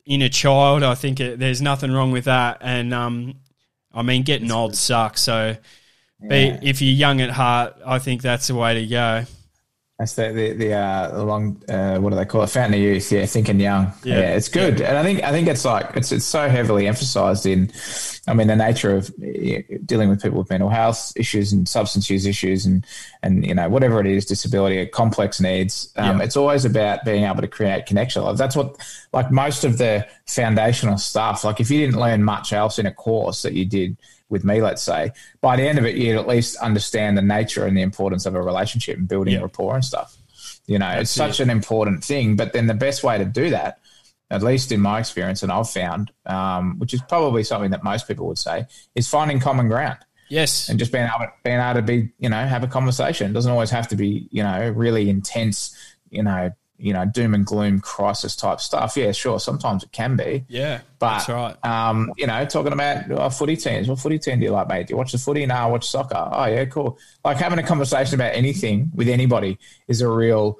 inner 0.05 0.29
child 0.29 0.83
i 0.83 0.95
think 0.95 1.19
it, 1.19 1.39
there's 1.39 1.61
nothing 1.61 1.91
wrong 1.91 2.11
with 2.11 2.25
that. 2.25 2.57
And 2.61 2.93
um, 2.93 3.35
i 3.95 4.01
mean 4.01 4.23
getting 4.23 4.51
old 4.51 4.75
sucks 4.75 5.21
so 5.21 5.55
Yeah. 6.21 6.59
if 6.61 6.81
you're 6.81 6.93
young 6.93 7.21
at 7.21 7.29
heart 7.31 7.75
i 7.85 7.99
think 7.99 8.21
that's 8.21 8.47
the 8.47 8.55
way 8.55 8.73
to 8.75 8.85
go 8.87 9.25
That's 9.97 10.15
the 10.15 10.33
the, 10.33 10.53
the 10.53 10.73
uh, 10.73 11.23
long 11.23 11.63
uh, 11.69 11.97
what 11.99 12.09
do 12.09 12.17
they 12.17 12.25
call 12.25 12.43
it? 12.43 12.49
Fountain 12.49 12.73
of 12.73 12.79
youth. 12.81 13.09
Yeah, 13.13 13.25
thinking 13.25 13.61
young. 13.61 13.93
Yeah. 14.03 14.19
Yeah, 14.19 14.35
it's 14.35 14.49
good, 14.49 14.81
and 14.81 14.97
I 14.97 15.03
think 15.03 15.23
I 15.23 15.31
think 15.31 15.47
it's 15.47 15.63
like 15.63 15.95
it's 15.95 16.11
it's 16.11 16.25
so 16.25 16.49
heavily 16.49 16.85
emphasised 16.85 17.45
in. 17.45 17.71
I 18.27 18.33
mean, 18.33 18.47
the 18.47 18.55
nature 18.55 18.95
of 18.95 19.13
eh, 19.23 19.61
dealing 19.85 20.09
with 20.09 20.21
people 20.21 20.39
with 20.39 20.49
mental 20.49 20.69
health 20.69 21.13
issues 21.15 21.53
and 21.53 21.67
substance 21.69 22.09
use 22.09 22.25
issues, 22.25 22.65
and 22.65 22.85
and 23.21 23.45
you 23.45 23.53
know 23.53 23.69
whatever 23.69 23.99
it 23.99 24.07
is, 24.07 24.25
disability, 24.25 24.79
or 24.79 24.87
complex 24.87 25.39
needs. 25.39 25.91
Um, 25.95 26.17
Yeah. 26.19 26.25
It's 26.25 26.35
always 26.35 26.65
about 26.65 27.05
being 27.05 27.23
able 27.25 27.41
to 27.41 27.47
create 27.47 27.85
connection. 27.85 28.23
That's 28.35 28.55
what 28.55 28.77
like 29.13 29.29
most 29.31 29.63
of 29.63 29.77
the 29.77 30.07
foundational 30.25 30.97
stuff. 30.97 31.43
Like 31.43 31.59
if 31.59 31.69
you 31.69 31.79
didn't 31.79 31.99
learn 31.99 32.23
much 32.23 32.51
else 32.51 32.79
in 32.79 32.85
a 32.85 32.91
course 32.91 33.43
that 33.43 33.53
you 33.53 33.65
did 33.65 33.95
with 34.29 34.43
me, 34.43 34.59
let's 34.59 34.81
say, 34.81 35.11
by 35.41 35.55
the 35.55 35.63
end 35.63 35.77
of 35.77 35.85
it, 35.85 35.95
you'd 35.95 36.17
at 36.17 36.27
least 36.27 36.55
understand 36.57 37.15
the 37.15 37.21
nature 37.21 37.65
and 37.67 37.77
the 37.77 37.81
importance 37.83 38.25
of 38.25 38.33
a 38.33 38.41
relationship 38.41 38.97
and 38.97 39.07
building 39.07 39.35
Yeah. 39.35 39.41
rapport 39.41 39.75
and 39.75 39.85
stuff. 39.85 40.17
You 40.65 40.79
know, 40.79 40.89
it's 40.89 41.13
That's 41.13 41.37
such 41.37 41.39
an 41.41 41.51
important 41.51 42.03
thing. 42.03 42.35
But 42.35 42.53
then 42.53 42.65
the 42.65 42.73
best 42.73 43.03
way 43.03 43.19
to 43.19 43.25
do 43.25 43.51
that, 43.51 43.77
at 44.31 44.41
least 44.41 44.71
in 44.71 44.81
my 44.81 44.99
experience, 44.99 45.43
and 45.43 45.51
I've 45.51 45.69
found, 45.69 46.11
um, 46.25 46.79
which 46.79 46.93
is 46.93 47.01
probably 47.07 47.43
something 47.43 47.71
that 47.71 47.83
most 47.83 48.07
people 48.07 48.27
would 48.27 48.39
say, 48.39 48.65
is 48.95 49.07
finding 49.07 49.39
common 49.39 49.67
ground 49.67 49.99
yes 50.29 50.69
and 50.69 50.79
just 50.79 50.91
being 50.91 51.05
able, 51.05 51.27
being 51.43 51.59
able 51.59 51.75
to 51.75 51.81
be, 51.81 52.09
you 52.19 52.29
know, 52.29 52.45
have 52.45 52.63
a 52.63 52.67
conversation. 52.67 53.29
It 53.29 53.33
doesn't 53.33 53.51
always 53.51 53.69
have 53.69 53.87
to 53.89 53.95
be, 53.95 54.27
you 54.31 54.43
know, 54.43 54.69
really 54.69 55.09
intense, 55.09 55.75
you 56.09 56.23
know, 56.23 56.51
you 56.77 56.91
know, 56.91 57.05
doom 57.05 57.33
and 57.33 57.45
gloom 57.45 57.79
crisis 57.79 58.35
type 58.35 58.59
stuff. 58.59 58.97
Yeah, 58.97 59.13
sure. 59.13 59.39
Sometimes 59.39 59.83
it 59.83 59.91
can 59.93 60.17
be. 60.17 60.43
yeah 60.49 60.81
But 60.99 61.19
that's 61.19 61.29
right 61.29 61.65
um, 61.65 62.11
you 62.17 62.27
know, 62.27 62.43
talking 62.45 62.73
about 62.73 63.09
uh, 63.11 63.29
footy 63.29 63.55
teams. 63.55 63.87
What 63.87 63.99
footy 63.99 64.19
team 64.19 64.39
do 64.39 64.45
you 64.45 64.51
like, 64.51 64.67
mate? 64.67 64.87
Do 64.87 64.93
you 64.93 64.97
watch 64.97 65.13
the 65.13 65.17
footy? 65.17 65.45
No, 65.45 65.55
I 65.55 65.65
watch 65.67 65.87
soccer. 65.87 66.29
Oh 66.31 66.45
yeah, 66.45 66.65
cool. 66.65 66.97
Like 67.23 67.37
having 67.37 67.59
a 67.59 67.63
conversation 67.63 68.15
about 68.15 68.35
anything 68.35 68.91
with 68.93 69.07
anybody 69.07 69.57
is 69.87 70.01
a 70.01 70.09
real 70.09 70.57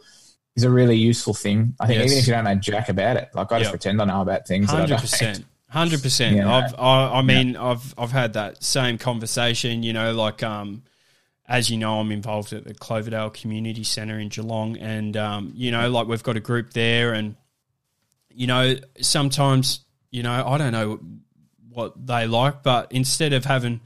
is 0.56 0.64
a 0.64 0.70
really 0.70 0.96
useful 0.96 1.34
thing. 1.34 1.76
I 1.80 1.88
think 1.88 2.00
Yes. 2.00 2.08
even 2.12 2.18
if 2.20 2.28
you 2.28 2.34
don't 2.34 2.44
know 2.46 2.56
jack 2.56 2.90
about 2.90 3.18
it, 3.18 3.30
like 3.34 3.52
I 3.52 3.60
just 3.60 3.68
Yep. 3.68 3.72
pretend 3.72 4.02
I 4.02 4.06
know 4.06 4.22
about 4.22 4.48
things. 4.48 4.70
Hundred 4.70 5.00
percent. 5.00 5.46
hundred 5.70 6.02
percent. 6.02 6.40
I've, 6.40 6.74
I, 6.78 7.20
I 7.20 7.22
mean, 7.22 7.58
I've, 7.58 7.94
I've 7.98 8.12
had 8.12 8.34
that 8.34 8.64
same 8.64 8.98
conversation. 8.98 9.84
You 9.84 9.94
know, 9.94 10.14
like, 10.14 10.44
um, 10.44 10.84
as 11.48 11.70
you 11.70 11.78
know, 11.78 12.00
I'm 12.00 12.12
involved 12.12 12.54
at 12.54 12.64
the 12.64 12.74
Cloverdale 12.74 13.30
Community 13.30 13.84
Centre 13.84 14.18
in 14.18 14.30
Geelong, 14.30 14.78
and 14.78 15.18
um, 15.18 15.52
you 15.56 15.72
know, 15.72 15.90
like 15.90 16.08
we've 16.08 16.24
got 16.24 16.38
a 16.38 16.40
group 16.40 16.72
there, 16.72 17.14
and 17.14 17.36
you 18.30 18.48
know, 18.48 18.76
sometimes, 19.02 19.82
you 20.12 20.24
know, 20.24 20.46
I 20.48 20.58
don't 20.58 20.72
know 20.72 21.00
what 21.70 22.08
they 22.08 22.28
like, 22.28 22.64
but 22.64 22.92
instead 22.92 23.34
of 23.34 23.44
having, 23.46 23.82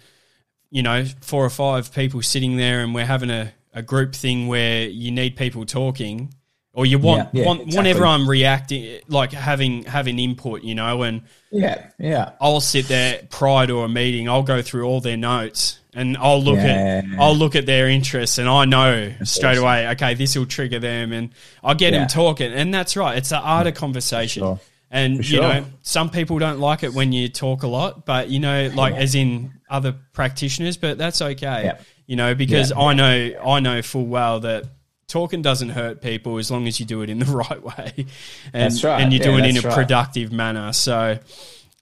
you 0.70 0.84
know, 0.84 1.06
four 1.22 1.44
or 1.44 1.50
five 1.50 1.92
people 1.94 2.22
sitting 2.22 2.58
there, 2.58 2.82
and 2.82 2.94
we're 2.94 3.06
having 3.06 3.32
a, 3.32 3.52
a 3.74 3.82
group 3.82 4.14
thing 4.16 4.48
where 4.48 4.84
you 4.88 5.10
need 5.12 5.36
people 5.36 5.66
talking. 5.66 6.34
Or 6.80 6.86
you 6.86 6.98
want, 6.98 7.30
Yeah, 7.34 7.42
yeah, 7.42 7.46
want 7.48 7.76
want 7.76 7.88
everyone 7.88 8.26
reacting, 8.26 9.02
like 9.10 9.34
having 9.34 9.84
having 9.84 10.18
input, 10.18 10.64
you 10.64 10.76
know, 10.76 11.02
and 11.04 11.24
Yeah, 11.52 11.90
yeah. 12.00 12.32
I'll 12.40 12.62
sit 12.62 12.88
there 12.88 13.22
prior 13.30 13.68
to 13.68 13.82
a 13.82 13.90
meeting. 13.90 14.30
I'll 14.30 14.44
go 14.44 14.62
through 14.62 14.86
all 14.88 15.02
their 15.02 15.18
notes 15.18 15.80
and 15.94 16.16
I'll 16.16 16.42
look 16.42 16.56
Yeah. 16.56 17.02
at 17.04 17.20
I'll 17.20 17.36
look 17.36 17.58
at 17.58 17.66
their 17.66 17.90
interests 17.90 18.38
and 18.38 18.48
I 18.48 18.64
know 18.64 19.12
straight 19.26 19.58
awesome. 19.58 19.64
away. 19.64 19.88
Okay, 19.90 20.14
this 20.14 20.38
will 20.38 20.46
trigger 20.46 20.80
them, 20.80 21.12
and 21.12 21.32
I'll 21.62 21.76
get 21.76 21.92
them 21.92 22.08
talking. 22.08 22.54
And 22.54 22.74
that's 22.74 22.96
right. 22.96 23.18
It's 23.18 23.30
the 23.30 23.40
art 23.40 23.68
of 23.68 23.74
conversation. 23.74 24.44
sure. 24.44 24.60
And 24.90 25.18
For 25.18 25.34
you 25.34 25.42
know, 25.42 25.66
some 25.82 26.10
people 26.10 26.40
don't 26.40 26.60
like 26.62 26.84
it 26.84 26.94
when 26.94 27.12
you 27.12 27.28
talk 27.28 27.64
a 27.64 27.68
lot, 27.68 28.06
but 28.06 28.30
you 28.30 28.40
know, 28.40 28.72
like 28.74 28.96
as 28.96 29.16
in 29.16 29.52
other 29.70 29.94
practitioners. 30.14 30.78
But 30.78 30.98
that's 30.98 31.22
okay. 31.22 31.74
You 32.08 32.16
know, 32.16 32.36
because. 32.36 32.72
I 32.72 32.94
know 32.94 33.32
I 33.46 33.60
know 33.60 33.82
full 33.82 34.06
well 34.06 34.40
that. 34.40 34.64
Talking 35.10 35.42
doesn't 35.42 35.70
hurt 35.70 36.02
people 36.02 36.38
as 36.38 36.50
long 36.50 36.68
as 36.68 36.80
you 36.80 36.86
do 36.86 37.02
it 37.02 37.10
in 37.10 37.20
the 37.20 37.26
right 37.50 37.62
way, 37.62 38.06
and 38.54 38.84
right. 38.84 39.02
and 39.02 39.12
you 39.12 39.20
do 39.20 39.32
Yeah, 39.32 39.44
it 39.44 39.46
in 39.50 39.58
a 39.58 39.62
right. 39.62 39.74
productive 39.74 40.32
manner. 40.32 40.72
So, 40.72 41.20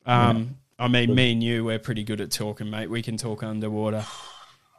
um, 0.06 0.56
I 0.80 0.88
mean, 0.88 1.14
me 1.14 1.34
and 1.34 1.44
you, 1.44 1.64
we're 1.66 1.78
pretty 1.78 2.04
good 2.04 2.22
at 2.22 2.32
talking, 2.32 2.70
mate. 2.70 2.90
We 2.90 3.02
can 3.02 3.18
talk 3.18 3.44
underwater. 3.44 4.06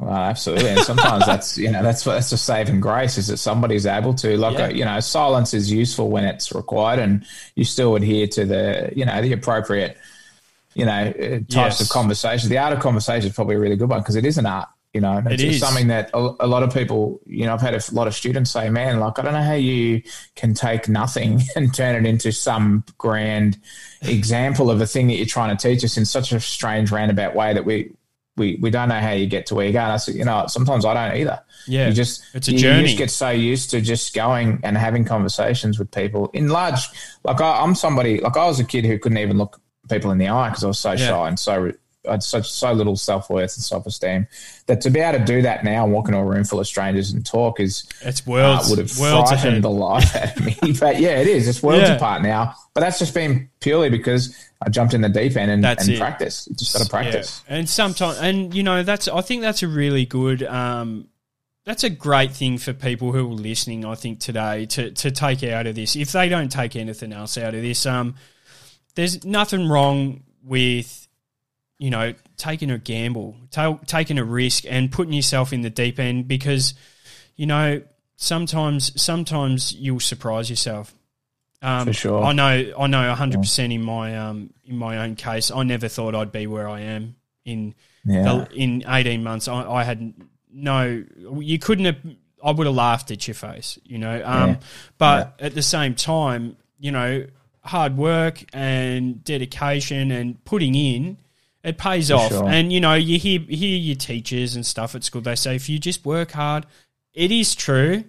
Well, 0.00 0.12
absolutely, 0.14 0.70
and 0.70 0.80
sometimes 0.80 1.26
that's 1.32 1.58
you 1.58 1.70
know 1.70 1.82
that's 1.82 2.04
that's 2.04 2.32
a 2.32 2.38
saving 2.38 2.80
grace 2.80 3.18
is 3.18 3.26
that 3.28 3.36
somebody's 3.36 3.84
able 3.84 4.14
to 4.14 4.36
like 4.38 4.56
Yeah. 4.58 4.68
you 4.68 4.84
know 4.84 4.98
silence 5.00 5.52
is 5.54 5.70
useful 5.70 6.08
when 6.08 6.24
it's 6.24 6.52
required, 6.52 7.00
and 7.00 7.24
you 7.54 7.64
still 7.64 7.96
adhere 7.96 8.26
to 8.28 8.44
the 8.46 8.92
you 8.96 9.04
know 9.04 9.20
the 9.20 9.32
appropriate 9.32 9.96
you 10.74 10.86
know 10.86 10.92
uh, 11.08 11.28
types 11.40 11.54
Yes. 11.54 11.80
of 11.82 11.88
conversation. 11.90 12.48
The 12.48 12.58
art 12.58 12.72
of 12.72 12.80
conversation 12.80 13.28
is 13.28 13.34
probably 13.34 13.56
a 13.56 13.58
really 13.58 13.76
good 13.76 13.90
one 13.90 13.98
because 14.00 14.16
it 14.16 14.24
is 14.24 14.38
an 14.38 14.46
art. 14.46 14.68
You 14.94 15.02
know, 15.02 15.22
it's, 15.26 15.42
It 15.42 15.48
it's 15.48 15.58
something 15.58 15.88
that 15.88 16.10
a, 16.14 16.34
a 16.40 16.46
lot 16.46 16.62
of 16.62 16.72
people, 16.72 17.20
you 17.26 17.44
know, 17.44 17.52
I've 17.52 17.60
had 17.60 17.74
a 17.74 17.80
lot 17.92 18.06
of 18.06 18.14
students 18.14 18.50
say, 18.50 18.70
"Man, 18.70 18.98
like 19.00 19.18
I 19.18 19.22
don't 19.22 19.34
know 19.34 19.42
how 19.42 19.52
you 19.52 20.02
can 20.34 20.54
take 20.54 20.88
nothing 20.88 21.42
and 21.56 21.72
turn 21.74 21.94
it 21.94 22.08
into 22.08 22.32
some 22.32 22.84
grand 22.96 23.58
example 24.02 24.70
of 24.70 24.80
a 24.80 24.86
thing 24.86 25.08
that 25.08 25.14
you're 25.16 25.26
trying 25.26 25.54
to 25.56 25.68
teach 25.68 25.84
us 25.84 25.96
in 25.96 26.04
such 26.04 26.32
a 26.32 26.40
strange 26.40 26.90
roundabout 26.90 27.34
way 27.34 27.52
that 27.52 27.64
we 27.64 27.92
we, 28.36 28.56
we 28.62 28.70
don't 28.70 28.88
know 28.88 29.00
how 29.00 29.10
you 29.10 29.26
get 29.26 29.46
to 29.46 29.56
where 29.56 29.66
you 29.66 29.72
go. 29.72 29.80
And 29.80 29.92
I 29.92 29.96
said, 29.96 30.14
you 30.14 30.24
know, 30.24 30.46
sometimes 30.46 30.84
I 30.84 30.94
don't 30.94 31.16
either. 31.18 31.40
Yeah. 31.66 31.88
You 31.88 31.92
just 31.92 32.24
It's 32.34 32.46
a 32.46 32.52
you, 32.52 32.58
journey. 32.58 32.80
You 32.82 32.86
just 32.86 32.98
get 32.98 33.10
so 33.10 33.30
used 33.30 33.70
to 33.70 33.80
just 33.80 34.14
going 34.14 34.60
and 34.62 34.78
having 34.78 35.04
conversations 35.04 35.76
with 35.76 35.90
people 35.90 36.30
in 36.32 36.48
large. 36.48 36.78
Like 37.24 37.40
I, 37.40 37.60
I'm 37.60 37.74
somebody 37.74 38.20
like 38.20 38.36
I 38.36 38.46
was 38.46 38.60
a 38.60 38.64
kid 38.64 38.84
who 38.86 38.96
couldn't 38.98 39.18
even 39.18 39.38
look 39.38 39.60
people 39.90 40.12
in 40.12 40.18
the 40.18 40.28
eye 40.28 40.50
because 40.50 40.62
I 40.62 40.68
was 40.68 40.78
so 40.78 40.92
Yeah. 40.92 41.08
shy 41.08 41.28
and 41.28 41.38
so 41.38 41.72
I 42.08 42.12
had 42.12 42.22
such 42.22 42.50
so 42.50 42.72
little 42.72 42.96
self 42.96 43.28
worth 43.30 43.54
and 43.56 43.62
self 43.64 43.86
esteem 43.86 44.26
that 44.66 44.80
to 44.82 44.90
be 44.90 45.00
able 45.00 45.18
to 45.18 45.24
do 45.24 45.42
that 45.42 45.64
now 45.64 45.84
and 45.84 45.92
walk 45.92 46.08
into 46.08 46.18
a 46.18 46.24
room 46.24 46.44
full 46.44 46.60
of 46.60 46.66
strangers 46.66 47.12
and 47.12 47.24
talk 47.24 47.60
is 47.60 47.84
It's 48.02 48.20
uh, 48.20 48.30
worlds, 48.30 48.70
would 48.70 48.78
have 48.78 48.98
worlds 48.98 49.30
frightened 49.30 49.48
ahead. 49.50 49.62
the 49.62 49.70
life 49.70 50.16
out 50.16 50.36
of 50.36 50.44
me. 50.44 50.56
But 50.80 51.00
yeah, 51.00 51.18
it 51.20 51.26
is. 51.26 51.46
It's 51.48 51.62
worlds 51.62 51.88
Yeah. 51.88 51.96
apart 51.96 52.22
now. 52.22 52.54
But 52.74 52.80
that's 52.80 52.98
just 52.98 53.14
been 53.14 53.48
purely 53.60 53.90
because 53.90 54.34
I 54.60 54.68
jumped 54.70 54.94
in 54.94 55.00
the 55.00 55.08
deep 55.08 55.36
end 55.36 55.50
and, 55.50 55.62
That's 55.64 55.86
and 55.86 55.94
it. 55.96 55.98
practice. 56.00 56.46
Just 56.56 56.72
got 56.74 56.82
to 56.84 56.88
practice. 56.90 57.42
Yeah. 57.48 57.56
And 57.56 57.68
sometimes, 57.68 58.18
and 58.18 58.54
you 58.54 58.62
know, 58.62 58.82
that's 58.82 59.08
I 59.08 59.20
think 59.20 59.42
that's 59.42 59.62
a 59.62 59.68
really 59.68 60.04
good. 60.06 60.42
Um, 60.42 61.08
that's 61.64 61.84
a 61.84 61.90
great 61.90 62.32
thing 62.32 62.56
for 62.58 62.72
people 62.72 63.12
who 63.12 63.30
are 63.30 63.34
listening. 63.34 63.84
I 63.84 63.94
think 63.94 64.20
today 64.20 64.64
to 64.66 64.90
to 64.92 65.10
take 65.10 65.42
out 65.44 65.66
of 65.66 65.74
this. 65.74 65.96
If 65.96 66.12
they 66.12 66.28
don't 66.28 66.50
take 66.50 66.76
anything 66.76 67.12
else 67.12 67.36
out 67.36 67.54
of 67.54 67.60
this, 67.62 67.84
um, 67.84 68.14
there's 68.94 69.24
nothing 69.24 69.68
wrong 69.68 70.22
with 70.42 71.07
you 71.78 71.90
know 71.90 72.14
taking 72.36 72.70
a 72.70 72.78
gamble, 72.78 73.36
ta- 73.50 73.78
taking 73.86 74.18
a 74.18 74.24
risk, 74.24 74.64
and 74.68 74.90
putting 74.92 75.12
yourself 75.12 75.52
in 75.52 75.62
the 75.62 75.70
deep 75.70 75.98
end 75.98 76.28
because 76.28 76.74
you 77.36 77.46
know 77.46 77.80
sometimes 78.16 79.00
sometimes 79.00 79.72
you'll 79.74 80.00
surprise 80.00 80.50
yourself. 80.50 80.92
Um, 81.62 81.86
For 81.86 81.92
sure. 81.92 82.22
I 82.24 82.32
know. 82.32 82.72
I 82.78 82.86
know. 82.86 83.12
hundred 83.14 83.40
percent 83.40 83.72
in 83.72 83.82
my 83.82 84.16
um 84.16 84.50
in 84.64 84.76
my 84.76 84.98
own 84.98 85.16
case. 85.16 85.50
I 85.50 85.62
never 85.64 85.88
thought 85.88 86.14
I'd 86.14 86.30
be 86.32 86.46
where 86.46 86.68
I 86.68 86.80
am 86.80 87.16
in 87.44 87.74
Yeah. 88.04 88.22
the, 88.22 88.48
in 88.54 88.84
eighteen 88.86 89.22
months. 89.24 89.48
I, 89.48 89.68
I 89.68 89.82
had 89.84 90.14
no. 90.52 91.04
You 91.38 91.58
couldn't 91.58 91.84
have. 91.86 91.96
I 92.44 92.52
would 92.52 92.66
have 92.68 92.76
laughed 92.76 93.10
at 93.10 93.26
your 93.26 93.34
face. 93.34 93.76
You 93.84 93.98
know. 93.98 94.22
Um, 94.24 94.50
Yeah. 94.50 94.56
but 94.98 95.34
at 95.40 95.54
the 95.56 95.62
same 95.62 95.96
time, 95.96 96.56
you 96.78 96.92
know, 96.92 97.26
hard 97.62 97.96
work 97.96 98.44
and 98.52 99.22
dedication 99.24 100.12
and 100.12 100.42
putting 100.44 100.74
in. 100.76 101.18
It 101.64 101.76
pays 101.76 102.10
off, 102.10 102.30
sure. 102.30 102.48
and 102.48 102.72
you 102.72 102.80
know 102.80 102.94
you 102.94 103.18
hear 103.18 103.40
hear 103.40 103.76
your 103.76 103.96
teachers 103.96 104.54
and 104.54 104.64
stuff 104.64 104.94
at 104.94 105.02
school. 105.04 105.20
They 105.20 105.34
say 105.34 105.56
if 105.56 105.68
you 105.68 105.78
just 105.78 106.04
work 106.06 106.30
hard, 106.32 106.66
it 107.14 107.30
is 107.32 107.54
true. 107.54 108.04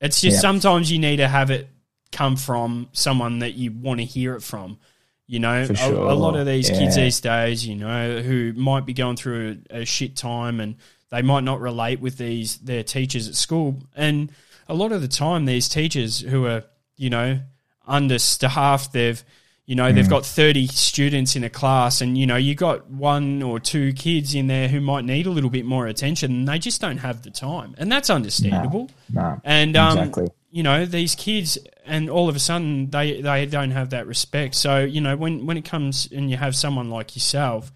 It's 0.00 0.20
just 0.20 0.36
Yeah. 0.36 0.40
sometimes 0.40 0.90
you 0.90 0.98
need 0.98 1.16
to 1.18 1.28
have 1.28 1.50
it 1.50 1.68
come 2.12 2.36
from 2.36 2.88
someone 2.92 3.38
that 3.40 3.54
you 3.54 3.70
want 3.72 4.00
to 4.00 4.04
hear 4.04 4.34
it 4.34 4.42
from. 4.42 4.78
You 5.26 5.38
know, 5.40 5.66
For 5.66 5.74
a, 5.74 5.76
sure. 5.76 6.08
a 6.08 6.14
lot 6.14 6.36
of 6.36 6.46
these 6.46 6.70
kids 6.70 6.96
these 6.96 7.20
days, 7.20 7.66
you 7.66 7.76
know, 7.76 8.20
who 8.22 8.52
might 8.54 8.86
be 8.86 8.94
going 8.94 9.16
through 9.16 9.58
a, 9.70 9.80
a 9.80 9.84
shit 9.84 10.16
time 10.16 10.58
and 10.58 10.76
they 11.10 11.20
might 11.22 11.44
not 11.44 11.60
relate 11.60 12.00
with 12.00 12.16
these 12.18 12.56
their 12.58 12.82
teachers 12.82 13.28
at 13.28 13.34
school. 13.34 13.82
And 13.94 14.32
a 14.68 14.74
lot 14.74 14.90
of 14.90 15.02
the 15.02 15.08
time, 15.08 15.44
these 15.44 15.68
teachers 15.68 16.20
who 16.20 16.46
are, 16.46 16.64
you 16.96 17.10
know, 17.10 17.40
understaffed, 17.86 18.92
they've, 18.92 19.22
you 19.68 19.74
know, 19.76 19.84
Mm. 19.84 19.94
they've 19.96 20.08
got 20.08 20.24
30 20.24 20.66
students 20.68 21.36
in 21.36 21.44
a 21.44 21.50
class 21.50 22.00
and, 22.00 22.16
you 22.16 22.26
know, 22.26 22.36
you've 22.36 22.56
got 22.56 22.88
one 22.90 23.42
or 23.42 23.60
two 23.60 23.92
kids 23.92 24.34
in 24.34 24.46
there 24.46 24.66
who 24.66 24.80
might 24.80 25.04
need 25.04 25.26
a 25.26 25.30
little 25.30 25.50
bit 25.50 25.66
more 25.66 25.86
attention 25.86 26.32
and 26.32 26.48
they 26.48 26.58
just 26.58 26.80
don't 26.80 26.98
have 26.98 27.20
the 27.22 27.30
time. 27.30 27.74
And 27.76 27.92
that's 27.92 28.08
understandable. 28.08 28.90
No. 29.12 29.38
And 29.44 29.76
um, 29.76 29.98
Exactly. 29.98 30.28
you 30.50 30.62
know, 30.62 30.86
these 30.86 31.14
kids, 31.14 31.58
and 31.84 32.08
all 32.08 32.30
of 32.30 32.34
a 32.36 32.38
sudden 32.38 32.88
they 32.90 33.20
they 33.20 33.44
don't 33.46 33.70
have 33.72 33.90
that 33.90 34.06
respect. 34.06 34.54
So 34.54 34.78
you 34.80 35.02
know, 35.02 35.16
when 35.16 35.44
when 35.46 35.58
it 35.58 35.66
comes 35.66 36.08
and 36.10 36.30
you 36.30 36.38
have 36.38 36.56
someone 36.56 36.88
like 36.88 37.14
yourself 37.14 37.70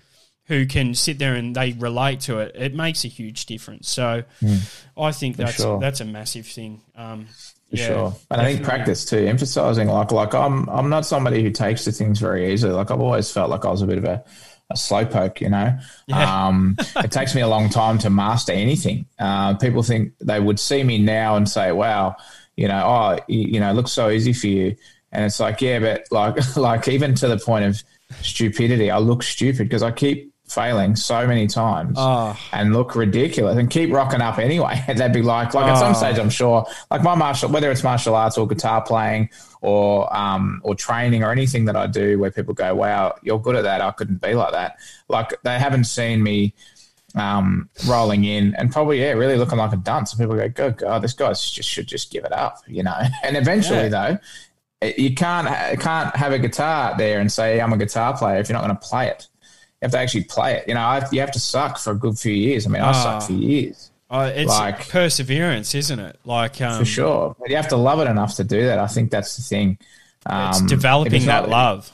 who 0.46 0.64
can 0.66 0.94
sit 0.94 1.18
there 1.18 1.34
and 1.34 1.54
they 1.54 1.72
relate 1.72 2.20
to 2.20 2.38
it, 2.40 2.52
it 2.56 2.74
makes 2.74 3.04
a 3.04 3.08
huge 3.08 3.44
difference. 3.46 3.88
So 3.90 4.22
I 4.96 5.12
think 5.12 5.36
that's 5.36 5.56
Hmm. 5.56 5.62
sure. 5.62 5.80
that's 5.80 6.00
a 6.00 6.04
massive 6.06 6.46
thing. 6.46 6.80
Um, 6.96 7.26
For 7.72 7.78
yeah, 7.78 7.86
sure. 7.86 8.16
And 8.30 8.42
I 8.42 8.52
think 8.52 8.64
practice 8.64 9.06
too, 9.06 9.16
emphasizing 9.16 9.88
like 9.88 10.12
like 10.12 10.34
I'm 10.34 10.68
I'm 10.68 10.90
not 10.90 11.06
somebody 11.06 11.42
who 11.42 11.50
takes 11.50 11.84
to 11.84 11.92
things 11.92 12.18
very 12.18 12.52
easily. 12.52 12.74
Like 12.74 12.90
I've 12.90 13.00
always 13.00 13.32
felt 13.32 13.48
like 13.48 13.64
I 13.64 13.70
was 13.70 13.80
a 13.80 13.86
bit 13.86 13.96
of 13.96 14.04
a, 14.04 14.22
a 14.68 14.74
slowpoke, 14.74 15.40
you 15.40 15.48
know. 15.48 15.78
Yeah. 16.06 16.46
Um, 16.46 16.76
it 16.96 17.10
takes 17.10 17.34
me 17.34 17.40
a 17.40 17.48
long 17.48 17.70
time 17.70 17.96
to 18.00 18.10
master 18.10 18.52
anything. 18.52 19.06
Uh, 19.18 19.54
people 19.54 19.82
think 19.82 20.12
they 20.20 20.38
would 20.38 20.60
see 20.60 20.84
me 20.84 20.98
now 20.98 21.36
and 21.36 21.48
say, 21.48 21.72
"Wow, 21.72 22.16
you 22.56 22.68
know, 22.68 22.84
oh, 22.84 23.24
you, 23.26 23.54
you 23.54 23.60
know, 23.60 23.70
it 23.70 23.74
looks 23.74 23.92
so 23.92 24.10
easy 24.10 24.34
for 24.34 24.48
you." 24.48 24.76
And 25.10 25.24
it's 25.24 25.40
like, 25.40 25.62
yeah, 25.62 25.78
but 25.78 26.04
like 26.10 26.56
like 26.58 26.88
even 26.88 27.14
to 27.14 27.28
the 27.28 27.38
point 27.38 27.64
of 27.64 27.82
stupidity, 28.20 28.90
I 28.90 28.98
look 28.98 29.22
stupid 29.22 29.66
because 29.66 29.82
I 29.82 29.92
keep 29.92 30.31
failing 30.52 30.94
so 30.96 31.26
many 31.26 31.46
times 31.46 31.94
Oh. 31.98 32.36
and 32.52 32.72
look 32.72 32.94
ridiculous 32.94 33.56
and 33.56 33.70
keep 33.70 33.92
rocking 33.92 34.20
up 34.20 34.38
anyway. 34.38 34.82
They'd 34.94 35.12
be 35.12 35.22
like, 35.22 35.54
like 35.54 35.66
at 35.66 35.78
some 35.78 35.92
Oh. 35.92 35.94
stage, 35.94 36.18
I'm 36.18 36.30
sure, 36.30 36.66
like 36.90 37.02
my 37.02 37.14
martial, 37.14 37.48
whether 37.50 37.70
it's 37.70 37.82
martial 37.82 38.14
arts 38.14 38.36
or 38.38 38.46
guitar 38.46 38.82
playing 38.82 39.30
or 39.60 40.14
um 40.16 40.60
or 40.64 40.74
training 40.74 41.22
or 41.24 41.30
anything 41.32 41.64
that 41.66 41.76
I 41.76 41.86
do, 41.86 42.18
where 42.18 42.30
people 42.30 42.54
go, 42.54 42.74
"Wow, 42.74 43.14
you're 43.22 43.40
good 43.40 43.56
at 43.56 43.62
that. 43.64 43.80
I 43.80 43.90
couldn't 43.92 44.20
be 44.20 44.34
like 44.34 44.52
that." 44.52 44.76
Like 45.08 45.34
they 45.42 45.58
haven't 45.58 45.84
seen 45.84 46.22
me 46.22 46.54
um 47.14 47.68
rolling 47.86 48.24
in 48.24 48.54
and 48.54 48.72
probably 48.72 49.00
yeah, 49.00 49.12
really 49.12 49.36
looking 49.36 49.58
like 49.58 49.72
a 49.72 49.76
dunce. 49.76 50.12
And 50.12 50.20
people 50.20 50.36
go, 50.36 50.48
"Good 50.48 50.78
God, 50.78 51.02
this 51.02 51.12
guy 51.12 51.28
just 51.30 51.68
should 51.68 51.86
just 51.86 52.10
give 52.10 52.24
it 52.24 52.32
up," 52.32 52.58
you 52.66 52.82
know. 52.82 52.96
And 53.22 53.36
eventually, 53.36 53.88
though. 53.88 54.18
You 54.98 55.14
can't 55.14 55.46
can't 55.78 56.16
have 56.16 56.32
a 56.32 56.40
guitar 56.40 56.96
there 56.98 57.20
and 57.20 57.30
say 57.30 57.60
I'm 57.60 57.72
a 57.72 57.76
guitar 57.76 58.16
player 58.18 58.40
if 58.40 58.48
you're 58.48 58.54
not 58.58 58.64
going 58.66 58.76
to 58.76 58.82
play 58.84 59.06
it. 59.06 59.28
Have 59.82 59.90
to 59.92 59.98
actually 59.98 60.24
play 60.24 60.54
it. 60.58 60.68
You 60.68 60.74
know, 60.74 60.80
I, 60.80 61.06
you 61.12 61.20
have 61.20 61.32
to 61.32 61.40
suck 61.40 61.78
for 61.78 61.90
a 61.90 61.94
good 61.96 62.18
few 62.18 62.32
years. 62.32 62.66
I 62.66 62.70
mean, 62.70 62.82
I 62.82 62.90
Ah. 62.90 62.92
sucked 62.92 63.26
for 63.26 63.32
years 63.34 63.90
Uh, 64.10 64.30
it's 64.34 64.48
Like- 64.48 64.88
perseverance, 64.88 65.74
isn't 65.74 65.98
it? 65.98 66.18
Like 66.24 66.60
um, 66.60 66.78
for 66.78 66.84
sure. 66.84 67.34
But 67.40 67.50
you 67.50 67.56
have 67.56 67.68
to 67.68 67.76
love 67.76 67.98
it 68.00 68.08
enough 68.08 68.36
to 68.36 68.44
do 68.44 68.64
that. 68.66 68.78
I 68.78 68.86
think 68.86 69.10
that's 69.10 69.36
the 69.36 69.42
thing. 69.42 69.78
Um, 70.26 70.50
it's 70.50 70.60
developing 70.62 71.14
it's 71.14 71.24
that 71.26 71.42
not- 71.42 71.48
love. 71.48 71.92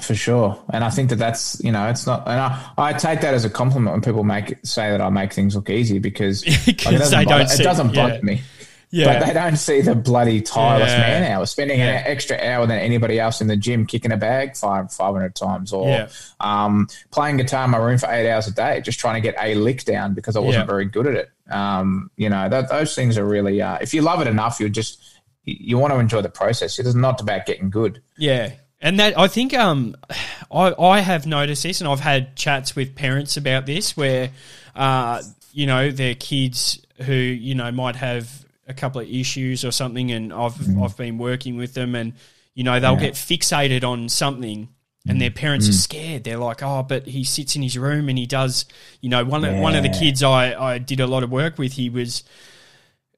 for 0.00 0.14
sure. 0.14 0.58
And 0.72 0.82
I 0.84 0.90
think 0.90 1.10
that 1.10 1.16
that's 1.16 1.60
you 1.62 1.70
know 1.70 1.88
it's 1.88 2.06
not. 2.06 2.26
And 2.26 2.40
I, 2.40 2.70
I 2.78 2.92
take 2.94 3.20
that 3.20 3.34
as 3.34 3.44
a 3.44 3.50
compliment 3.50 3.92
when 3.92 4.00
people 4.02 4.24
make 4.24 4.56
say 4.64 4.90
that 4.90 5.00
I 5.00 5.08
make 5.10 5.32
things 5.32 5.54
look 5.54 5.68
easy 5.70 5.98
because 5.98 6.44
like, 6.66 6.68
it 6.68 6.98
doesn't 6.98 7.24
bother, 7.24 7.38
don't 7.38 7.48
see- 7.48 7.62
it 7.62 7.64
doesn't 7.66 7.94
bother 7.94 8.14
yeah. 8.14 8.20
me. 8.22 8.42
Yeah, 8.90 9.18
But 9.18 9.26
they 9.26 9.32
don't 9.34 9.56
see 9.56 9.80
the 9.80 9.94
bloody 9.94 10.40
tireless 10.40 10.90
Yeah. 10.92 10.98
man 10.98 11.32
hours, 11.32 11.50
spending 11.50 11.80
Yeah. 11.80 11.98
an 11.98 12.04
extra 12.06 12.36
hour 12.38 12.66
than 12.66 12.78
anybody 12.78 13.18
else 13.18 13.40
in 13.40 13.48
the 13.48 13.56
gym, 13.56 13.86
kicking 13.86 14.12
a 14.12 14.16
bag 14.16 14.56
five 14.56 14.92
five 14.92 15.12
hundred 15.14 15.34
times, 15.34 15.72
or 15.72 15.88
Yeah. 15.88 16.06
um, 16.40 16.86
playing 17.10 17.38
guitar 17.38 17.64
in 17.64 17.70
my 17.70 17.78
room 17.78 17.98
for 17.98 18.08
eight 18.10 18.30
hours 18.30 18.46
a 18.46 18.52
day, 18.52 18.80
just 18.82 19.00
trying 19.00 19.14
to 19.14 19.20
get 19.20 19.34
a 19.40 19.54
lick 19.56 19.84
down 19.84 20.14
because 20.14 20.36
I 20.36 20.40
wasn't 20.40 20.66
very 20.66 20.84
good 20.84 21.06
at 21.06 21.14
it. 21.14 21.30
Um, 21.50 22.10
you 22.16 22.28
know, 22.28 22.48
that, 22.48 22.68
those 22.68 22.94
things 22.94 23.18
are 23.18 23.24
really. 23.24 23.60
Uh, 23.60 23.78
if 23.80 23.92
you 23.94 24.02
love 24.02 24.20
it 24.20 24.26
enough, 24.28 24.60
you 24.60 24.68
just 24.68 25.00
you, 25.44 25.56
you 25.58 25.78
want 25.78 25.92
to 25.92 25.98
enjoy 25.98 26.22
the 26.22 26.28
process. 26.28 26.78
It's 26.78 26.94
not 26.94 27.20
about 27.20 27.46
getting 27.46 27.70
good. 27.70 28.00
Yeah. 28.16 28.50
And 28.80 29.00
that 29.00 29.18
I 29.18 29.28
think 29.28 29.54
um 29.54 29.96
I 30.52 30.74
I 30.78 31.00
have 31.00 31.26
noticed 31.26 31.62
this 31.64 31.80
and 31.80 31.88
I've 31.88 32.00
had 32.00 32.36
chats 32.36 32.76
with 32.76 32.94
parents 32.94 33.36
about 33.36 33.66
this 33.66 33.96
where 33.96 34.30
uh 34.76 35.22
you 35.52 35.66
know 35.66 35.90
their 35.90 36.14
kids 36.14 36.80
who 37.02 37.12
you 37.14 37.54
know 37.54 37.70
might 37.72 37.96
have 37.96 38.43
a 38.66 38.74
couple 38.74 39.00
of 39.00 39.08
issues 39.08 39.64
or 39.64 39.70
something 39.70 40.10
and 40.10 40.32
I've 40.32 40.54
mm. 40.54 40.82
I've 40.82 40.96
been 40.96 41.18
working 41.18 41.56
with 41.56 41.74
them 41.74 41.94
and 41.94 42.14
you 42.54 42.64
know 42.64 42.80
they'll 42.80 42.96
get 42.96 43.14
fixated 43.14 43.84
on 43.84 44.08
something 44.08 44.68
and 45.06 45.20
their 45.20 45.30
mm. 45.30 45.34
parents 45.34 45.68
are 45.68 45.72
mm. 45.72 45.82
scared. 45.82 46.24
They're 46.24 46.38
like, 46.38 46.62
"Oh, 46.62 46.82
but 46.82 47.06
he 47.06 47.24
sits 47.24 47.56
in 47.56 47.62
his 47.62 47.76
room 47.76 48.08
and 48.08 48.16
he 48.16 48.24
does, 48.24 48.64
you 49.02 49.10
know, 49.10 49.22
one 49.22 49.44
of 49.44 49.54
one 49.56 49.74
of 49.74 49.82
the 49.82 49.90
kids 49.90 50.22
I 50.22 50.54
I 50.54 50.78
did 50.78 51.00
a 51.00 51.06
lot 51.06 51.22
of 51.22 51.30
work 51.30 51.58
with, 51.58 51.72
he 51.72 51.90
was 51.90 52.24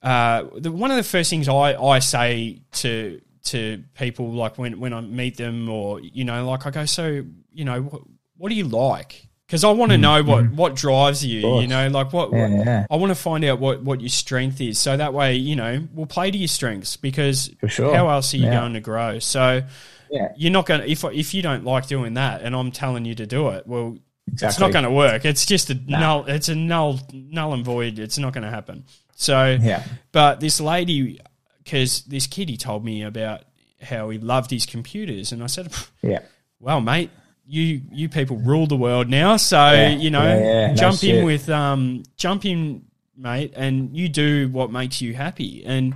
uh, 0.03 0.45
the, 0.57 0.71
one 0.71 0.91
of 0.91 0.97
the 0.97 1.03
first 1.03 1.31
things 1.31 1.49
I, 1.49 1.75
I 1.75 1.99
say 1.99 2.63
to 2.73 3.21
to 3.45 3.83
people 3.95 4.33
like 4.33 4.59
when, 4.59 4.81
when 4.81 4.93
I 4.93 5.01
meet 5.01 5.37
them 5.37 5.69
or 5.69 6.01
you 6.01 6.25
know 6.25 6.49
like 6.49 6.67
I 6.67 6.71
go 6.71 6.85
so 6.85 7.25
you 7.53 7.65
know 7.65 7.83
what, 7.83 8.03
what 8.37 8.49
do 8.49 8.55
you 8.55 8.65
like 8.65 9.26
because 9.47 9.63
I 9.65 9.71
want 9.71 9.93
to 9.93 9.99
mm, 9.99 10.01
know 10.01 10.23
what 10.23 10.45
mm. 10.45 10.55
what 10.55 10.75
drives 10.75 11.25
you 11.25 11.61
you 11.61 11.67
know 11.67 11.89
like 11.89 12.13
what, 12.13 12.33
Yeah, 12.33 12.49
what- 12.49 12.67
yeah. 12.67 12.87
I 12.91 12.97
want 12.97 13.11
to 13.11 13.15
find 13.15 13.45
out 13.45 13.59
what 13.59 13.83
what 13.83 14.01
your 14.01 14.09
strength 14.09 14.61
is. 14.61 14.79
So 14.79 14.97
that 14.97 15.15
way 15.15 15.37
you 15.37 15.57
know 15.57 15.87
we'll 15.95 16.07
play 16.07 16.31
to 16.31 16.39
your 16.39 16.49
strengths 16.49 16.97
because 16.97 17.51
For 17.61 17.69
sure. 17.69 17.95
how 17.95 18.09
else 18.09 18.35
are 18.35 18.39
you 18.39 18.47
Yeah. 18.47 18.61
going 18.61 18.75
to 18.75 18.81
grow? 18.81 19.19
So 19.19 19.63
Yeah, 20.11 20.29
you're 20.37 20.53
not 20.53 20.67
going 20.67 20.81
to 20.81 20.91
if 20.91 21.05
if 21.05 21.35
you 21.35 21.43
don't 21.43 21.65
like 21.65 21.87
doing 21.87 22.15
that 22.15 22.43
and 22.43 22.55
I'm 22.55 22.71
telling 22.73 23.05
you 23.05 23.15
to 23.17 23.27
do 23.27 23.49
it 23.51 23.67
well 23.67 23.99
it's 24.33 24.59
not 24.59 24.73
going 24.73 24.85
to 24.85 24.91
work. 24.91 25.25
It's 25.25 25.47
just 25.47 25.71
a 25.71 25.75
null 25.75 26.27
it's 26.27 26.49
a 26.49 26.55
null 26.55 26.99
null 27.13 27.55
and 27.55 27.65
void. 27.65 27.99
It's 28.01 28.19
not 28.19 28.33
going 28.33 28.43
to 28.45 28.51
happen. 28.51 28.85
So 29.15 29.57
Yeah, 29.61 29.83
but 30.13 30.41
this 30.41 30.61
lady, 30.61 31.21
because 31.63 32.03
this 32.03 32.27
kid, 32.27 32.49
he 32.49 32.57
told 32.57 32.85
me 32.85 33.03
about 33.03 33.43
how 33.81 34.11
he 34.11 34.19
loved 34.19 34.51
his 34.51 34.67
computers, 34.67 35.33
and 35.33 35.43
I 35.43 35.47
said, 35.47 35.73
yeah, 36.03 36.21
"Well, 36.61 36.81
mate, 36.81 37.11
you 37.49 37.81
you 37.93 38.09
people 38.09 38.37
rule 38.39 38.67
the 38.67 38.77
world 38.77 39.09
now, 39.09 39.37
so 39.37 39.57
Yeah, 39.73 39.89
you 39.91 40.11
know, 40.11 40.23
yeah, 40.23 40.39
yeah, 40.39 40.67
no 40.69 40.75
jump 40.75 40.95
in 40.95 40.99
shit. 41.17 41.25
with 41.25 41.49
um, 41.49 42.03
jump 42.17 42.45
in, 42.45 42.85
mate, 43.17 43.53
and 43.57 43.97
you 43.97 44.09
do 44.09 44.49
what 44.49 44.71
makes 44.73 45.01
you 45.01 45.15
happy." 45.15 45.65
And 45.65 45.95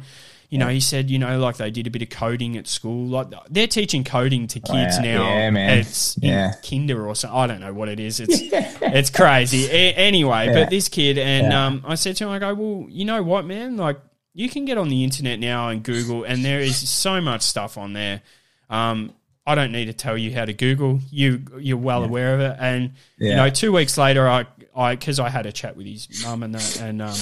you 0.49 0.59
know, 0.59 0.67
he 0.67 0.81
said, 0.81 1.09
you 1.11 1.19
know, 1.21 1.39
like 1.39 1.59
they 1.59 1.71
did 1.71 1.87
a 1.87 1.91
bit 1.91 2.03
of 2.03 2.11
coding 2.11 2.57
at 2.57 2.67
school. 2.67 3.07
Like 3.07 3.29
they're 3.51 3.69
teaching 3.69 4.03
coding 4.03 4.49
to 4.49 4.59
kids 4.59 4.97
Oh, 4.99 5.03
yeah. 5.05 5.15
now. 5.19 5.23
Yeah, 5.23 5.51
man. 5.51 5.79
It's 5.79 6.17
in 6.17 6.29
Yeah. 6.29 6.55
kinder 6.69 7.07
or 7.07 7.15
something. 7.15 7.39
I 7.39 7.47
don't 7.47 7.61
know 7.61 7.73
what 7.73 7.89
it 7.89 8.01
is. 8.01 8.19
It's 8.19 8.41
it's 8.83 9.11
crazy. 9.11 9.67
A- 9.71 9.95
anyway, 9.95 10.53
but 10.53 10.69
this 10.71 10.89
kid 10.89 11.19
and 11.19 11.53
um, 11.53 11.85
I 11.87 11.95
said 11.95 12.17
to 12.17 12.25
him, 12.25 12.31
I 12.31 12.41
go, 12.41 12.55
well, 12.55 12.87
you 12.91 13.05
know 13.05 13.23
what, 13.23 13.45
man? 13.45 13.77
Like 13.77 14.01
you 14.35 14.49
can 14.49 14.65
get 14.65 14.77
on 14.77 14.89
the 14.89 15.05
internet 15.05 15.39
now 15.39 15.69
and 15.69 15.85
Google, 15.85 16.25
and 16.25 16.45
there 16.45 16.59
is 16.61 16.89
so 16.89 17.21
much 17.21 17.43
stuff 17.43 17.79
on 17.79 17.93
there. 17.93 18.21
Um, 18.69 19.13
I 19.47 19.55
don't 19.55 19.73
need 19.73 19.87
to 19.87 19.93
tell 19.93 20.19
you 20.19 20.33
how 20.33 20.45
to 20.45 20.53
Google. 20.53 21.01
You 21.11 21.43
you're 21.59 21.77
well 21.77 22.05
aware 22.05 22.35
of 22.35 22.41
it. 22.41 22.57
And 22.59 22.93
you 23.19 23.35
know, 23.35 23.51
two 23.51 23.73
weeks 23.73 23.97
later, 23.97 24.29
I 24.29 24.47
I 24.75 24.95
because 24.95 25.19
I 25.19 25.29
had 25.29 25.47
a 25.47 25.53
chat 25.53 25.77
with 25.77 25.87
his 25.87 26.23
mum 26.25 26.43
and 26.43 26.55
that, 26.55 26.81
and 26.81 27.03
um, 27.03 27.17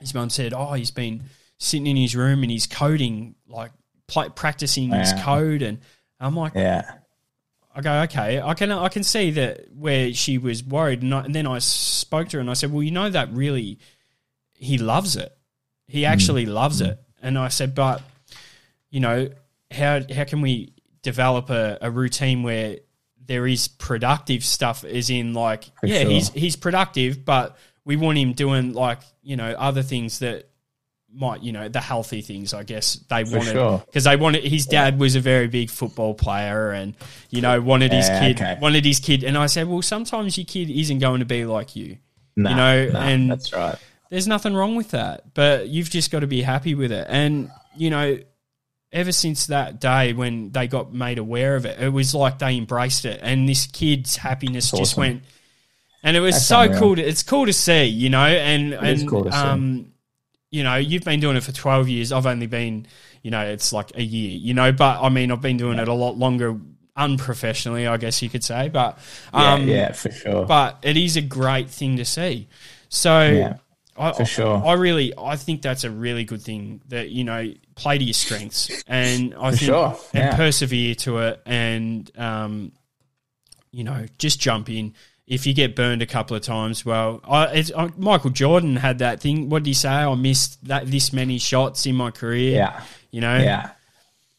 his 0.00 0.14
mum 0.14 0.30
said, 0.30 0.52
oh, 0.54 0.72
he's 0.72 0.90
been 0.90 1.22
sitting 1.58 1.86
in 1.86 1.96
his 1.96 2.16
room 2.16 2.42
and 2.42 2.50
he's 2.50 2.66
coding 2.66 3.34
like 3.48 3.70
pl- 4.06 4.30
practicing 4.30 4.90
his 4.90 5.12
code, 5.20 5.62
and 5.62 5.78
I'm 6.20 6.34
like, 6.34 6.54
Yeah. 6.54 6.90
I 7.74 7.82
go, 7.82 7.92
okay, 8.04 8.40
I 8.40 8.54
can 8.54 8.72
I 8.72 8.88
can 8.88 9.02
see 9.02 9.32
that 9.32 9.66
where 9.74 10.14
she 10.14 10.38
was 10.38 10.64
worried, 10.64 11.02
and, 11.02 11.14
I, 11.14 11.24
and 11.24 11.34
then 11.34 11.46
I 11.46 11.58
spoke 11.58 12.28
to 12.30 12.38
her 12.38 12.40
and 12.40 12.48
I 12.48 12.54
said, 12.54 12.72
well, 12.72 12.82
you 12.82 12.90
know 12.90 13.10
that 13.10 13.30
really, 13.32 13.78
he 14.54 14.78
loves 14.78 15.14
it. 15.14 15.36
He 15.86 16.02
mm. 16.02 16.08
actually 16.08 16.46
loves 16.46 16.80
mm. 16.80 16.92
it, 16.92 17.00
and 17.20 17.38
I 17.38 17.48
said, 17.48 17.74
but 17.74 18.02
you 18.90 19.00
know, 19.00 19.28
how 19.70 20.00
how 20.10 20.24
can 20.24 20.40
we 20.40 20.72
develop 21.10 21.50
a, 21.50 21.78
a 21.80 21.90
routine 21.90 22.42
where 22.42 22.78
there 23.26 23.46
is 23.46 23.68
productive 23.68 24.44
stuff, 24.44 24.84
as 24.84 25.08
in 25.10 25.32
like, 25.34 25.64
For 25.80 25.86
yeah, 25.86 26.02
sure. 26.02 26.10
he's 26.10 26.28
he's 26.30 26.56
productive, 26.56 27.24
but 27.24 27.56
we 27.84 27.96
want 27.96 28.18
him 28.18 28.32
doing 28.34 28.72
like 28.74 29.00
you 29.22 29.36
know 29.36 29.50
other 29.68 29.82
things 29.82 30.18
that 30.18 30.48
might 31.12 31.42
you 31.42 31.52
know 31.52 31.68
the 31.68 31.80
healthy 31.80 32.20
things 32.20 32.52
I 32.52 32.62
guess 32.62 32.94
they 33.08 33.24
wanted 33.24 33.52
sure. 33.52 33.82
because 33.86 34.04
they 34.04 34.16
wanted 34.16 34.44
his 34.44 34.66
dad 34.66 34.98
was 34.98 35.14
a 35.16 35.20
very 35.20 35.46
big 35.48 35.70
football 35.70 36.12
player 36.12 36.72
and 36.72 36.94
you 37.30 37.40
know 37.40 37.58
wanted 37.62 37.90
his 37.92 38.06
Yeah, 38.08 38.20
kid 38.20 38.36
okay. 38.36 38.58
wanted 38.60 38.84
his 38.84 39.00
kid 39.00 39.24
and 39.24 39.38
I 39.38 39.46
said 39.46 39.66
well 39.66 39.80
sometimes 39.80 40.36
your 40.36 40.44
kid 40.44 40.68
isn't 40.68 40.98
going 40.98 41.20
to 41.20 41.24
be 41.24 41.46
like 41.46 41.74
you 41.74 41.96
Nah, 42.36 42.54
know, 42.54 42.88
nah, 42.90 43.00
and- 43.00 43.30
that's 43.30 43.50
right. 43.54 43.78
there's 44.10 44.26
nothing 44.28 44.52
wrong 44.54 44.76
with 44.76 44.90
that 44.90 45.32
but 45.32 45.68
you've 45.68 45.88
just 45.88 46.10
got 46.10 46.20
to 46.20 46.26
be 46.26 46.42
happy 46.42 46.74
with 46.74 46.92
it 46.92 47.06
and 47.08 47.50
you 47.76 47.88
know 47.88 48.18
ever 48.96 49.12
since 49.12 49.46
that 49.46 49.80
day 49.80 50.12
when 50.12 50.50
they 50.52 50.66
got 50.66 50.92
made 50.92 51.18
aware 51.18 51.54
of 51.56 51.64
it 51.66 51.78
it 51.78 51.90
was 51.90 52.14
like 52.14 52.38
they 52.38 52.56
embraced 52.56 53.04
it 53.04 53.20
and 53.22 53.48
this 53.48 53.66
kid's 53.66 54.16
happiness 54.16 54.70
That's 54.70 54.80
just 54.80 54.96
went 54.96 55.22
and 56.02 56.16
it 56.16 56.20
was 56.20 56.34
That's 56.34 56.46
so 56.46 56.60
unreal. 56.62 56.80
cool 56.80 56.96
to, 56.96 57.02
it's 57.02 57.22
cool 57.22 57.46
to 57.46 57.52
see 57.52 57.84
you 57.84 58.10
know 58.10 58.26
and 58.26 58.72
is 58.74 59.02
and 59.02 59.10
cool 59.10 59.24
to 59.24 59.32
see. 59.32 59.38
um 59.38 59.92
you 60.50 60.62
know 60.64 60.76
you've 60.76 61.04
been 61.04 61.20
doing 61.20 61.36
it 61.36 61.42
for 61.42 61.52
12 61.52 61.88
years 61.88 62.12
i've 62.12 62.26
only 62.26 62.46
been 62.46 62.86
you 63.22 63.30
know 63.30 63.42
it's 63.44 63.72
like 63.72 63.92
a 63.96 64.02
year 64.02 64.30
you 64.30 64.54
know 64.54 64.72
but 64.72 65.00
i 65.02 65.08
mean 65.08 65.30
i've 65.30 65.40
been 65.42 65.56
doing 65.58 65.78
it 65.78 65.88
a 65.88 65.92
lot 65.94 66.16
longer 66.16 66.56
unprofessionally 66.96 67.86
i 67.86 67.96
guess 67.96 68.22
you 68.22 68.28
could 68.30 68.44
say 68.44 68.68
but 68.68 68.98
Yeah, 69.34 69.54
um 69.54 69.68
yeah, 69.68 69.92
for 69.92 70.10
sure. 70.10 70.46
but 70.46 70.78
it 70.82 70.96
is 70.96 71.16
a 71.16 71.22
great 71.22 71.68
thing 71.68 71.96
to 71.98 72.04
see. 72.04 72.48
So 72.88 73.28
Yeah, 73.28 73.56
I, 73.98 74.12
for 74.12 74.24
sure. 74.24 74.62
I 74.64 74.74
really, 74.74 75.12
I 75.16 75.36
think 75.36 75.62
that's 75.62 75.84
a 75.84 75.90
really 75.90 76.24
good 76.24 76.42
thing 76.42 76.82
that 76.88 77.10
you 77.10 77.24
know 77.24 77.52
play 77.74 77.98
to 77.98 78.04
your 78.04 78.14
strengths, 78.14 78.84
and 78.86 79.34
I 79.34 79.50
think 79.50 79.62
sure, 79.62 79.98
and 80.12 80.36
persevere 80.36 80.94
to 80.96 81.18
it, 81.18 81.42
and 81.46 82.10
um, 82.18 82.72
you 83.76 83.84
know, 83.84 84.06
just 84.18 84.40
jump 84.40 84.70
in. 84.70 84.94
If 85.26 85.46
you 85.46 85.52
get 85.52 85.74
burned 85.74 86.02
a 86.02 86.06
couple 86.06 86.36
of 86.36 86.42
times, 86.42 86.86
well, 86.86 87.20
I, 87.28 87.46
it's, 87.46 87.72
I, 87.76 87.90
Michael 87.96 88.30
Jordan 88.30 88.76
had 88.76 89.00
that 89.00 89.20
thing. 89.20 89.48
What 89.48 89.64
did 89.64 89.70
he 89.70 89.74
say? 89.74 89.88
I 89.88 90.14
missed 90.14 90.64
that 90.66 90.86
this 90.86 91.12
many 91.12 91.38
shots 91.38 91.84
in 91.84 91.96
my 91.96 92.10
career. 92.10 92.56
yeah. 92.56 92.82
you 93.10 93.20
know, 93.20 93.36
Yeah, 93.36 93.70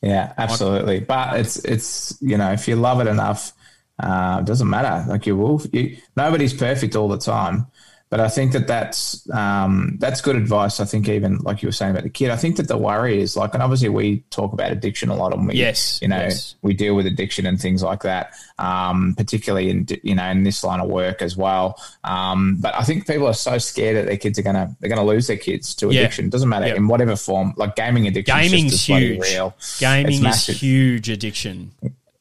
yeah, 0.01 0.33
absolutely. 0.37 1.01
But 1.01 1.39
it's 1.39 1.57
it's 1.65 2.17
you 2.21 2.37
know 2.37 2.51
if 2.51 2.67
you 2.67 2.75
love 2.77 3.01
it 3.01 3.07
enough, 3.07 3.53
uh, 3.99 4.37
it 4.41 4.45
doesn't 4.45 4.69
matter. 4.69 5.05
Like 5.09 5.27
you 5.27 5.35
will, 5.35 5.61
you, 5.71 5.97
nobody's 6.15 6.53
perfect 6.53 6.95
all 6.95 7.09
the 7.09 7.17
time. 7.17 7.67
But 8.09 8.21
I 8.21 8.29
think 8.29 8.53
that 8.53 8.67
that's 8.67 9.29
um, 9.31 9.97
that's 9.99 10.21
good 10.21 10.37
advice. 10.37 10.79
I 10.79 10.85
think 10.85 11.09
even 11.09 11.39
like 11.39 11.61
you 11.61 11.67
were 11.67 11.73
saying 11.73 11.91
about 11.91 12.03
the 12.03 12.09
kid, 12.09 12.29
I 12.29 12.37
think 12.37 12.55
that 12.55 12.69
the 12.69 12.77
worry 12.77 13.19
is 13.19 13.35
like, 13.35 13.53
and 13.53 13.61
obviously 13.61 13.89
we 13.89 14.19
talk 14.29 14.53
about 14.53 14.71
addiction 14.71 15.09
a 15.09 15.15
lot, 15.15 15.33
and 15.33 15.45
we, 15.45 15.55
Yes, 15.55 15.99
you 16.01 16.07
know, 16.07 16.15
yes. 16.17 16.55
we 16.61 16.73
deal 16.73 16.95
with 16.95 17.05
addiction 17.05 17.45
and 17.45 17.59
things 17.59 17.83
like 17.83 18.03
that, 18.03 18.31
um, 18.59 19.13
particularly 19.17 19.69
in 19.69 19.87
you 20.03 20.15
know 20.15 20.23
in 20.29 20.43
this 20.43 20.63
line 20.63 20.79
of 20.79 20.87
work 20.87 21.21
as 21.21 21.35
well. 21.35 21.77
Um, 22.05 22.55
but 22.61 22.73
I 22.75 22.83
think 22.83 23.05
people 23.07 23.27
are 23.27 23.33
so 23.33 23.57
scared 23.57 23.97
that 23.97 24.05
their 24.05 24.15
kids 24.17 24.39
are 24.39 24.43
gonna 24.43 24.73
they're 24.79 24.89
gonna 24.89 25.03
lose 25.03 25.27
their 25.27 25.35
kids 25.35 25.75
to 25.75 25.91
Yeah. 25.91 25.99
addiction. 26.01 26.29
Doesn't 26.29 26.47
matter 26.47 26.67
Yeah. 26.67 26.75
in 26.75 26.87
whatever 26.87 27.17
form. 27.17 27.55
Like 27.57 27.75
gaming 27.75 28.07
addiction, 28.07 28.37
gaming's 28.37 28.85
huge. 28.85 29.19
real. 29.21 29.53
Gaming 29.79 30.13
is 30.13 30.21
massive. 30.21 30.55
huge 30.55 31.09
addiction. 31.09 31.71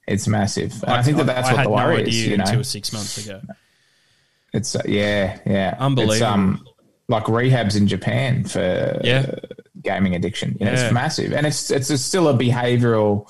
It's 0.09 0.26
massive. 0.26 0.72
And 0.82 0.93
I, 0.93 1.03
think 1.03 1.16
that 1.18 1.26
that's 1.26 1.49
I 1.49 1.53
what 1.53 1.59
the 1.59 1.68
no 1.68 1.74
worry 1.76 1.97
idea 1.99 2.09
is. 2.09 2.26
You 2.26 2.37
know, 2.39 2.45
until 2.45 2.64
six 2.64 2.93
months 2.93 3.24
ago. 3.24 3.41
It's 4.57 4.75
uh, 4.75 4.83
yeah, 4.87 5.39
yeah, 5.47 5.77
Unbelievable. 5.79 6.15
It's, 6.15 6.23
um, 6.23 6.67
like 7.09 7.25
rehabs 7.25 7.77
in 7.77 7.87
Japan 7.87 8.45
for 8.45 9.01
Yeah. 9.05 9.27
gaming 9.83 10.15
addiction. 10.17 10.57
You 10.59 10.67
know, 10.67 10.73
Yeah. 10.73 10.85
it's 10.87 10.93
massive, 10.93 11.33
and 11.33 11.47
it's 11.47 11.71
it's 11.71 11.91
a, 11.91 11.99
still 11.99 12.29
a 12.29 12.35
behavioural 12.35 13.27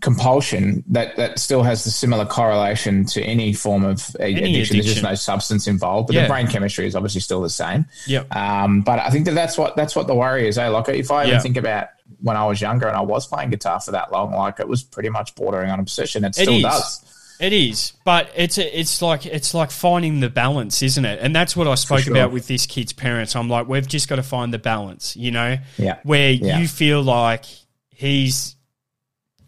compulsion 0.00 0.82
that 0.88 1.14
that 1.16 1.38
still 1.38 1.62
has 1.62 1.84
the 1.84 1.90
similar 1.90 2.24
correlation 2.26 3.04
to 3.04 3.22
any 3.22 3.52
form 3.52 3.84
of 3.84 4.00
uh, 4.18 4.24
addiction. 4.24 4.76
There's 4.78 4.86
just 4.94 5.02
no 5.02 5.14
substance 5.14 5.68
involved, 5.68 6.08
but 6.08 6.16
Yeah. 6.16 6.22
the 6.22 6.28
brain 6.28 6.48
chemistry 6.48 6.86
is 6.86 6.96
obviously 6.96 7.20
still 7.20 7.40
the 7.40 7.48
same. 7.50 7.86
Yep. 8.08 8.34
Um, 8.34 8.80
but 8.80 8.98
I 8.98 9.10
think 9.10 9.26
that 9.26 9.34
that's 9.36 9.56
what 9.56 9.76
that's 9.76 9.94
what 9.94 10.08
the 10.08 10.14
worry 10.14 10.48
is. 10.48 10.58
Eh? 10.58 10.66
Like 10.68 10.88
if 10.88 11.10
I 11.12 11.22
even 11.22 11.34
Yeah. 11.34 11.40
think 11.40 11.56
about 11.56 11.88
when 12.20 12.36
I 12.36 12.44
was 12.46 12.60
younger 12.60 12.88
and 12.88 12.96
I 12.96 13.00
was 13.00 13.26
playing 13.28 13.50
guitar 13.50 13.78
for 13.80 13.92
that 13.92 14.10
long, 14.10 14.32
like 14.32 14.58
it 14.58 14.66
was 14.66 14.82
pretty 14.82 15.08
much 15.08 15.34
bordering 15.36 15.70
on 15.70 15.78
obsession. 15.78 16.24
It 16.24 16.36
It 16.36 16.42
still 16.42 16.60
does. 16.60 17.00
It 17.42 17.52
is, 17.52 17.92
but 18.04 18.30
it's 18.36 18.56
a, 18.56 18.78
it's 18.78 19.02
like 19.02 19.26
it's 19.26 19.52
like 19.52 19.72
finding 19.72 20.20
the 20.20 20.30
balance, 20.30 20.80
isn't 20.80 21.04
it? 21.04 21.18
And 21.20 21.34
that's 21.34 21.56
what 21.56 21.66
I 21.66 21.74
spoke 21.74 22.02
sure. 22.02 22.12
about 22.12 22.30
with 22.30 22.46
this 22.46 22.66
kid's 22.66 22.92
parents. 22.92 23.34
I'm 23.34 23.48
like, 23.48 23.66
we've 23.66 23.86
just 23.86 24.08
got 24.08 24.16
to 24.16 24.22
find 24.22 24.54
the 24.54 24.60
balance, 24.60 25.16
you 25.16 25.32
know, 25.32 25.58
Yeah. 25.76 25.98
where 26.04 26.30
Yeah. 26.30 26.60
you 26.60 26.68
feel 26.68 27.02
like 27.02 27.44
he's 27.90 28.54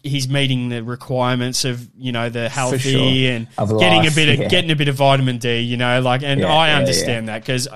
he's 0.03 0.27
meeting 0.27 0.67
the 0.67 0.83
requirements 0.83 1.63
of 1.63 1.89
you 1.97 2.11
know 2.11 2.27
the 2.29 2.49
healthy 2.49 2.77
sure. 3.23 3.31
and 3.31 3.47
Of 3.57 3.69
getting 3.79 4.03
life, 4.03 4.11
a 4.11 4.15
bit 4.15 4.29
of 4.29 4.39
yeah. 4.41 4.47
getting 4.49 4.71
a 4.71 4.75
bit 4.75 4.89
of 4.89 4.95
vitamin 4.95 5.37
D, 5.37 5.59
you 5.61 5.77
know, 5.77 6.01
like, 6.01 6.21
and 6.21 6.43
I 6.43 6.73
understand 6.73 7.29
that 7.29 7.43
because 7.43 7.67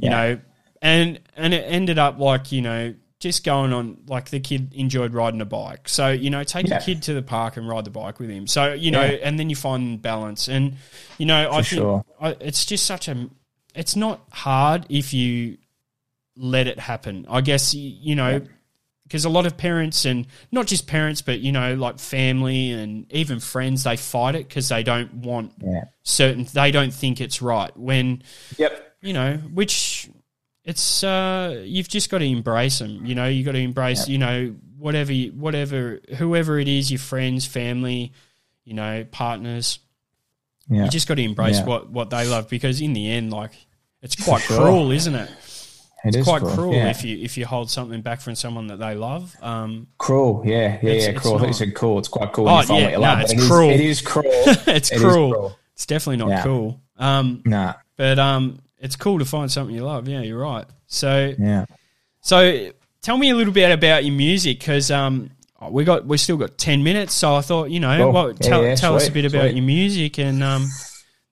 you 0.00 0.08
know, 0.08 0.40
and 0.80 1.20
and 1.36 1.52
it 1.52 1.64
ended 1.68 1.98
up 1.98 2.18
like 2.18 2.50
you 2.50 2.62
know. 2.62 2.94
Just 3.20 3.44
going 3.44 3.72
on, 3.74 3.98
like 4.08 4.30
the 4.30 4.40
kid 4.40 4.72
enjoyed 4.74 5.12
riding 5.12 5.42
a 5.42 5.44
bike. 5.44 5.88
So, 5.90 6.08
you 6.10 6.30
know, 6.30 6.42
take 6.42 6.66
Yeah. 6.66 6.74
your 6.76 6.80
kid 6.82 7.02
to 7.02 7.12
the 7.14 7.22
park 7.22 7.58
and 7.58 7.68
ride 7.68 7.84
the 7.84 7.90
bike 7.90 8.18
with 8.18 8.30
him. 8.30 8.46
So, 8.46 8.72
you 8.72 8.90
know, 8.90 9.04
Yeah. 9.04 9.18
and 9.22 9.38
then 9.38 9.50
you 9.50 9.56
find 9.56 10.00
balance. 10.00 10.48
And, 10.48 10.76
you 11.18 11.26
know, 11.26 11.50
I 11.50 11.56
think 11.56 11.66
sure. 11.82 12.04
I, 12.20 12.30
it's 12.40 12.64
just 12.64 12.86
such 12.86 13.08
a, 13.08 13.28
it's 13.74 13.94
not 13.94 14.22
hard 14.32 14.86
if 14.88 15.12
you 15.12 15.58
let 16.34 16.66
it 16.66 16.78
happen. 16.78 17.26
I 17.28 17.42
guess, 17.42 17.74
you 17.74 18.14
know, 18.14 18.40
because 19.02 19.26
a 19.26 19.28
lot 19.28 19.44
of 19.44 19.58
parents 19.58 20.06
and 20.06 20.26
not 20.50 20.66
just 20.66 20.86
parents, 20.86 21.20
but, 21.20 21.40
you 21.40 21.52
know, 21.52 21.74
like 21.74 21.98
family 21.98 22.70
and 22.70 23.04
even 23.12 23.38
friends, 23.38 23.82
they 23.84 23.96
fight 23.98 24.34
it 24.34 24.48
because 24.48 24.70
they 24.70 24.82
don't 24.82 25.12
want 25.12 25.52
Yeah. 25.62 25.84
certain, 26.04 26.46
they 26.54 26.70
don't 26.70 26.94
think 26.94 27.20
it's 27.20 27.42
right. 27.42 27.76
When, 27.76 28.22
Yep. 28.56 28.96
you 29.02 29.12
know, 29.12 29.36
which 29.52 30.08
it's 30.64 31.02
uh, 31.04 31.62
you've 31.64 31.88
just 31.88 32.10
got 32.10 32.18
to 32.18 32.24
embrace 32.26 32.78
them. 32.78 33.04
You 33.06 33.14
know, 33.14 33.26
you 33.26 33.44
got 33.44 33.52
to 33.52 33.58
embrace, 33.58 34.08
you 34.08 34.18
know, 34.18 34.54
whatever, 34.78 35.12
you, 35.12 35.32
whatever, 35.32 36.00
whoever 36.16 36.58
it 36.58 36.68
is, 36.68 36.90
your 36.90 36.98
friends, 37.00 37.46
family, 37.46 38.12
you 38.64 38.74
know, 38.74 39.04
partners. 39.10 39.78
Yeah. 40.68 40.84
You 40.84 40.90
just 40.90 41.08
got 41.08 41.14
to 41.14 41.22
embrace 41.22 41.58
Yeah. 41.58 41.64
what 41.66 41.90
what 41.90 42.10
they 42.10 42.26
love 42.26 42.48
because 42.48 42.80
in 42.80 42.92
the 42.92 43.10
end, 43.10 43.32
like, 43.32 43.52
it's 44.02 44.16
quite 44.22 44.42
sure. 44.42 44.56
cruel, 44.58 44.90
isn't 44.92 45.14
it? 45.14 45.30
It 46.02 46.16
is 46.16 46.24
Quite 46.24 46.40
cruel 46.42 46.72
Yeah. 46.72 46.88
if 46.88 47.04
you 47.04 47.18
if 47.18 47.36
you 47.36 47.44
hold 47.44 47.68
something 47.70 48.00
back 48.00 48.22
from 48.22 48.34
someone 48.34 48.68
that 48.68 48.78
they 48.78 48.94
love. 48.94 49.36
Um, 49.42 49.86
Cruel, 49.98 50.42
yeah, 50.46 50.78
yeah, 50.82 50.90
It's- 50.92 51.04
yeah, 51.04 51.10
it's 51.10 51.20
cruel. 51.20 51.34
I 51.36 51.38
thought 51.40 51.46
you 51.48 51.52
said 51.52 51.74
cool. 51.74 51.98
It's 51.98 52.08
quite 52.08 52.32
cool 52.32 52.48
Oh, 52.48 52.62
yeah, 52.70 52.92
no, 52.92 53.00
love. 53.00 53.20
it's 53.20 53.34
but 53.34 53.38
it 53.38 53.42
is- 53.42 53.48
cruel. 53.50 53.70
it 53.70 53.80
is 53.80 54.00
cruel. 54.00 54.24
it's 54.66 54.90
It 54.90 54.94
is 54.96 55.00
cruel. 55.02 55.30
cruel. 55.32 55.56
It's 55.74 55.84
definitely 55.84 56.24
not 56.24 56.42
cool. 56.42 56.80
Um, 56.96 57.42
Nah, 57.44 57.74
but 57.96 58.18
um, 58.18 58.60
it's 58.80 58.96
cool 58.96 59.18
to 59.18 59.24
find 59.24 59.50
something 59.50 59.74
you 59.74 59.84
love. 59.84 60.08
Yeah, 60.08 60.22
you're 60.22 60.38
right. 60.40 60.66
So 60.86 61.34
yeah. 61.38 61.66
So 62.22 62.70
tell 63.02 63.16
me 63.16 63.30
a 63.30 63.34
little 63.36 63.52
bit 63.52 63.70
about 63.70 64.04
your 64.04 64.14
music 64.14 64.58
because 64.58 64.90
um, 64.90 65.30
we 65.70 65.84
got 65.84 66.06
we 66.06 66.16
still 66.16 66.36
got 66.36 66.58
ten 66.58 66.82
minutes. 66.82 67.14
So 67.14 67.34
I 67.34 67.42
thought 67.42 67.70
you 67.70 67.80
know, 67.80 67.96
Cool. 67.96 68.12
well, 68.12 68.34
tell, 68.34 68.64
yeah, 68.64 68.74
tell 68.74 68.96
us 68.96 69.02
a 69.02 69.06
sweet, 69.06 69.22
bit 69.22 69.24
about 69.32 69.42
sweet. 69.44 69.56
your 69.56 69.64
music 69.64 70.18
and 70.18 70.42
um, 70.42 70.68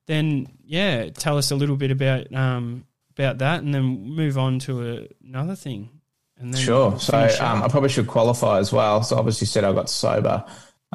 then 0.05 0.47
yeah, 0.65 1.09
tell 1.09 1.37
us 1.37 1.51
a 1.51 1.55
little 1.55 1.75
bit 1.75 1.91
about 1.91 2.33
um, 2.33 2.85
about 3.17 3.39
that, 3.39 3.61
and 3.63 3.73
then 3.73 3.83
move 3.83 4.37
on 4.37 4.59
to 4.59 4.87
a, 4.87 5.07
another 5.27 5.55
thing. 5.55 5.89
And 6.37 6.53
then 6.53 6.61
Sure. 6.61 6.97
So 6.99 7.17
um, 7.41 7.63
I 7.63 7.67
probably 7.67 7.89
should 7.89 8.07
qualify 8.07 8.59
as 8.59 8.71
well. 8.71 9.03
So 9.03 9.17
obviously 9.17 9.45
said 9.47 9.65
I 9.65 9.73
got 9.73 9.89
sober 9.89 10.45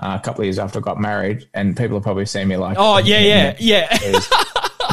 uh, 0.00 0.18
a 0.18 0.24
couple 0.24 0.40
of 0.40 0.46
years 0.46 0.59
after 0.59 0.78
I 0.78 0.82
got 0.82 0.98
married, 1.00 1.48
and 1.52 1.76
people 1.76 1.96
have 1.96 2.02
probably 2.02 2.26
seen 2.26 2.48
me 2.48 2.57
like, 2.57 2.76
oh 2.78 2.98
yeah, 2.98 3.18
yeah, 3.57 3.57
yeah. 3.59 4.22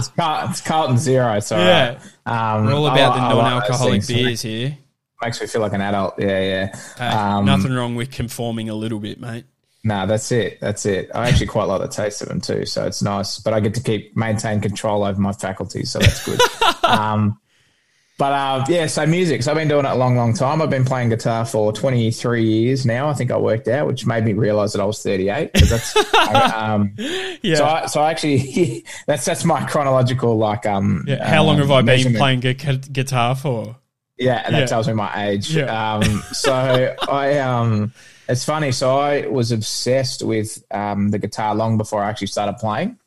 It's, 0.08 0.16
Carl, 0.16 0.50
it's 0.50 0.62
Carlton 0.62 0.98
Zero. 0.98 1.40
So 1.40 1.58
Yeah. 1.58 2.00
um, 2.26 2.66
We're 2.66 2.74
all 2.74 2.88
about 2.88 3.16
the 3.16 3.22
I 3.22 3.30
those 3.34 3.38
non-alcoholic 3.44 4.08
beers 4.08 4.42
here. 4.42 4.78
makes 5.22 5.40
me 5.42 5.48
feel 5.48 5.62
like 5.62 5.74
an 5.74 5.82
adult. 5.82 6.16
Yeah, 6.18 6.72
yeah. 7.00 7.36
Um, 7.38 7.46
nothing 7.46 7.74
wrong 7.74 7.96
with 7.96 8.12
conforming 8.12 8.70
a 8.70 8.76
little 8.76 9.00
bit, 9.00 9.20
mate. 9.20 9.46
Nah, 9.84 10.06
that's 10.06 10.32
it. 10.32 10.60
That's 10.62 10.86
it. 10.86 11.10
I 11.16 11.28
actually 11.28 11.48
quite 11.48 11.64
like 11.64 11.82
the 11.82 11.88
taste 11.88 12.22
of 12.22 12.28
them 12.30 12.40
too, 12.40 12.66
so 12.68 12.86
it's 12.86 13.02
nice. 13.02 13.40
But 13.40 13.54
I 13.56 13.60
get 13.60 13.74
to 13.76 13.82
keep 13.82 14.16
maintain 14.16 14.62
control 14.62 15.04
over 15.04 15.20
my 15.20 15.32
faculties, 15.32 15.90
so 15.90 15.98
that's 15.98 16.24
good. 16.24 16.40
um, 16.84 17.40
but 18.22 18.34
uh, 18.34 18.64
yeah, 18.70 18.86
so 18.86 19.04
music. 19.08 19.42
So 19.42 19.50
I've 19.50 19.58
been 19.58 19.68
doing 19.68 19.84
it 19.84 19.90
a 19.90 19.96
long, 19.96 20.16
long 20.16 20.32
time. 20.36 20.62
I've 20.62 20.70
been 20.70 20.86
playing 20.86 21.10
guitar 21.10 21.44
for 21.44 21.74
twenty 21.74 22.12
three 22.12 22.44
years 22.46 22.86
now. 22.86 23.10
I 23.10 23.16
think 23.16 23.32
I 23.32 23.38
worked 23.38 23.68
out, 23.68 23.88
which 23.88 24.06
made 24.06 24.24
me 24.24 24.34
realise 24.34 24.74
that 24.74 24.80
I 24.80 24.86
was 24.86 25.02
thirty 25.02 25.30
eight. 25.30 25.50
That's 25.56 25.96
um, 26.54 26.94
Yeah. 27.42 27.56
so. 27.56 27.66
I, 27.66 27.86
so 27.88 28.00
I 28.04 28.12
actually, 28.12 28.86
that's 29.08 29.26
that's 29.26 29.44
my 29.44 29.66
chronological 29.66 30.38
like 30.38 30.68
um. 30.68 31.04
yeah. 31.08 31.28
How 31.28 31.44
long 31.44 31.56
um, 31.56 31.62
have 31.68 31.72
I 31.72 31.82
been 31.82 32.14
playing 32.14 32.42
gu- 32.42 32.54
guitar 32.54 33.36
for? 33.36 33.76
Yeah, 34.20 34.44
and 34.46 34.54
that 34.54 34.60
Yeah. 34.60 34.66
tells 34.68 34.88
me 34.88 34.94
my 34.94 35.30
age. 35.30 35.56
Yeah. 35.56 35.96
Um, 35.96 36.22
so 36.32 36.54
I 37.10 37.40
um, 37.40 37.92
it's 38.30 38.46
funny. 38.46 38.72
So 38.72 39.00
I 39.00 39.26
was 39.26 39.52
obsessed 39.52 40.22
with 40.22 40.64
um, 40.70 41.10
the 41.10 41.18
guitar 41.18 41.56
long 41.56 41.80
before 41.80 42.04
I 42.04 42.10
actually 42.12 42.28
started 42.28 42.58
playing. 42.58 43.00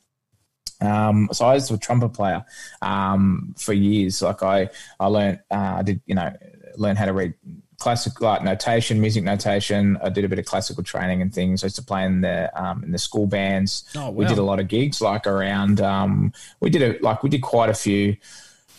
Um, 0.81 1.29
so 1.33 1.47
I 1.47 1.55
was 1.55 1.71
a 1.71 1.79
trumpet 1.79 2.11
player 2.11 2.45
um, 2.83 3.55
for 3.59 3.73
years. 3.73 4.21
Like 4.23 4.43
I, 4.43 4.69
I 5.01 5.07
learned, 5.07 5.41
uh, 5.51 5.77
I 5.79 5.83
did, 5.83 6.01
you 6.07 6.15
know, 6.15 6.33
learn 6.77 6.97
how 6.97 7.05
to 7.07 7.13
read 7.13 7.35
classic 7.79 8.21
like 8.21 8.43
notation, 8.43 9.01
music 9.01 9.25
notation. 9.25 9.97
I 10.03 10.09
did 10.09 10.25
a 10.25 10.29
bit 10.29 10.39
of 10.39 10.45
classical 10.47 10.83
training 10.83 11.23
and 11.23 11.33
things. 11.35 11.63
I 11.63 11.67
used 11.67 11.77
to 11.77 11.83
play 11.83 12.05
in 12.05 12.21
the 12.23 12.51
um, 12.61 12.83
in 12.85 12.93
the 12.93 12.99
school 12.99 13.27
bands. 13.27 13.85
Oh, 13.97 14.11
We 14.11 14.25
did 14.27 14.39
a 14.39 14.43
lot 14.43 14.61
of 14.61 14.69
gigs, 14.69 15.01
like 15.01 15.27
around. 15.27 15.81
Um, 15.81 16.33
we 16.61 16.71
did 16.71 16.83
a 16.83 17.03
like 17.05 17.23
we 17.23 17.31
did 17.31 17.43
quite 17.43 17.71
a 17.71 17.75
few 17.75 18.17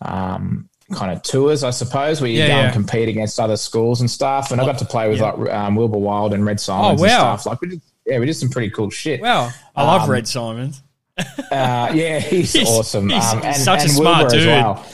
um, 0.02 0.70
kind 0.94 1.12
of 1.12 1.22
tours, 1.24 1.64
I 1.64 1.70
suppose, 1.72 2.22
where 2.22 2.30
you 2.30 2.40
Yeah, 2.40 2.48
go 2.48 2.54
yeah. 2.56 2.64
and 2.66 2.74
compete 2.74 3.10
against 3.10 3.40
other 3.40 3.58
schools 3.58 4.02
and 4.02 4.10
stuff. 4.12 4.52
And 4.52 4.60
I 4.62 4.66
got 4.66 4.78
to 4.80 4.86
play 4.86 5.10
with 5.10 5.20
Yeah. 5.20 5.32
like 5.32 5.54
um, 5.54 5.76
Wilbur 5.76 5.98
Wilde 5.98 6.34
and 6.34 6.46
Red 6.46 6.60
Symons 6.60 7.02
Oh, 7.02 7.04
wow. 7.06 7.32
and 7.32 7.40
stuff. 7.42 7.46
Like 7.52 7.62
we 7.62 7.70
did, 7.70 7.82
yeah, 8.06 8.20
we 8.20 8.26
did 8.26 8.36
some 8.36 8.50
pretty 8.50 8.70
cool 8.70 8.90
shit. 8.90 9.22
Wow, 9.22 9.52
I 9.76 9.84
love 9.84 10.04
Um, 10.04 10.10
Red 10.12 10.28
Symons. 10.28 10.82
Uh, 11.18 11.92
yeah, 11.94 12.20
he's, 12.20 12.54
He's- 12.54 12.68
awesome. 12.70 13.10
he's 13.10 13.24
um, 13.34 13.42
and, 13.44 13.56
such 13.56 13.86
a 13.86 13.90
smart 13.90 14.18
Wilbur 14.32 14.32
dude. 14.32 14.40
as 14.42 14.64
well. 14.64 14.86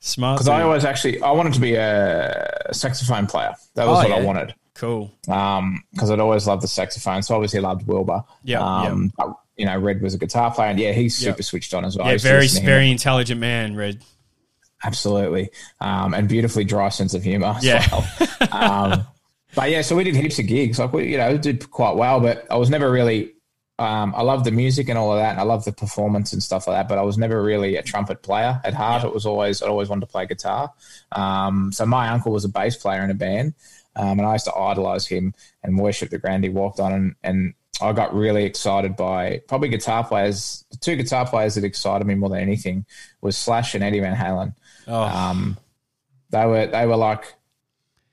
Smart. 0.00 0.36
Because 0.38 0.48
I 0.48 0.62
always 0.62 0.84
actually 0.84 1.20
I 1.22 1.32
wanted 1.32 1.54
to 1.54 1.60
be 1.60 1.74
a 1.74 2.68
saxophone 2.72 3.26
player. 3.26 3.54
That 3.74 3.86
was 3.86 3.98
Oh, 3.98 4.02
what 4.02 4.08
yeah. 4.10 4.16
I 4.16 4.20
wanted. 4.22 4.54
cool. 4.74 5.10
Um, 5.28 5.82
because 5.92 6.10
I'd 6.10 6.20
always 6.20 6.46
loved 6.46 6.62
the 6.62 6.68
saxophone. 6.68 7.22
So 7.22 7.34
obviously 7.34 7.60
loved 7.60 7.86
Wilbur. 7.88 8.22
Yeah, 8.44 8.60
Um, 8.60 9.10
but, 9.16 9.34
you 9.56 9.66
know, 9.66 9.76
Red 9.78 10.00
was 10.02 10.14
a 10.14 10.18
guitar 10.18 10.52
player, 10.54 10.68
and 10.70 10.78
yeah, 10.78 10.92
he's 10.92 11.16
super 11.16 11.42
switched 11.42 11.74
on 11.74 11.84
as 11.84 11.96
well. 11.96 12.06
Yeah, 12.10 12.18
very 12.18 12.46
very 12.48 12.90
intelligent 12.90 13.40
man, 13.40 13.74
Red. 13.74 14.02
Absolutely. 14.84 15.50
Um, 15.80 16.14
and 16.14 16.28
beautifully 16.28 16.64
dry 16.64 16.90
sense 16.90 17.14
of 17.14 17.22
humor 17.22 17.56
Yeah. 17.62 17.86
well. 17.90 18.52
um, 18.52 19.06
but 19.54 19.70
yeah, 19.70 19.80
so 19.82 19.96
we 19.96 20.04
did 20.04 20.14
heaps 20.14 20.38
of 20.38 20.46
gigs. 20.46 20.78
Like 20.78 20.92
we, 20.92 21.10
you 21.10 21.18
know, 21.18 21.36
did 21.38 21.70
quite 21.70 21.96
well, 21.96 22.20
but 22.20 22.46
I 22.50 22.56
was 22.56 22.68
never 22.70 22.90
really, 22.90 23.32
um, 23.78 24.14
I 24.16 24.22
love 24.22 24.44
the 24.44 24.50
music 24.50 24.88
and 24.88 24.98
all 24.98 25.12
of 25.12 25.18
that. 25.18 25.32
And 25.32 25.40
I 25.40 25.42
love 25.42 25.64
the 25.64 25.72
performance 25.72 26.32
and 26.32 26.42
stuff 26.42 26.66
like 26.66 26.76
that, 26.76 26.88
but 26.88 26.98
I 26.98 27.02
was 27.02 27.18
never 27.18 27.42
really 27.42 27.76
a 27.76 27.82
trumpet 27.82 28.22
player 28.22 28.60
at 28.64 28.74
heart. 28.74 29.04
It 29.04 29.12
was 29.12 29.26
always, 29.26 29.62
I 29.62 29.66
always 29.66 29.88
wanted 29.88 30.02
to 30.02 30.06
play 30.06 30.26
guitar. 30.26 30.72
Um, 31.12 31.72
so 31.72 31.84
my 31.84 32.08
uncle 32.08 32.32
was 32.32 32.44
a 32.44 32.48
bass 32.48 32.76
player 32.76 33.02
in 33.04 33.10
a 33.10 33.14
band. 33.14 33.54
Um, 33.94 34.18
and 34.18 34.26
I 34.26 34.32
used 34.32 34.46
to 34.46 34.54
idolize 34.54 35.06
him 35.06 35.34
and 35.62 35.78
worship 35.78 36.10
the 36.10 36.18
ground 36.18 36.44
he 36.44 36.50
walked 36.50 36.80
on. 36.80 36.92
And, 36.92 37.14
and 37.22 37.54
I 37.80 37.92
got 37.92 38.14
really 38.14 38.44
excited 38.44 38.96
by 38.96 39.42
probably 39.48 39.68
guitar 39.68 40.04
players. 40.04 40.64
The 40.70 40.78
two 40.78 40.96
guitar 40.96 41.26
players 41.26 41.54
that 41.56 41.64
excited 41.64 42.06
me 42.06 42.14
more 42.14 42.30
than 42.30 42.40
anything 42.40 42.86
was 43.20 43.36
Slash 43.36 43.74
and 43.74 43.84
Eddie 43.84 44.00
Van 44.00 44.16
Halen. 44.16 44.54
Oh, 44.86 45.02
Um, 45.02 45.58
they 46.30 46.44
were 46.44 46.66
they 46.66 46.86
were 46.86 46.96
like 46.96 47.34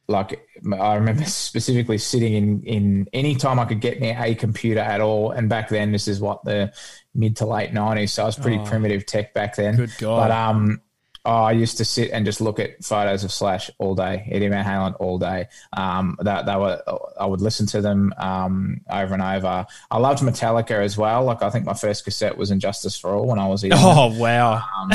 like 0.08 0.46
I 0.80 0.96
remember 0.96 1.24
specifically 1.26 1.98
sitting 1.98 2.34
in 2.34 2.64
in 2.64 3.08
any 3.14 3.36
time 3.36 3.60
I 3.60 3.66
could 3.66 3.80
get 3.80 4.00
near 4.02 4.16
a 4.20 4.36
computer 4.36 4.82
at 4.82 5.00
all. 5.02 5.32
And 5.32 5.48
back 5.50 5.70
then, 5.70 5.92
this 5.92 6.08
is 6.08 6.20
what 6.20 6.44
the 6.44 6.74
mid 7.16 7.38
to 7.38 7.46
late 7.46 7.74
nineties, 7.74 8.14
so 8.14 8.24
I 8.24 8.26
was 8.26 8.36
pretty 8.38 8.58
Oh. 8.60 8.66
primitive 8.66 9.06
tech 9.06 9.34
back 9.34 9.56
then. 9.56 9.76
Good 9.78 9.92
God. 10.00 10.28
But 10.28 10.32
um. 10.32 10.82
Oh, 11.26 11.44
I 11.44 11.54
used 11.54 11.78
to 11.78 11.86
sit 11.86 12.12
and 12.12 12.26
just 12.26 12.42
look 12.42 12.60
at 12.60 12.84
photos 12.84 13.24
of 13.24 13.32
Slash 13.32 13.72
all 13.78 13.96
day, 13.96 14.28
Eddie 14.30 14.50
Van 14.50 14.66
Halen 14.66 14.96
all 15.00 15.18
day. 15.18 15.48
Um, 15.72 16.18
that 16.22 16.46
they 16.46 16.56
were, 16.56 16.82
I 17.18 17.26
would 17.26 17.40
listen 17.40 17.66
to 17.68 17.82
them 17.82 18.14
um, 18.18 18.82
over 18.92 19.14
and 19.14 19.24
over. 19.24 19.66
I 19.90 19.98
loved 20.00 20.22
Metallica 20.22 20.84
as 20.84 20.98
well. 20.98 21.24
Like 21.24 21.42
I 21.42 21.50
think 21.50 21.64
my 21.64 21.76
first 21.76 22.04
cassette 22.04 22.38
was 22.38 22.52
And 22.52 22.60
Justice 22.60 22.98
for 22.98 23.12
All 23.14 23.28
when 23.28 23.40
I 23.40 23.48
was 23.48 23.64
a 23.64 23.70
young 23.70 23.80
oh 23.82 24.20
wow. 24.20 24.56
um, 24.56 24.92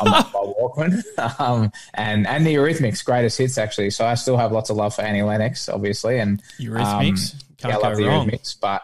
on 0.00 0.10
my, 0.10 0.22
Walkman, 0.62 1.02
um, 1.40 1.72
and 1.94 2.26
and 2.26 2.46
the 2.46 2.54
Eurythmics 2.54 3.04
greatest 3.04 3.38
hits 3.38 3.58
actually. 3.58 3.90
So 3.90 4.06
I 4.06 4.14
still 4.14 4.36
have 4.36 4.52
lots 4.52 4.70
of 4.70 4.76
love 4.76 4.94
for 4.94 5.02
Annie 5.02 5.22
Lennox, 5.22 5.68
obviously, 5.68 6.18
and 6.18 6.42
Eurythmics. 6.60 7.34
Um, 7.34 7.40
Can't 7.58 7.58
yeah, 7.64 7.68
I 7.70 7.72
go 7.74 7.80
love 7.80 7.96
the 7.96 8.04
wrong. 8.04 8.28
Eurythmics, 8.28 8.56
but 8.60 8.82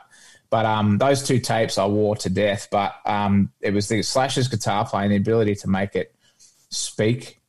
but 0.51 0.64
um, 0.66 0.99
those 0.99 1.22
two 1.22 1.38
tapes 1.38 1.78
I 1.78 1.86
wore 1.86 2.16
to 2.16 2.30
death. 2.30 2.68
But 2.70 2.94
um, 3.05 3.53
it 3.61 3.72
was 3.72 3.88
the 3.88 4.03
Slash's 4.03 4.49
guitar 4.49 4.86
playing, 4.86 5.11
the 5.11 5.16
ability 5.16 5.55
to 5.57 5.68
make 5.68 5.94
it 5.94 6.14
speak 6.71 7.41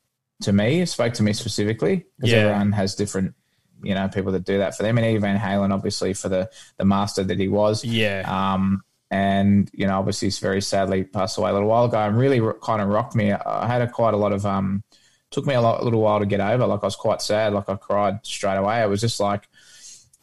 to 0.41 0.53
me, 0.53 0.85
spoke 0.85 1.13
to 1.15 1.23
me 1.23 1.33
specifically, 1.33 2.05
because 2.17 2.31
Yeah. 2.31 2.37
everyone 2.39 2.71
has 2.73 2.95
different. 2.95 3.33
You 3.81 3.95
know, 3.95 4.09
people 4.09 4.33
that 4.33 4.43
do 4.43 4.57
that 4.57 4.75
for 4.75 4.83
them, 4.83 4.97
and 4.97 5.05
Eddie 5.05 5.19
Van 5.19 5.39
Halen, 5.39 5.73
obviously, 5.73 6.13
for 6.13 6.27
the 6.27 6.49
the 6.77 6.83
master 6.85 7.23
that 7.23 7.39
he 7.39 7.47
was. 7.47 7.83
Yeah. 7.85 8.23
Um, 8.27 8.83
and 9.09 9.69
you 9.73 9.87
know, 9.87 9.97
obviously, 9.97 10.25
he's 10.27 10.39
very 10.39 10.61
sadly 10.61 11.03
passed 11.05 11.37
away 11.37 11.49
a 11.49 11.53
little 11.53 11.69
while 11.69 11.85
ago, 11.85 11.97
and 11.97 12.17
really 12.17 12.41
kind 12.61 12.81
of 12.81 12.89
rocked 12.89 13.15
me. 13.15 13.31
I 13.31 13.67
had 13.67 13.81
a 13.81 13.87
quite 13.87 14.13
a 14.13 14.17
lot 14.17 14.33
of 14.33 14.45
um, 14.45 14.83
took 15.31 15.45
me 15.45 15.53
a, 15.53 15.61
lot, 15.61 15.79
a 15.79 15.83
little 15.85 16.01
while 16.01 16.19
to 16.19 16.25
get 16.25 16.41
over. 16.41 16.65
Like 16.67 16.83
I 16.83 16.87
was 16.87 16.95
quite 16.97 17.21
sad. 17.21 17.53
Like 17.53 17.69
I 17.69 17.75
cried 17.75 18.19
straight 18.25 18.57
away. 18.57 18.81
It 18.81 18.89
was 18.89 18.99
just 18.99 19.19
like, 19.21 19.47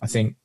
I 0.03 0.07
think, 0.07 0.37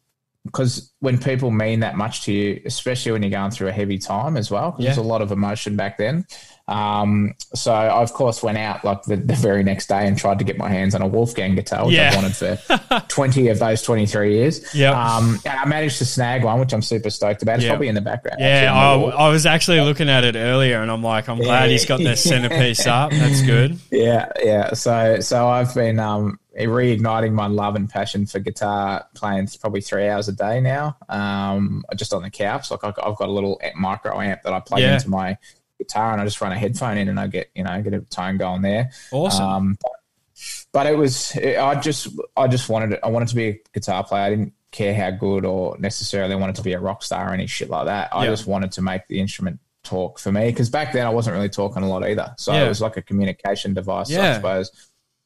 because 0.45 0.93
when 1.02 1.18
people 1.18 1.52
mean 1.52 1.82
that 1.82 1.97
much 1.97 2.24
to 2.24 2.32
you, 2.32 2.62
especially 2.66 3.12
when 3.12 3.24
you're 3.24 3.32
going 3.32 3.52
through 3.52 3.68
a 3.68 3.72
heavy 3.74 3.97
time 3.97 4.38
as 4.38 4.49
well, 4.49 4.76
Yeah. 4.80 4.86
there's 4.86 4.97
a 4.97 5.02
lot 5.04 5.22
of 5.22 5.32
emotion 5.34 5.76
back 5.76 5.97
then. 5.97 6.26
Um, 6.68 7.34
so 7.53 7.74
I 7.74 8.01
of 8.01 8.14
course 8.14 8.41
went 8.41 8.57
out 8.57 8.86
like 8.86 9.03
the, 9.03 9.18
the 9.18 9.34
very 9.36 9.64
next 9.64 9.88
day 9.88 10.07
and 10.07 10.18
tried 10.18 10.39
to 10.39 10.45
get 10.45 10.57
my 10.57 10.70
hands 10.70 10.95
on 10.95 11.01
a 11.01 11.07
Wolfgang 11.07 11.55
guitar, 11.55 11.86
which 11.86 11.95
Yeah. 11.95 12.09
I've 12.09 12.16
wanted 12.16 12.36
for 12.36 13.03
20 13.09 13.47
of 13.49 13.59
those 13.59 13.82
23 13.82 14.34
years. 14.36 14.74
Yep. 14.76 14.95
Um, 14.95 15.39
and 15.45 15.59
I 15.59 15.66
managed 15.66 15.97
to 15.97 16.05
snag 16.05 16.43
one, 16.43 16.59
which 16.59 16.74
I'm 16.74 16.82
super 16.82 17.09
stoked 17.09 17.41
about. 17.43 17.55
It's 17.55 17.64
Yep. 17.66 17.72
probably 17.72 17.88
in 17.89 17.95
the 17.95 18.01
background. 18.01 18.38
Yeah, 18.39 18.47
actually, 18.47 18.68
I, 18.68 18.86
on 18.93 18.99
the 18.99 19.05
wall. 19.07 19.18
I 19.18 19.30
was 19.30 19.45
actually 19.45 19.82
looking 19.82 20.09
at 20.09 20.24
it 20.24 20.36
earlier, 20.36 20.82
and 20.82 20.89
I'm 20.89 21.03
like, 21.03 21.28
I'm 21.28 21.39
glad 21.39 21.70
he's 21.70 21.86
got 21.86 21.99
the 21.99 22.16
centerpiece 22.16 22.88
up. 22.88 23.12
That's 23.12 23.41
good. 23.41 23.78
yeah, 23.91 24.32
yeah. 24.41 24.74
So, 24.74 25.20
so 25.20 25.47
I've 25.49 25.74
been 25.76 25.99
um, 25.99 26.39
reigniting 26.57 27.34
my 27.34 27.47
love 27.47 27.76
and 27.76 27.89
passion 27.89 28.26
for 28.26 28.39
guitar 28.39 29.05
playing 29.16 29.49
probably 29.59 29.82
three 29.82 30.07
hours 30.07 30.28
a 30.28 30.34
day 30.34 30.59
now. 30.62 30.95
Um, 31.09 31.84
just 31.95 32.14
on 32.14 32.22
the 32.22 32.30
couch, 32.30 32.72
like 32.72 32.84
I've 32.84 32.95
got 32.95 33.07
I've 33.07 33.18
got 33.18 33.30
a 33.30 33.32
little 33.32 33.59
micro 33.76 34.20
amp 34.20 34.43
that 34.43 34.53
I 34.53 34.59
plug 34.59 34.82
Yeah. 34.82 34.95
into 34.95 35.09
my 35.09 35.38
guitar, 35.84 36.11
and 36.11 36.21
I 36.21 36.25
just 36.25 36.39
run 36.41 36.51
a 36.51 36.57
headphone 36.57 36.97
in, 36.97 37.07
and 37.09 37.19
I 37.19 37.27
get 37.27 37.49
you 37.55 37.63
know 37.63 37.82
get 37.82 37.93
a 37.93 38.01
tone 38.01 38.38
going 38.38 38.61
there. 38.61 38.91
Awesome. 39.11 39.45
Um, 39.45 39.77
but, 40.71 40.88
it 40.88 40.97
was 40.97 41.36
I 41.38 41.79
just 41.79 42.07
I 42.36 42.47
just 42.47 42.69
wanted 42.69 42.93
it. 42.93 42.99
I 43.03 43.09
wanted 43.09 43.27
to 43.29 43.36
be 43.36 43.47
a 43.47 43.59
guitar 43.73 44.03
player. 44.03 44.23
I 44.23 44.29
didn't 44.29 44.53
care 44.71 44.93
how 44.95 45.11
good 45.11 45.45
or 45.45 45.77
necessarily 45.79 46.34
wanted 46.36 46.55
to 46.55 46.61
be 46.63 46.73
a 46.73 46.79
rock 46.79 47.03
star 47.03 47.29
or 47.29 47.34
any 47.34 47.45
shit 47.45 47.69
like 47.69 47.86
that. 47.86 48.09
I 48.15 48.23
Yeah. 48.25 48.29
just 48.32 48.47
wanted 48.47 48.71
to 48.73 48.82
make 48.82 49.07
the 49.09 49.19
instrument 49.19 49.59
talk 49.84 50.17
for 50.19 50.32
me 50.32 50.45
because 50.45 50.69
back 50.69 50.93
then 50.93 51.05
I 51.05 51.09
wasn't 51.09 51.36
really 51.36 51.49
talking 51.49 51.84
a 51.84 51.88
lot 51.89 52.03
either. 52.07 52.34
So 52.38 52.53
Yeah. 52.53 52.65
it 52.65 52.69
was 52.69 52.79
like 52.82 52.95
a 52.97 53.01
communication 53.01 53.73
device, 53.73 54.09
I 54.09 54.13
Yeah. 54.13 54.34
suppose. 54.36 54.71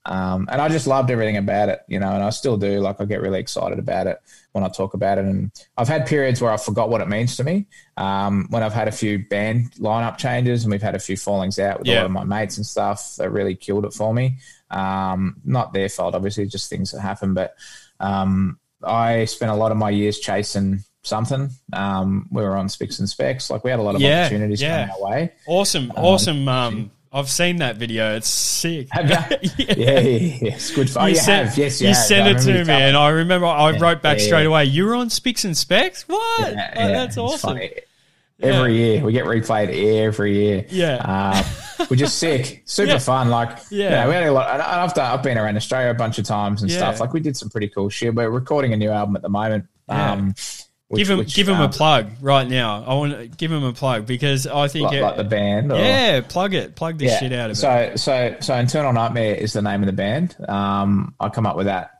Um, 0.07 0.47
and 0.51 0.61
I 0.61 0.69
just 0.69 0.85
loved 0.85 1.09
everything 1.09 1.37
about 1.37 1.69
it, 1.69 1.81
you 1.87 1.99
know, 1.99 2.11
and 2.11 2.23
I 2.23 2.29
still 2.29 2.57
do. 2.57 2.79
Like 2.79 3.01
I 3.01 3.05
get 3.05 3.21
really 3.21 3.39
excited 3.39 3.79
about 3.79 4.05
it 4.05 4.19
when 4.51 4.63
I 4.63 4.69
talk 4.69 4.93
about 4.93 5.17
it. 5.17 5.25
And 5.25 5.51
I've 5.77 5.87
had 5.87 6.05
periods 6.05 6.41
where 6.41 6.51
I 6.51 6.57
forgot 6.57 6.89
what 6.89 7.01
it 7.01 7.07
means 7.07 7.35
to 7.37 7.43
me. 7.43 7.65
Um, 7.97 8.45
when 8.51 8.61
I've 8.61 8.73
had 8.73 8.87
a 8.87 8.91
few 8.91 9.25
band 9.27 9.71
lineup 9.79 10.17
changes 10.17 10.63
and 10.63 10.71
we've 10.71 10.81
had 10.81 10.93
a 10.95 10.99
few 10.99 11.17
fallings 11.17 11.57
out 11.57 11.79
with 11.79 11.87
a 11.87 11.91
Yeah. 11.91 11.97
lot 12.01 12.05
of 12.05 12.11
my 12.11 12.23
mates 12.23 12.57
and 12.57 12.65
stuff, 12.65 13.15
that 13.17 13.31
really 13.31 13.55
killed 13.55 13.83
it 13.85 13.93
for 13.93 14.13
me. 14.13 14.37
Um, 14.69 15.37
not 15.43 15.73
their 15.73 15.89
fault, 15.89 16.13
obviously, 16.13 16.45
just 16.45 16.69
things 16.69 16.91
that 16.91 16.99
happen. 17.01 17.33
But 17.33 17.55
um, 17.99 18.59
I 18.83 19.25
spent 19.25 19.51
a 19.51 19.55
lot 19.55 19.71
of 19.71 19.77
my 19.77 19.89
years 19.89 20.19
chasing 20.19 20.83
something. 21.01 21.49
Um, 21.73 22.27
we 22.31 22.43
were 22.43 22.55
on 22.55 22.69
Spicks 22.69 22.99
and 22.99 23.09
Specs. 23.09 23.49
Like 23.49 23.63
we 23.63 23.71
had 23.71 23.79
a 23.79 23.83
lot 23.83 23.95
of 23.95 24.01
Yeah, 24.01 24.21
opportunities 24.25 24.61
yeah. 24.61 24.87
coming 24.87 25.03
our 25.03 25.09
way. 25.11 25.31
Awesome. 25.47 25.91
Awesome. 25.95 26.91
I've 27.15 27.29
seen 27.29 27.57
that 27.57 27.77
video. 27.77 28.17
It's 28.17 28.27
sick. 28.27 28.89
Have 28.91 29.09
you? 29.09 29.49
yeah, 29.57 29.73
yeah, 29.77 29.99
yeah. 30.01 30.53
It's 30.55 30.75
good 30.75 30.89
fun. 30.89 31.03
Oh, 31.03 31.05
you, 31.05 31.15
sent, 31.15 31.47
have. 31.49 31.57
Yes, 31.57 31.81
you, 31.81 31.87
you 31.87 31.93
sent 31.93 32.27
it 32.27 32.41
to 32.43 32.65
me, 32.65 32.73
and 32.73 32.97
I 32.97 33.09
remember 33.09 33.47
I 33.47 33.77
wrote 33.77 34.01
back 34.01 34.19
yeah, 34.19 34.25
straight 34.25 34.41
yeah. 34.41 34.47
away. 34.49 34.65
You 34.65 34.85
were 34.85 34.95
on 34.95 35.09
Spicks 35.09 35.45
and 35.45 35.55
Specs. 35.55 36.03
What? 36.09 36.51
Yeah, 36.51 36.73
Oh, 36.75 36.79
yeah, 36.81 36.87
that's 36.91 37.17
awesome. 37.17 37.57
Every 38.41 38.75
year 38.75 39.01
we 39.01 39.13
get 39.13 39.23
replayed 39.23 40.03
every 40.03 40.35
year. 40.35 40.65
Yeah. 40.69 41.41
we're 41.89 41.95
just 41.95 42.19
sick, 42.19 42.63
super 42.65 42.91
Yeah. 42.91 42.97
fun. 42.99 43.29
Like, 43.29 43.59
Yeah. 43.69 43.91
yeah, 43.91 44.07
we 44.09 44.13
had 44.13 44.23
a 44.23 44.31
lot. 44.33 44.49
And 44.51 44.61
I've 44.61 44.93
done, 44.93 45.09
I've 45.17 45.23
been 45.23 45.37
around 45.37 45.55
Australia 45.55 45.91
a 45.91 45.93
bunch 45.93 46.19
of 46.19 46.25
times 46.25 46.61
and 46.63 46.69
Yeah. 46.69 46.79
stuff. 46.79 46.99
Like, 46.99 47.13
we 47.13 47.21
did 47.21 47.37
some 47.37 47.49
pretty 47.49 47.69
cool 47.69 47.87
shit. 47.87 48.13
We're 48.13 48.29
recording 48.29 48.73
a 48.73 48.77
new 48.77 48.89
album 48.89 49.15
at 49.15 49.21
the 49.21 49.29
moment. 49.29 49.67
Yeah. 49.87 50.11
Um, 50.11 50.35
which- 50.87 50.99
give 50.99 51.09
him, 51.09 51.17
which, 51.19 51.35
give 51.35 51.47
him 51.49 51.59
a 51.61 51.69
plug 51.69 52.11
right 52.21 52.47
now. 52.47 52.83
I 52.85 52.93
want 52.95 53.13
to 53.17 53.27
give 53.27 53.51
him 53.51 53.63
a 53.63 53.73
plug 53.73 54.05
because 54.05 54.45
I 54.47 54.67
think, 54.67 54.85
like, 54.85 54.97
it- 54.97 55.01
like 55.01 55.17
the 55.17 55.23
band. 55.23 55.71
Or, 55.71 55.77
yeah, 55.77 56.21
plug 56.21 56.53
it, 56.53 56.75
plug 56.75 56.97
the 56.97 57.09
shit 57.09 57.33
out 57.33 57.49
of 57.49 57.57
it. 57.57 57.59
so, 57.59 57.91
so, 57.95 58.35
so, 58.39 58.55
Internal 58.55 58.93
Nightmare 58.93 59.35
is 59.35 59.53
the 59.53 59.61
name 59.61 59.81
of 59.81 59.87
the 59.87 59.93
band. 59.93 60.35
Um, 60.47 61.13
I 61.19 61.29
come 61.29 61.45
up 61.45 61.55
with 61.57 61.65
that 61.67 61.91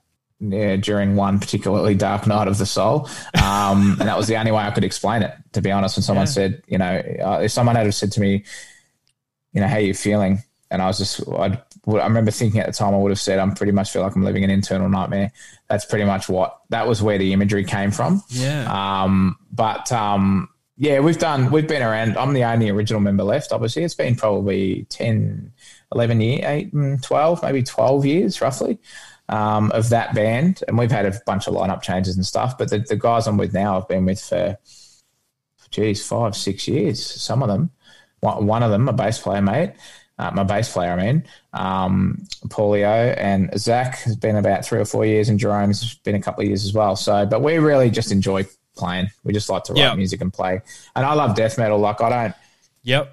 yeah, 0.41 0.75
during 0.75 1.15
one 1.15 1.39
particularly 1.39 1.95
dark 1.95 2.27
night 2.27 2.47
of 2.49 2.57
the 2.57 2.65
soul, 2.65 3.09
um, 3.41 3.95
and 3.99 4.07
that 4.09 4.17
was 4.17 4.27
the 4.27 4.35
only 4.35 4.51
way 4.51 4.61
I 4.63 4.71
could 4.71 4.83
explain 4.83 5.23
it. 5.23 5.33
To 5.53 5.61
be 5.61 5.71
honest, 5.71 5.95
when 5.95 6.03
someone 6.03 6.25
Yeah. 6.25 6.31
said, 6.31 6.61
you 6.67 6.77
know, 6.77 7.01
uh, 7.23 7.39
if 7.43 7.51
someone 7.51 7.75
had 7.77 7.91
said 7.93 8.11
to 8.11 8.19
me, 8.21 8.43
you 9.53 9.61
know, 9.61 9.67
how 9.67 9.77
you 9.77 9.93
feeling, 9.93 10.43
and 10.69 10.81
I 10.81 10.87
was 10.87 10.97
just, 10.97 11.21
I'd, 11.29 11.61
I 11.87 12.07
remember 12.07 12.31
thinking 12.31 12.59
at 12.59 12.65
the 12.65 12.71
time, 12.71 12.93
I 12.93 12.97
would 12.97 13.11
have 13.11 13.19
said, 13.19 13.39
I'm 13.39 13.53
pretty 13.53 13.71
much 13.71 13.91
feel 13.91 14.01
like 14.01 14.15
I'm 14.15 14.23
living 14.23 14.43
an 14.43 14.49
internal 14.49 14.89
nightmare. 14.89 15.31
That's 15.69 15.85
pretty 15.85 16.05
much 16.05 16.27
what 16.27 16.59
that 16.69 16.87
was 16.87 17.01
where 17.01 17.17
the 17.17 17.31
imagery 17.33 17.63
came 17.63 17.91
from. 17.91 18.23
Yeah. 18.29 19.03
Um, 19.03 19.37
but 19.51 19.91
um, 19.91 20.49
yeah, 20.77 20.99
we've 20.99 21.17
done, 21.17 21.51
we've 21.51 21.67
been 21.67 21.83
around. 21.83 22.17
I'm 22.17 22.33
the 22.33 22.43
only 22.43 22.69
original 22.69 23.01
member 23.01 23.23
left. 23.23 23.51
Obviously, 23.51 23.83
it's 23.83 23.93
been 23.93 24.15
probably 24.15 24.85
10, 24.89 25.53
11 25.93 26.21
years, 26.21 26.43
8, 26.43 26.73
mm, 26.73 27.01
12, 27.03 27.43
maybe 27.43 27.63
12 27.63 28.05
years 28.05 28.41
roughly 28.41 28.79
um, 29.29 29.71
of 29.71 29.89
that 29.89 30.13
band. 30.15 30.63
And 30.67 30.77
we've 30.77 30.91
had 30.91 31.05
a 31.05 31.19
bunch 31.25 31.47
of 31.47 31.53
lineup 31.53 31.81
changes 31.81 32.15
and 32.15 32.25
stuff. 32.25 32.57
But 32.57 32.71
the, 32.71 32.79
the 32.79 32.95
guys 32.95 33.27
I'm 33.27 33.37
with 33.37 33.53
now, 33.53 33.77
I've 33.77 33.87
been 33.87 34.05
with 34.05 34.21
for, 34.21 34.57
geez, 35.69 36.05
five, 36.05 36.35
six 36.35 36.67
years. 36.67 37.05
Some 37.05 37.43
of 37.43 37.47
them. 37.47 37.71
One, 38.21 38.47
one 38.47 38.63
of 38.63 38.71
them, 38.71 38.89
a 38.89 38.93
bass 38.93 39.19
player, 39.19 39.41
mate. 39.41 39.73
Uh, 40.17 40.31
my 40.33 40.43
bass 40.43 40.71
player, 40.71 40.91
I 40.91 40.95
mean, 40.95 41.23
um, 41.53 42.25
Paulio 42.47 43.13
and 43.17 43.49
Zach 43.59 43.97
has 43.99 44.15
been 44.15 44.37
about 44.37 44.63
three 44.65 44.79
or 44.79 44.85
four 44.85 45.05
years, 45.05 45.27
and 45.29 45.37
Jerome's 45.37 45.95
been 45.95 46.15
a 46.15 46.21
couple 46.21 46.41
of 46.41 46.47
years 46.47 46.63
as 46.63 46.73
well. 46.73 46.95
So, 46.95 47.25
but 47.25 47.41
we 47.41 47.57
really 47.57 47.89
just 47.89 48.11
enjoy 48.11 48.45
playing. 48.77 49.07
We 49.25 49.33
just 49.33 49.49
like 49.49 49.63
to 49.65 49.73
write 49.73 49.79
Yeah. 49.81 49.95
music 49.95 50.21
and 50.21 50.31
play. 50.31 50.61
And 50.95 51.05
I 51.05 51.13
love 51.13 51.35
death 51.35 51.57
metal. 51.57 51.79
Like 51.79 51.99
I 52.01 52.09
don't, 52.09 52.35
Yep. 52.83 53.11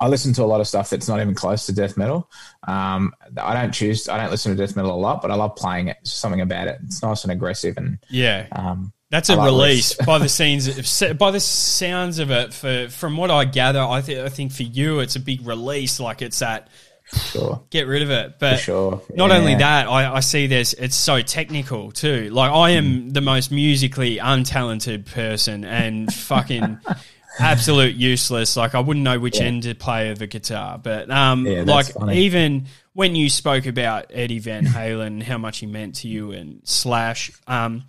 I 0.00 0.06
listen 0.08 0.32
to 0.34 0.44
a 0.44 0.46
lot 0.46 0.60
of 0.60 0.68
stuff 0.68 0.90
that's 0.90 1.08
not 1.08 1.20
even 1.20 1.34
close 1.34 1.66
to 1.66 1.72
death 1.74 1.96
metal. 1.96 2.30
Um, 2.66 3.12
I 3.36 3.52
don't 3.54 3.72
choose, 3.72 4.08
I 4.08 4.16
don't 4.16 4.30
listen 4.30 4.54
to 4.54 4.66
death 4.66 4.76
metal 4.76 4.92
a 4.94 5.00
lot, 5.00 5.22
but 5.22 5.30
I 5.30 5.34
love 5.34 5.56
playing 5.56 5.88
it. 5.88 5.96
There's 6.04 6.12
something 6.12 6.40
about 6.40 6.68
it. 6.68 6.78
It's 6.84 7.02
nice 7.02 7.24
and 7.24 7.32
aggressive, 7.32 7.76
and 7.78 7.98
Yeah. 8.08 8.46
um, 8.52 8.92
That's 9.10 9.30
a 9.30 9.40
release 9.40 9.94
by 9.94 10.18
the 10.18 10.28
scenes, 10.28 10.68
by 11.14 11.30
the 11.30 11.40
sounds 11.40 12.18
of 12.18 12.30
it. 12.30 12.52
For 12.52 12.88
from 12.88 13.16
what 13.16 13.30
I 13.30 13.44
gather, 13.46 13.80
I 13.80 14.02
think 14.02 14.18
I 14.20 14.28
think 14.28 14.52
for 14.52 14.64
you, 14.64 15.00
it's 15.00 15.16
a 15.16 15.20
big 15.20 15.46
release. 15.46 15.98
Like 15.98 16.20
it's 16.20 16.40
that 16.40 16.68
sure, 17.14 17.62
get 17.70 17.86
rid 17.86 18.02
of 18.02 18.10
it. 18.10 18.38
But 18.38 18.56
For 18.58 18.62
sure. 18.62 19.02
not 19.14 19.30
Yeah. 19.30 19.36
only 19.38 19.54
that, 19.54 19.88
I, 19.88 20.16
I 20.16 20.20
see 20.20 20.46
there's 20.46 20.74
it's 20.74 20.94
so 20.96 21.22
technical 21.22 21.90
too. 21.90 22.28
Like 22.30 22.50
I 22.50 22.72
Mm. 22.72 22.76
am 22.76 23.10
the 23.10 23.22
most 23.22 23.50
musically 23.50 24.18
untalented 24.18 25.06
person 25.06 25.64
and 25.64 26.12
fucking 26.12 26.78
absolute 27.40 27.94
useless. 27.94 28.56
Like 28.58 28.74
I 28.74 28.80
wouldn't 28.80 29.04
know 29.04 29.18
which 29.18 29.40
end 29.40 29.62
to 29.62 29.74
play 29.74 30.10
of 30.10 30.20
a 30.20 30.26
guitar. 30.26 30.78
But 30.78 31.10
um, 31.10 31.46
Yeah, 31.46 31.62
like 31.62 31.86
funny. 31.94 32.18
even 32.24 32.66
when 32.92 33.14
you 33.16 33.30
spoke 33.30 33.64
about 33.66 34.06
Eddie 34.12 34.40
Van 34.40 34.66
Halen 34.66 35.06
and 35.06 35.22
how 35.22 35.38
much 35.38 35.58
he 35.58 35.66
meant 35.66 35.94
to 35.96 36.08
you 36.08 36.32
and 36.32 36.60
Slash, 36.64 37.30
um, 37.46 37.84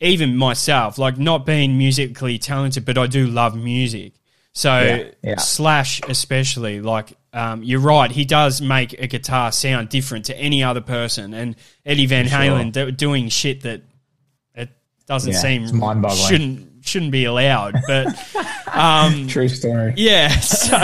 even 0.00 0.36
myself, 0.36 0.98
like 0.98 1.18
not 1.18 1.46
being 1.46 1.78
musically 1.78 2.38
talented, 2.38 2.84
but 2.84 2.98
I 2.98 3.06
do 3.06 3.26
love 3.26 3.56
music. 3.56 4.12
So 4.52 4.80
Yeah, 4.80 5.04
yeah. 5.22 5.36
Slash, 5.38 6.00
especially, 6.08 6.80
like 6.80 7.12
um, 7.32 7.62
you're 7.64 7.80
right, 7.80 8.10
he 8.10 8.24
does 8.24 8.60
make 8.62 8.92
a 8.94 9.06
guitar 9.08 9.50
sound 9.52 9.88
different 9.88 10.26
to 10.26 10.36
any 10.38 10.62
other 10.62 10.80
person, 10.80 11.34
and 11.34 11.56
Eddie 11.84 12.06
Van 12.06 12.26
Sure. 12.28 12.38
Halen 12.38 12.70
do, 12.72 12.90
doing 12.92 13.28
shit 13.28 13.62
that 13.62 13.82
it 14.54 14.68
doesn't 15.06 15.32
Yeah, 15.32 15.38
seem 15.38 15.76
mind-boggling. 15.76 16.28
shouldn't 16.28 16.84
shouldn't 16.86 17.12
be 17.12 17.24
allowed, 17.24 17.76
but. 17.86 18.14
Um, 18.74 19.28
True 19.28 19.46
story. 19.48 19.94
yeah. 19.96 20.28
So, 20.40 20.76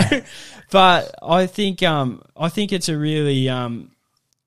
but 0.70 1.12
I 1.20 1.46
think 1.46 1.82
um, 1.82 2.22
I 2.36 2.48
think 2.48 2.72
it's 2.72 2.88
a 2.88 2.96
really 2.96 3.48
um, 3.48 3.90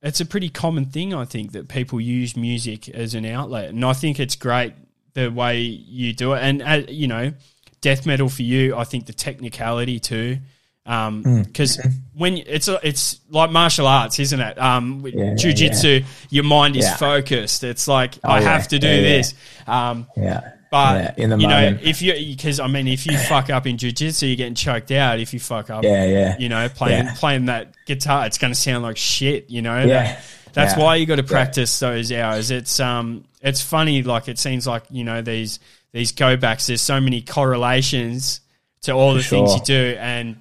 it's 0.03 0.19
a 0.19 0.25
pretty 0.25 0.49
common 0.49 0.85
thing. 0.85 1.13
I 1.13 1.25
think 1.25 1.53
that 1.53 1.67
people 1.69 1.99
use 1.99 2.35
music 2.37 2.89
as 2.89 3.15
an 3.15 3.25
outlet, 3.25 3.69
and 3.69 3.83
I 3.83 3.93
think 3.93 4.19
it's 4.19 4.35
great 4.35 4.73
the 5.13 5.29
way 5.29 5.59
you 5.61 6.13
do 6.13 6.33
it. 6.33 6.41
And 6.43 6.61
uh, 6.61 6.81
you 6.87 7.07
know, 7.07 7.33
death 7.81 8.05
metal 8.05 8.29
for 8.29 8.43
you, 8.43 8.75
I 8.75 8.83
think 8.83 9.05
the 9.07 9.13
technicality 9.13 9.99
too. 9.99 10.37
Because 10.85 11.77
Mm. 11.77 11.93
when 12.13 12.37
it's 12.37 12.67
it's 12.83 13.21
like 13.29 13.49
martial 13.51 13.87
arts, 13.87 14.19
isn't 14.19 14.39
it? 14.41 14.59
Um, 14.59 15.01
Yeah, 15.05 15.23
yeah, 15.23 15.33
jujitsu, 15.35 16.03
your 16.29 16.43
mind 16.43 16.75
is 16.75 16.83
Yeah. 16.83 16.97
focused. 16.97 17.63
It's 17.63 17.87
like 17.87 18.15
I 18.23 18.39
yeah. 18.41 18.49
have 18.51 18.67
to 18.67 18.79
do 18.79 18.87
Yeah, 18.87 18.93
yeah. 18.95 19.01
this. 19.01 19.33
Um, 19.65 20.07
Yeah. 20.17 20.41
But 20.73 20.95
Yeah, 21.17 21.23
in 21.23 21.29
the 21.29 21.37
you 21.37 21.47
moment. 21.47 21.83
know, 21.83 21.87
if 21.87 22.01
you 22.01 22.13
because 22.13 22.59
I 22.59 22.65
mean, 22.65 22.87
if 22.87 23.05
you 23.05 23.15
fuck 23.17 23.51
up 23.51 23.67
in 23.67 23.77
jujitsu, 23.77 24.23
you're 24.27 24.35
getting 24.35 24.55
choked 24.55 24.89
out. 24.91 25.19
If 25.19 25.31
you 25.33 25.39
fuck 25.39 25.69
up, 25.69 25.83
Yeah, 25.83 26.03
yeah. 26.05 26.35
you 26.39 26.49
know, 26.49 26.67
playing 26.67 27.05
Yeah. 27.05 27.13
playing 27.15 27.45
that 27.45 27.73
guitar, 27.85 28.25
it's 28.25 28.39
going 28.39 28.51
to 28.51 28.59
sound 28.59 28.81
like 28.83 28.97
shit. 28.97 29.51
You 29.51 29.61
know, 29.61 29.77
Yeah. 29.79 30.03
That- 30.03 30.23
that's 30.53 30.75
why 30.75 30.95
you 30.97 31.05
got 31.05 31.15
to 31.17 31.23
practice 31.23 31.79
those 31.79 32.11
hours. 32.11 32.49
It's 32.51 32.79
um, 32.79 33.23
it's 33.41 33.61
funny. 33.61 34.01
Like 34.03 34.27
it 34.27 34.39
seems 34.39 34.65
like 34.65 34.83
you 34.89 35.03
know 35.03 35.21
these 35.21 35.59
these 35.91 36.11
go 36.11 36.37
backs. 36.37 36.65
There's 36.67 36.81
so 36.81 36.99
many 36.99 37.21
correlations 37.21 38.41
to 38.81 38.91
all 38.93 39.13
the 39.13 39.23
things 39.23 39.53
you 39.53 39.61
do, 39.63 39.95
and 39.99 40.37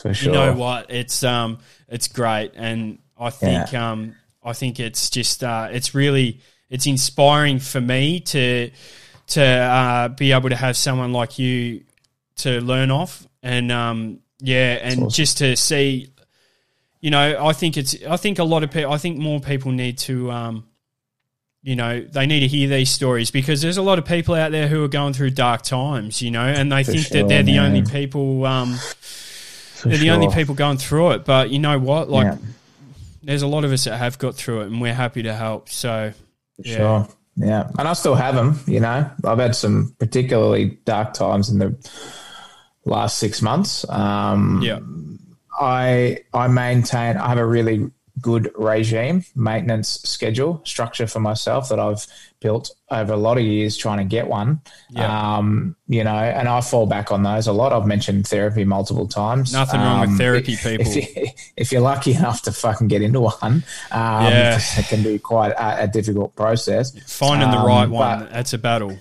For 0.00 0.12
you 0.12 0.32
know 0.32 0.54
what? 0.54 0.90
It's 0.90 1.22
um, 1.22 1.58
it's 1.88 2.08
great, 2.08 2.52
and 2.56 2.98
I 3.18 3.28
think 3.30 3.72
um, 3.74 4.14
I 4.42 4.52
think 4.54 4.80
it's 4.80 5.10
just 5.10 5.44
uh, 5.44 5.68
it's 5.70 5.94
really 5.94 6.40
it's 6.70 6.86
inspiring 6.86 7.58
for 7.58 7.80
me 7.80 8.20
to 8.20 8.70
to 9.30 9.42
uh, 9.44 10.08
be 10.08 10.32
able 10.32 10.48
to 10.50 10.56
have 10.56 10.76
someone 10.76 11.12
like 11.12 11.38
you 11.38 11.82
to 12.36 12.60
learn 12.60 12.90
off, 12.90 13.26
and 13.42 13.70
um, 13.72 14.20
yeah, 14.40 14.78
and 14.82 14.94
awesome. 15.04 15.10
just 15.10 15.38
to 15.38 15.56
see, 15.56 16.08
you 17.00 17.10
know, 17.10 17.44
I 17.44 17.52
think 17.52 17.76
it's 17.76 17.96
I 18.08 18.16
think 18.16 18.38
a 18.38 18.44
lot 18.44 18.62
of 18.62 18.70
people, 18.70 18.92
I 18.92 18.98
think 18.98 19.18
more 19.18 19.40
people 19.40 19.72
need 19.72 19.98
to. 19.98 20.30
Um, 20.30 20.66
you 21.62 21.76
know, 21.76 22.00
they 22.00 22.24
need 22.24 22.40
to 22.40 22.46
hear 22.48 22.68
these 22.70 22.90
stories 22.90 23.30
because 23.30 23.60
there's 23.60 23.76
a 23.76 23.82
lot 23.82 23.98
of 23.98 24.06
people 24.06 24.34
out 24.34 24.50
there 24.50 24.66
who 24.66 24.82
are 24.82 24.88
going 24.88 25.12
through 25.12 25.28
dark 25.32 25.60
times, 25.60 26.22
you 26.22 26.30
know, 26.30 26.46
and 26.46 26.72
they 26.72 26.82
For 26.84 26.92
think 26.92 27.08
that 27.08 27.28
they're 27.28 27.42
the 27.42 27.56
man. 27.58 27.66
only 27.76 27.82
people 27.82 28.46
um, 28.46 28.78
they're 29.84 29.98
the 29.98 30.08
only 30.10 30.28
people 30.28 30.54
going 30.54 30.78
through 30.78 31.10
it. 31.12 31.26
But 31.26 31.50
you 31.50 31.58
know 31.58 31.78
what? 31.78 32.08
Like, 32.08 32.28
Yeah. 32.28 32.38
there's 33.22 33.42
a 33.42 33.46
lot 33.46 33.64
of 33.64 33.72
us 33.72 33.84
that 33.84 33.98
have 33.98 34.18
got 34.18 34.36
through 34.36 34.62
it, 34.62 34.66
and 34.68 34.80
we're 34.80 34.94
happy 34.94 35.22
to 35.24 35.34
help. 35.34 35.68
So, 35.68 36.14
yeah, 36.64 36.76
Sure. 36.76 37.08
Yeah. 37.40 37.70
And 37.78 37.88
I 37.88 37.92
still 37.94 38.14
have 38.14 38.34
them, 38.34 38.60
you 38.66 38.80
know. 38.80 39.10
I've 39.24 39.38
had 39.38 39.56
some 39.56 39.94
particularly 39.98 40.78
dark 40.84 41.14
times 41.14 41.48
in 41.48 41.58
the 41.58 41.76
last 42.84 43.18
six 43.18 43.40
months. 43.42 43.88
Um, 43.88 44.60
yeah, 44.62 44.80
I 45.58 46.18
I 46.34 46.48
maintain 46.48 47.16
I 47.16 47.28
have 47.28 47.38
a 47.38 47.46
really 47.46 47.90
good 48.20 48.50
regime, 48.56 49.24
maintenance 49.36 50.00
schedule, 50.04 50.60
structure 50.64 51.06
for 51.06 51.20
myself 51.20 51.68
that 51.68 51.78
I've 51.78 52.06
built 52.40 52.70
over 52.90 53.12
a 53.12 53.16
lot 53.16 53.36
of 53.38 53.44
years 53.44 53.76
trying 53.76 53.98
to 53.98 54.04
get 54.04 54.26
one. 54.26 54.60
Yeah. 54.90 55.36
Um, 55.36 55.76
you 55.88 56.02
know, 56.04 56.10
and 56.14 56.48
I 56.48 56.60
fall 56.60 56.86
back 56.86 57.12
on 57.12 57.22
those 57.22 57.46
a 57.46 57.52
lot. 57.52 57.72
I've 57.72 57.86
mentioned 57.86 58.26
therapy 58.26 58.64
multiple 58.64 59.06
times. 59.06 59.52
Nothing 59.52 59.80
wrong 59.80 60.00
with 60.00 60.10
Um, 60.10 60.18
therapy, 60.18 60.52
if- 60.54 60.62
people. 60.62 60.86
If, 60.86 61.16
you, 61.16 61.26
if 61.56 61.72
you're 61.72 61.80
lucky 61.82 62.14
enough 62.14 62.42
to 62.42 62.52
fucking 62.52 62.88
get 62.88 63.02
into 63.02 63.20
one, 63.20 63.36
um, 63.42 63.62
Yeah. 63.92 64.58
it 64.78 64.86
can 64.86 65.02
be 65.02 65.18
quite 65.18 65.52
a, 65.52 65.84
a 65.84 65.88
difficult 65.88 66.34
process. 66.34 66.92
finding 67.06 67.50
the 67.50 67.58
Um, 67.58 67.66
right 67.66 67.88
one 67.90 68.28
that's 68.32 68.52
a 68.54 68.58
battle. 68.58 68.96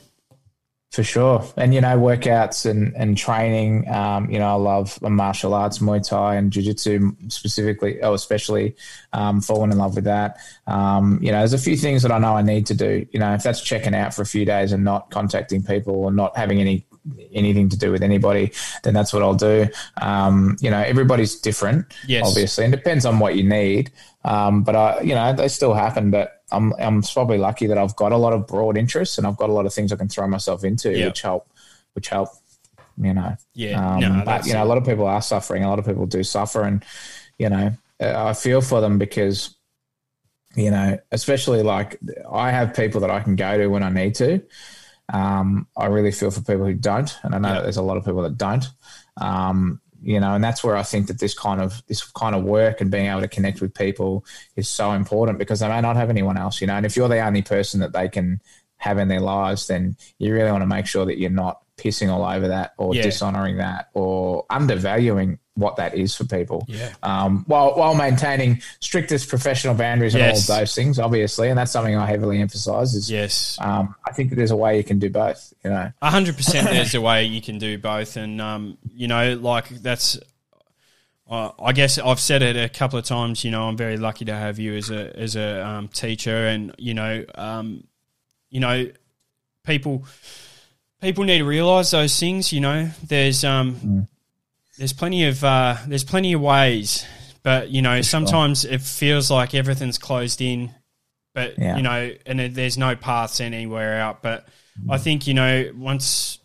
For 0.91 1.03
sure. 1.03 1.45
And, 1.55 1.73
you 1.73 1.81
know, 1.81 1.97
workouts 1.99 2.69
and, 2.69 2.95
and 2.95 3.15
training. 3.15 3.87
Um, 3.89 4.29
you 4.29 4.39
know, 4.39 4.47
I 4.47 4.53
love 4.53 4.99
martial 5.01 5.53
arts, 5.53 5.77
Muay 5.79 6.07
Thai 6.07 6.35
and 6.35 6.51
Jiu 6.51 6.63
Jitsu 6.63 7.15
specifically, 7.27 8.01
oh, 8.01 8.13
especially 8.15 8.75
um, 9.13 9.39
fallen 9.39 9.71
in 9.71 9.77
love 9.77 9.95
with 9.95 10.05
that. 10.05 10.37
Um, 10.65 11.19
you 11.21 11.31
know, 11.31 11.39
there's 11.39 11.53
a 11.53 11.59
few 11.59 11.77
things 11.77 12.01
that 12.01 12.11
I 12.11 12.17
know 12.17 12.35
I 12.35 12.41
need 12.41 12.65
to 12.67 12.73
do. 12.73 13.05
You 13.11 13.19
know, 13.19 13.33
if 13.35 13.43
that's 13.43 13.61
checking 13.61 13.93
out 13.93 14.15
for 14.15 14.23
a 14.23 14.25
few 14.25 14.45
days 14.45 14.71
and 14.71 14.83
not 14.83 15.11
contacting 15.11 15.61
people 15.63 15.93
or 15.95 16.11
not 16.11 16.35
having 16.35 16.59
any 16.59 16.85
anything 17.31 17.69
to 17.69 17.77
do 17.77 17.91
with 17.91 18.03
anybody, 18.03 18.51
then 18.83 18.93
that's 18.93 19.13
what 19.13 19.23
I'll 19.23 19.33
do. 19.33 19.67
Um, 20.01 20.57
you 20.59 20.69
know, 20.69 20.79
everybody's 20.79 21.35
different, 21.39 21.85
Yes. 22.07 22.27
obviously, 22.27 22.65
and 22.65 22.73
depends 22.73 23.05
on 23.05 23.19
what 23.19 23.35
you 23.35 23.43
need. 23.43 23.91
Um, 24.25 24.63
but 24.63 24.75
I, 24.75 25.01
you 25.01 25.15
know, 25.15 25.33
they 25.33 25.47
still 25.47 25.73
happen. 25.73 26.11
But 26.11 26.41
I'm, 26.51 26.73
I'm 26.79 27.01
probably 27.03 27.37
lucky 27.37 27.67
that 27.67 27.77
I've 27.77 27.95
got 27.95 28.11
a 28.11 28.17
lot 28.17 28.33
of 28.33 28.47
broad 28.47 28.77
interests 28.77 29.17
and 29.17 29.25
I've 29.25 29.37
got 29.37 29.49
a 29.49 29.53
lot 29.53 29.65
of 29.65 29.73
things 29.73 29.93
I 29.93 29.95
can 29.95 30.09
throw 30.09 30.27
myself 30.27 30.63
into, 30.63 30.91
Yeah. 30.97 31.07
which 31.07 31.21
help, 31.21 31.47
which 31.93 32.09
help. 32.09 32.29
You 33.01 33.13
know, 33.13 33.37
Yeah, 33.53 33.93
um, 33.93 33.99
no, 34.01 34.23
but 34.25 34.45
you 34.45 34.51
know, 34.51 34.63
a 34.63 34.65
lot 34.65 34.77
of 34.77 34.83
people 34.83 35.07
are 35.07 35.21
suffering. 35.21 35.63
A 35.63 35.69
lot 35.69 35.79
of 35.79 35.85
people 35.85 36.05
do 36.05 36.21
suffer, 36.21 36.63
and 36.63 36.83
you 37.37 37.47
know, 37.47 37.71
uh, 38.01 38.25
I 38.27 38.33
feel 38.33 38.59
for 38.59 38.81
them 38.81 38.97
because, 38.97 39.55
you 40.53 40.69
know, 40.69 40.99
especially 41.13 41.63
like 41.63 41.97
I 42.29 42.51
have 42.51 42.73
people 42.73 42.99
that 42.99 43.09
I 43.09 43.21
can 43.21 43.37
go 43.37 43.57
to 43.57 43.67
when 43.67 43.83
I 43.83 43.89
need 43.89 44.15
to. 44.15 44.41
Um, 45.13 45.67
I 45.77 45.85
really 45.85 46.11
feel 46.11 46.29
for 46.29 46.41
people 46.41 46.65
who 46.65 46.73
don't, 46.73 47.17
and 47.23 47.33
I 47.33 47.37
know 47.37 47.53
that 47.53 47.63
there's 47.63 47.77
a 47.77 47.81
lot 47.81 47.95
of 47.95 48.03
people 48.03 48.23
that 48.23 48.37
don't. 48.37 48.65
Um, 49.15 49.79
you 50.01 50.19
know, 50.19 50.33
and 50.33 50.43
that's 50.43 50.63
where 50.63 50.75
I 50.75 50.83
think 50.83 51.07
that 51.07 51.19
this 51.19 51.33
kind 51.33 51.61
of 51.61 51.81
this 51.87 52.03
kind 52.11 52.35
of 52.35 52.43
work 52.43 52.81
and 52.81 52.91
being 52.91 53.07
able 53.07 53.21
to 53.21 53.27
connect 53.27 53.61
with 53.61 53.73
people 53.73 54.25
is 54.55 54.69
so 54.69 54.91
important 54.91 55.39
because 55.39 55.59
they 55.59 55.67
may 55.67 55.81
not 55.81 55.95
have 55.95 56.09
anyone 56.09 56.37
else. 56.37 56.61
You 56.61 56.67
know, 56.67 56.75
and 56.75 56.85
if 56.85 56.95
you're 56.95 57.09
the 57.09 57.19
only 57.19 57.41
person 57.41 57.79
that 57.81 57.93
they 57.93 58.09
can 58.09 58.41
have 58.77 58.97
in 58.97 59.09
their 59.09 59.19
lives, 59.19 59.67
then 59.67 59.97
you 60.17 60.33
really 60.33 60.51
want 60.51 60.61
to 60.61 60.67
make 60.67 60.85
sure 60.85 61.05
that 61.05 61.19
you're 61.19 61.29
not 61.29 61.61
pissing 61.79 62.09
all 62.11 62.23
over 62.25 62.47
that 62.49 62.73
or 62.77 62.93
Yeah. 62.93 63.03
dishonoring 63.03 63.57
that 63.57 63.89
or 63.93 64.45
undervaluing 64.49 65.39
what 65.55 65.75
that 65.75 65.93
is 65.95 66.15
for 66.15 66.23
people. 66.23 66.63
Yeah. 66.69 66.93
Um, 67.03 67.43
while 67.47 67.75
while 67.75 67.93
maintaining 67.95 68.61
strictest 68.79 69.27
professional 69.27 69.73
boundaries 69.75 70.13
and 70.15 70.23
all 70.23 70.29
Yes. 70.29 70.47
of 70.49 70.55
those 70.57 70.73
things, 70.75 70.99
obviously, 70.99 71.49
and 71.49 71.57
that's 71.57 71.71
something 71.71 71.97
I 71.97 72.05
heavily 72.05 72.39
emphasize. 72.39 72.93
Is 72.95 73.11
Yes. 73.11 73.57
um, 73.59 73.93
I 74.07 74.13
think 74.13 74.29
that 74.29 74.37
there's 74.37 74.51
a 74.51 74.55
way 74.55 74.77
you 74.77 74.83
can 74.83 74.99
do 74.99 75.09
both. 75.09 75.53
You 75.63 75.71
know, 75.71 75.91
A 76.01 76.09
hundred 76.09 76.37
percent. 76.37 76.69
There's 76.69 76.95
a 76.95 77.01
way 77.01 77.25
you 77.25 77.41
can 77.41 77.57
do 77.57 77.77
both, 77.77 78.15
and 78.15 78.39
um, 78.41 78.77
you 78.93 79.07
know, 79.07 79.35
like 79.35 79.67
that's. 79.69 80.17
Uh, 81.29 81.51
I 81.63 81.73
guess 81.73 81.99
I've 81.99 82.19
said 82.19 82.41
it 82.41 82.55
a 82.57 82.67
couple 82.69 82.97
of 82.97 83.05
times. 83.05 83.43
You 83.43 83.51
know, 83.51 83.67
I'm 83.67 83.77
very 83.77 83.97
lucky 83.97 84.25
to 84.25 84.33
have 84.33 84.57
you 84.57 84.73
as 84.75 84.89
a 84.89 85.15
as 85.15 85.35
a 85.35 85.63
um, 85.67 85.87
teacher, 85.89 86.47
and 86.47 86.73
you 86.79 86.93
know, 86.95 87.23
um, 87.35 87.83
you 88.49 88.59
know, 88.59 88.89
people 89.63 90.05
people 91.01 91.23
need 91.23 91.39
to 91.39 91.45
realise 91.45 91.91
those 91.91 92.17
things. 92.19 92.51
You 92.53 92.61
know, 92.61 92.89
there's 93.05 93.43
um, 93.43 94.07
there's 94.77 94.93
plenty 94.93 95.25
of 95.27 95.43
uh, 95.43 95.77
there's 95.87 96.03
plenty 96.03 96.33
of 96.33 96.41
ways, 96.41 97.05
but 97.43 97.69
you 97.69 97.81
know, 97.81 98.01
sometimes 98.01 98.65
it 98.65 98.81
feels 98.81 99.29
like 99.31 99.53
everything's 99.53 99.97
closed 99.97 100.41
in, 100.41 100.73
but 101.33 101.57
Yeah. 101.57 101.77
you 101.77 101.83
know, 101.83 102.11
and 102.25 102.39
it- 102.41 102.53
there's 102.53 102.77
no 102.77 102.95
paths 102.95 103.39
anywhere 103.39 103.99
out. 104.01 104.21
But 104.21 104.47
I 104.89 104.97
think 104.97 105.27
you 105.27 105.33
know 105.33 105.71
once 105.75 106.39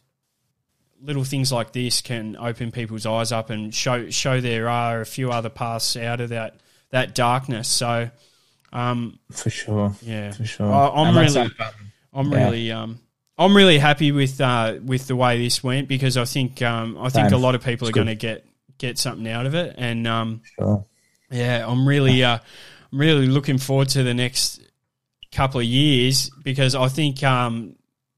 little 1.01 1.25
things 1.25 1.53
like 1.53 1.73
this 1.73 2.01
can 2.01 2.35
open 2.39 2.73
people's 2.73 3.05
eyes 3.05 3.31
up 3.31 3.51
and 3.51 3.75
show 3.75 4.09
show 4.11 4.41
there 4.41 4.69
are 4.71 5.01
a 5.03 5.07
few 5.07 5.31
other 5.31 5.51
paths 5.51 5.97
out 5.97 6.21
of 6.21 6.31
that 6.31 6.57
that 6.91 7.15
darkness. 7.15 7.69
So, 7.69 8.11
um, 8.73 9.19
for 9.31 9.51
sure, 9.51 9.95
yeah, 10.03 10.31
for 10.33 10.45
sure. 10.47 10.73
I, 10.73 10.89
I'm 10.89 11.17
And 11.17 11.35
really, 11.35 11.51
I'm 12.13 12.33
really, 12.33 12.73
um, 12.73 13.01
I'm 13.37 13.57
really 13.57 13.79
happy 13.79 14.13
with 14.13 14.41
uh, 14.41 14.77
with 14.85 15.09
the 15.09 15.17
way 15.17 15.43
this 15.43 15.63
went 15.63 15.89
because 15.89 16.17
I 16.17 16.25
think 16.25 16.63
um, 16.63 16.97
I 16.99 17.09
think 17.09 17.31
Same. 17.31 17.39
a 17.39 17.43
lot 17.43 17.55
of 17.55 17.65
people 17.65 17.89
It's 17.89 17.97
are 17.97 18.01
going 18.01 18.07
to 18.07 18.15
get 18.15 18.47
get 18.79 18.99
something 18.99 19.27
out 19.29 19.47
of 19.47 19.55
it, 19.55 19.75
and 19.77 20.07
um, 20.07 20.43
sure. 20.59 20.85
yeah, 21.31 21.67
I'm 21.67 21.87
really, 21.87 22.23
uh, 22.23 22.39
I'm 22.93 22.99
really 22.99 23.27
looking 23.27 23.59
forward 23.59 23.89
to 23.91 24.05
the 24.05 24.15
next 24.15 24.61
couple 25.33 25.59
of 25.61 25.67
years 25.67 26.31
because 26.45 26.77
I 26.77 26.87
think 26.87 27.25
um, 27.25 27.75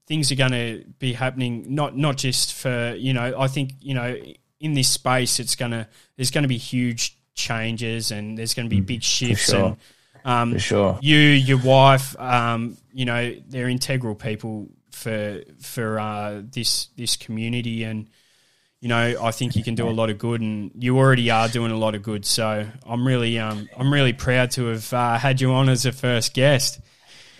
things 0.07 0.31
are 0.33 0.37
going 0.37 0.53
to 0.53 0.85
be 0.99 1.15
happening. 1.15 1.75
Not 1.75 1.97
not 1.97 2.19
just 2.19 2.53
for 2.53 2.95
you 2.95 3.15
know. 3.15 3.35
I 3.39 3.49
think 3.49 3.73
you 3.81 3.95
know 3.95 4.17
in 4.61 4.75
this 4.75 4.89
space, 4.89 5.41
it's 5.41 5.57
gonna 5.57 5.89
there's 6.17 6.31
going 6.31 6.45
to 6.45 6.49
be 6.49 6.59
huge 6.59 7.17
changes 7.35 8.11
and 8.11 8.37
there's 8.37 8.53
going 8.53 8.67
to 8.67 8.75
be 8.75 8.81
big 8.81 9.03
shifts 9.03 9.51
sure. 9.51 9.65
and. 9.65 9.77
Um, 10.25 10.55
For 10.55 10.59
sure. 10.59 10.99
you, 11.03 11.17
your 11.17 11.59
wife, 11.59 12.19
um, 12.19 12.77
you 12.93 13.05
know, 13.05 13.33
they're 13.47 13.69
integral 13.69 14.17
people 14.17 14.67
for 14.97 15.43
for 15.61 16.01
uh, 16.01 16.43
this 16.43 16.87
this 16.97 17.17
community, 17.17 17.85
and 17.85 18.09
you 18.81 18.89
know, 18.89 19.17
I 19.21 19.31
think 19.31 19.57
you 19.57 19.63
can 19.63 19.75
do 19.75 19.89
a 19.89 19.91
lot 19.91 20.11
of 20.11 20.19
good, 20.19 20.41
and 20.41 20.71
you 20.75 20.99
already 20.99 21.31
are 21.31 21.49
doing 21.49 21.71
a 21.71 21.77
lot 21.77 21.95
of 21.95 22.03
good. 22.03 22.25
So 22.25 22.67
I'm 22.87 23.07
really, 23.07 23.39
um, 23.39 23.69
I'm 23.77 23.93
really 23.93 24.13
proud 24.13 24.51
to 24.53 24.67
have 24.67 24.93
uh, 24.93 25.19
had 25.19 25.41
you 25.41 25.53
on 25.53 25.69
as 25.69 25.87
a 25.87 25.93
first 25.93 26.35
guest. 26.35 26.81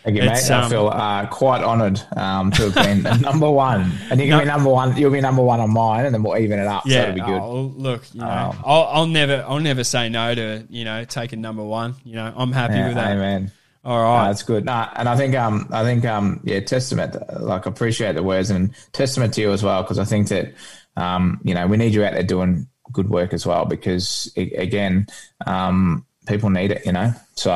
Thank 0.05 0.19
you, 0.19 0.23
mate. 0.23 0.51
I 0.51 0.63
um, 0.63 0.71
feel 0.71 0.87
uh, 0.87 1.27
quite 1.27 1.65
honoured 1.65 2.01
um, 2.17 2.53
to 2.53 2.71
have 2.71 2.75
been 2.75 3.03
number 3.23 3.51
one, 3.51 3.91
and 4.11 4.21
you're 4.21 4.29
gonna 4.29 4.43
be 4.43 4.49
number 4.49 4.71
one. 4.71 4.97
You'll 4.97 5.11
be 5.11 5.21
number 5.21 5.43
one 5.43 5.59
on 5.59 5.73
mine, 5.73 6.07
and 6.07 6.15
then 6.15 6.23
we'll 6.23 6.39
even 6.39 6.59
it 6.59 6.67
up. 6.67 6.85
so 6.85 6.91
Yeah, 6.91 7.03
it'll 7.05 7.15
be 7.15 7.21
good. 7.23 7.41
oh, 7.41 7.73
look, 7.75 8.03
you 8.13 8.21
know, 8.21 8.29
Um, 8.29 8.63
I'll, 8.65 8.85
I'll 8.85 9.07
never, 9.07 9.45
I'll 9.49 9.59
never 9.59 9.83
say 9.83 10.09
no 10.09 10.35
to 10.35 10.67
you 10.71 10.85
know 10.85 11.05
taking 11.05 11.41
number 11.41 11.65
one. 11.65 11.97
You 12.05 12.15
know, 12.17 12.33
I'm 12.37 12.53
happy 12.53 12.75
yeah, 12.75 12.87
with 12.87 12.97
that. 12.97 13.13
amen. 13.13 13.51
All 13.87 13.99
Uh, 14.01 14.03
right, 14.19 14.27
that's 14.27 14.43
good. 14.43 14.65
Nah, 14.65 14.89
and 14.97 15.09
I 15.09 15.17
think, 15.17 15.35
um, 15.37 15.69
I 15.71 15.85
think, 15.85 16.05
um, 16.05 16.41
yeah, 16.43 16.59
testament. 16.61 17.15
Like, 17.41 17.67
appreciate 17.67 18.17
the 18.17 18.23
words 18.25 18.51
and 18.51 18.75
testament 18.93 19.33
to 19.35 19.41
you 19.41 19.53
as 19.53 19.63
well, 19.63 19.83
because 19.83 20.01
I 20.01 20.05
think 20.05 20.27
that, 20.29 20.53
um, 20.97 21.41
you 21.45 21.55
know, 21.55 21.69
we 21.69 21.77
need 21.77 21.95
you 21.95 22.05
out 22.05 22.13
there 22.15 22.25
doing 22.25 22.67
good 22.93 23.09
work 23.09 23.33
as 23.33 23.47
well, 23.47 23.65
because 23.65 24.31
again, 24.37 25.07
um, 25.47 26.05
people 26.27 26.51
need 26.51 26.73
it, 26.73 26.85
you 26.85 26.91
know. 26.93 27.15
So, 27.37 27.51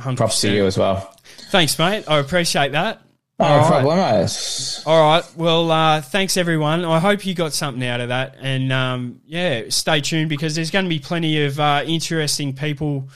100%. 0.00 0.16
props 0.16 0.40
to 0.40 0.50
you 0.50 0.64
as 0.66 0.78
well. 0.78 1.14
Thanks, 1.50 1.78
mate. 1.78 2.04
I 2.08 2.18
appreciate 2.18 2.72
that. 2.72 3.02
No 3.38 3.46
All 3.46 3.58
right. 3.70 3.84
problemos. 3.84 4.84
All 4.86 5.00
right. 5.10 5.24
Well, 5.36 5.70
uh, 5.70 6.00
thanks 6.00 6.36
everyone. 6.36 6.84
I 6.84 6.98
hope 6.98 7.24
you 7.24 7.34
got 7.34 7.52
something 7.52 7.86
out 7.86 8.00
of 8.00 8.08
that, 8.08 8.36
and 8.40 8.72
um, 8.72 9.20
yeah, 9.26 9.64
stay 9.68 10.00
tuned 10.00 10.28
because 10.30 10.54
there's 10.56 10.70
going 10.72 10.86
to 10.86 10.88
be 10.88 10.98
plenty 10.98 11.44
of 11.44 11.60
uh, 11.60 11.82
interesting 11.86 12.52
people 12.54 13.08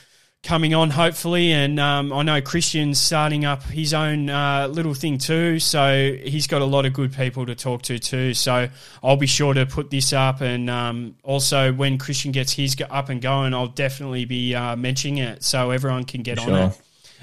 coming 0.43 0.74
on, 0.74 0.90
hopefully. 0.90 1.53
And 1.53 1.78
um, 1.78 2.12
I 2.12 2.22
know 2.22 2.40
Christian's 2.40 2.99
starting 2.99 3.45
up 3.45 3.62
his 3.62 3.95
own 3.95 4.28
uh, 4.28 4.68
little 4.68 4.95
thing 4.95 5.18
too, 5.18 5.59
so 5.59 6.16
he's 6.22 6.47
got 6.47 6.62
a 6.62 6.64
lot 6.64 6.84
of 6.84 6.93
good 6.93 7.12
people 7.12 7.47
to 7.47 7.55
talk 7.55 7.82
to 7.82 7.99
too. 7.99 8.34
So 8.34 8.68
I'll 9.03 9.16
be 9.16 9.26
sure 9.26 9.55
to 9.55 9.66
put 9.66 9.90
this 9.90 10.12
up, 10.12 10.40
and 10.40 10.68
um, 10.68 11.16
also 11.22 11.72
when 11.72 11.99
Christian 11.99 12.32
gets 12.32 12.53
his 12.53 12.76
up 12.90 13.09
and 13.09 13.20
going, 13.20 13.55
I'll 13.55 13.68
definitely 13.68 14.24
be 14.24 14.55
uh, 14.55 14.76
mentioning 14.76 15.18
it 15.18 15.43
so 15.43 15.70
everyone 15.70 16.05
can 16.05 16.22
get 16.22 16.38
on 16.38 16.55
it. 16.55 16.80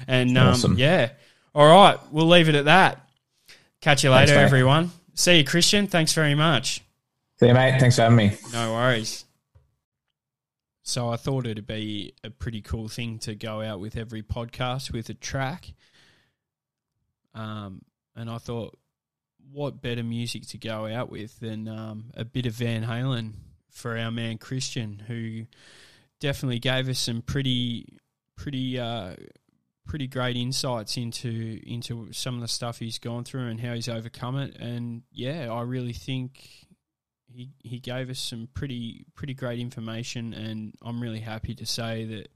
And 0.08 0.36
um, 0.38 0.76
yeah, 0.76 1.10
all 1.54 1.66
right, 1.66 1.98
we'll 2.10 2.28
leave 2.28 2.48
it 2.48 2.54
at 2.54 2.64
that. 2.66 3.06
Catch 3.80 4.04
you 4.04 4.10
later, 4.10 4.34
mate. 4.34 4.42
everyone. 4.42 4.90
See 5.14 5.38
you, 5.38 5.44
Christian. 5.44 5.86
Thanks 5.86 6.12
very 6.12 6.34
much. 6.34 6.82
See 7.38 7.46
you, 7.46 7.54
mate. 7.54 7.80
Thanks 7.80 7.96
for 7.96 8.02
having 8.02 8.16
me. 8.16 8.36
No 8.52 8.72
worries. 8.74 9.24
So 10.82 11.10
I 11.10 11.16
thought 11.16 11.46
it'd 11.46 11.66
be 11.66 12.14
a 12.24 12.30
pretty 12.30 12.62
cool 12.62 12.88
thing 12.88 13.18
to 13.20 13.34
go 13.34 13.60
out 13.60 13.80
with 13.80 13.96
every 13.96 14.22
podcast 14.22 14.92
with 14.92 15.08
a 15.08 15.14
track. 15.14 15.72
Um, 17.34 17.82
and 18.16 18.30
I 18.30 18.38
thought, 18.38 18.78
what 19.52 19.82
better 19.82 20.02
music 20.02 20.46
to 20.48 20.58
go 20.58 20.86
out 20.86 21.10
with 21.10 21.38
than 21.40 21.68
um, 21.68 22.06
a 22.14 22.24
bit 22.24 22.46
of 22.46 22.54
Van 22.54 22.84
Halen 22.84 23.32
for 23.70 23.96
our 23.96 24.10
man 24.10 24.38
Christian, 24.38 25.02
who 25.06 25.46
definitely 26.20 26.58
gave 26.58 26.88
us 26.88 26.98
some 26.98 27.22
pretty, 27.22 27.98
pretty, 28.36 28.78
uh, 28.78 29.14
pretty 29.86 30.06
great 30.06 30.36
insights 30.36 30.96
into 30.96 31.60
into 31.66 32.12
some 32.12 32.36
of 32.36 32.40
the 32.40 32.48
stuff 32.48 32.78
he's 32.78 32.98
gone 32.98 33.24
through 33.24 33.48
and 33.48 33.60
how 33.60 33.74
he's 33.74 33.88
overcome 33.88 34.36
it. 34.36 34.56
And 34.56 35.02
yeah, 35.10 35.50
I 35.50 35.62
really 35.62 35.92
think 35.92 36.68
he 37.32 37.50
he 37.58 37.78
gave 37.78 38.10
us 38.10 38.18
some 38.18 38.48
pretty 38.54 39.06
pretty 39.14 39.34
great 39.34 39.58
information, 39.58 40.34
and 40.34 40.74
I'm 40.82 41.00
really 41.00 41.20
happy 41.20 41.54
to 41.54 41.66
say 41.66 42.04
that 42.06 42.28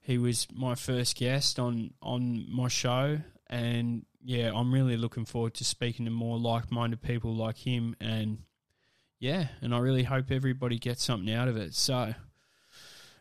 he 0.00 0.18
was 0.18 0.46
my 0.52 0.74
first 0.74 1.16
guest 1.16 1.58
on 1.58 1.92
on 2.02 2.46
my 2.50 2.68
show, 2.68 3.18
and 3.48 4.04
yeah, 4.22 4.50
I'm 4.54 4.72
really 4.72 4.96
looking 4.96 5.24
forward 5.24 5.54
to 5.54 5.64
speaking 5.64 6.04
to 6.04 6.10
more 6.10 6.38
like-minded 6.38 7.02
people 7.02 7.34
like 7.34 7.58
him, 7.58 7.96
and 8.00 8.38
yeah, 9.18 9.48
and 9.60 9.74
I 9.74 9.78
really 9.78 10.04
hope 10.04 10.30
everybody 10.30 10.78
gets 10.78 11.02
something 11.04 11.32
out 11.32 11.48
of 11.48 11.56
it. 11.56 11.74
So, 11.74 12.14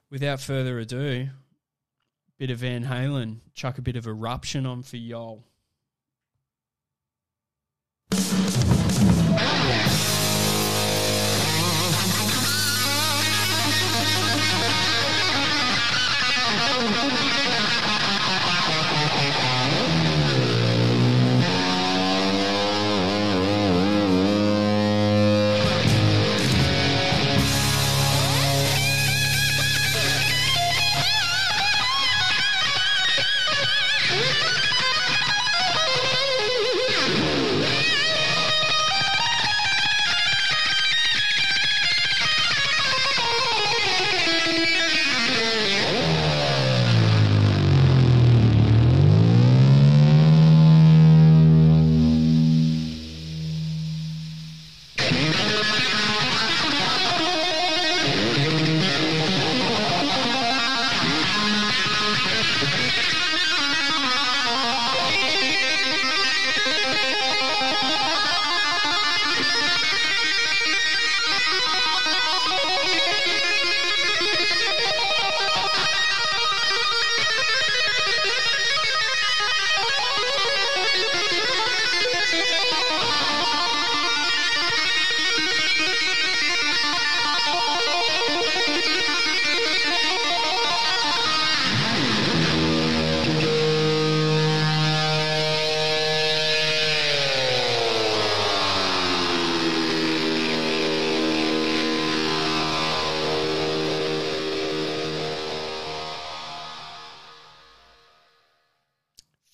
without 0.09 0.39
further 0.39 0.79
ado, 0.79 1.29
bit 2.37 2.51
of 2.51 2.59
Van 2.59 2.85
Halen, 2.85 3.39
chuck 3.53 3.77
a 3.77 3.81
bit 3.81 3.95
of 3.95 4.07
eruption 4.07 4.65
on 4.65 4.83
for 4.83 4.97
y'all. 4.97 5.43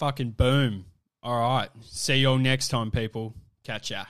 Fucking 0.03 0.31
boom. 0.31 0.83
All 1.23 1.39
right. 1.39 1.69
See 1.81 2.17
you 2.17 2.31
all 2.31 2.37
next 2.37 2.67
time, 2.67 2.91
people. 2.91 3.35
Catch 3.63 3.91
ya. 3.91 4.03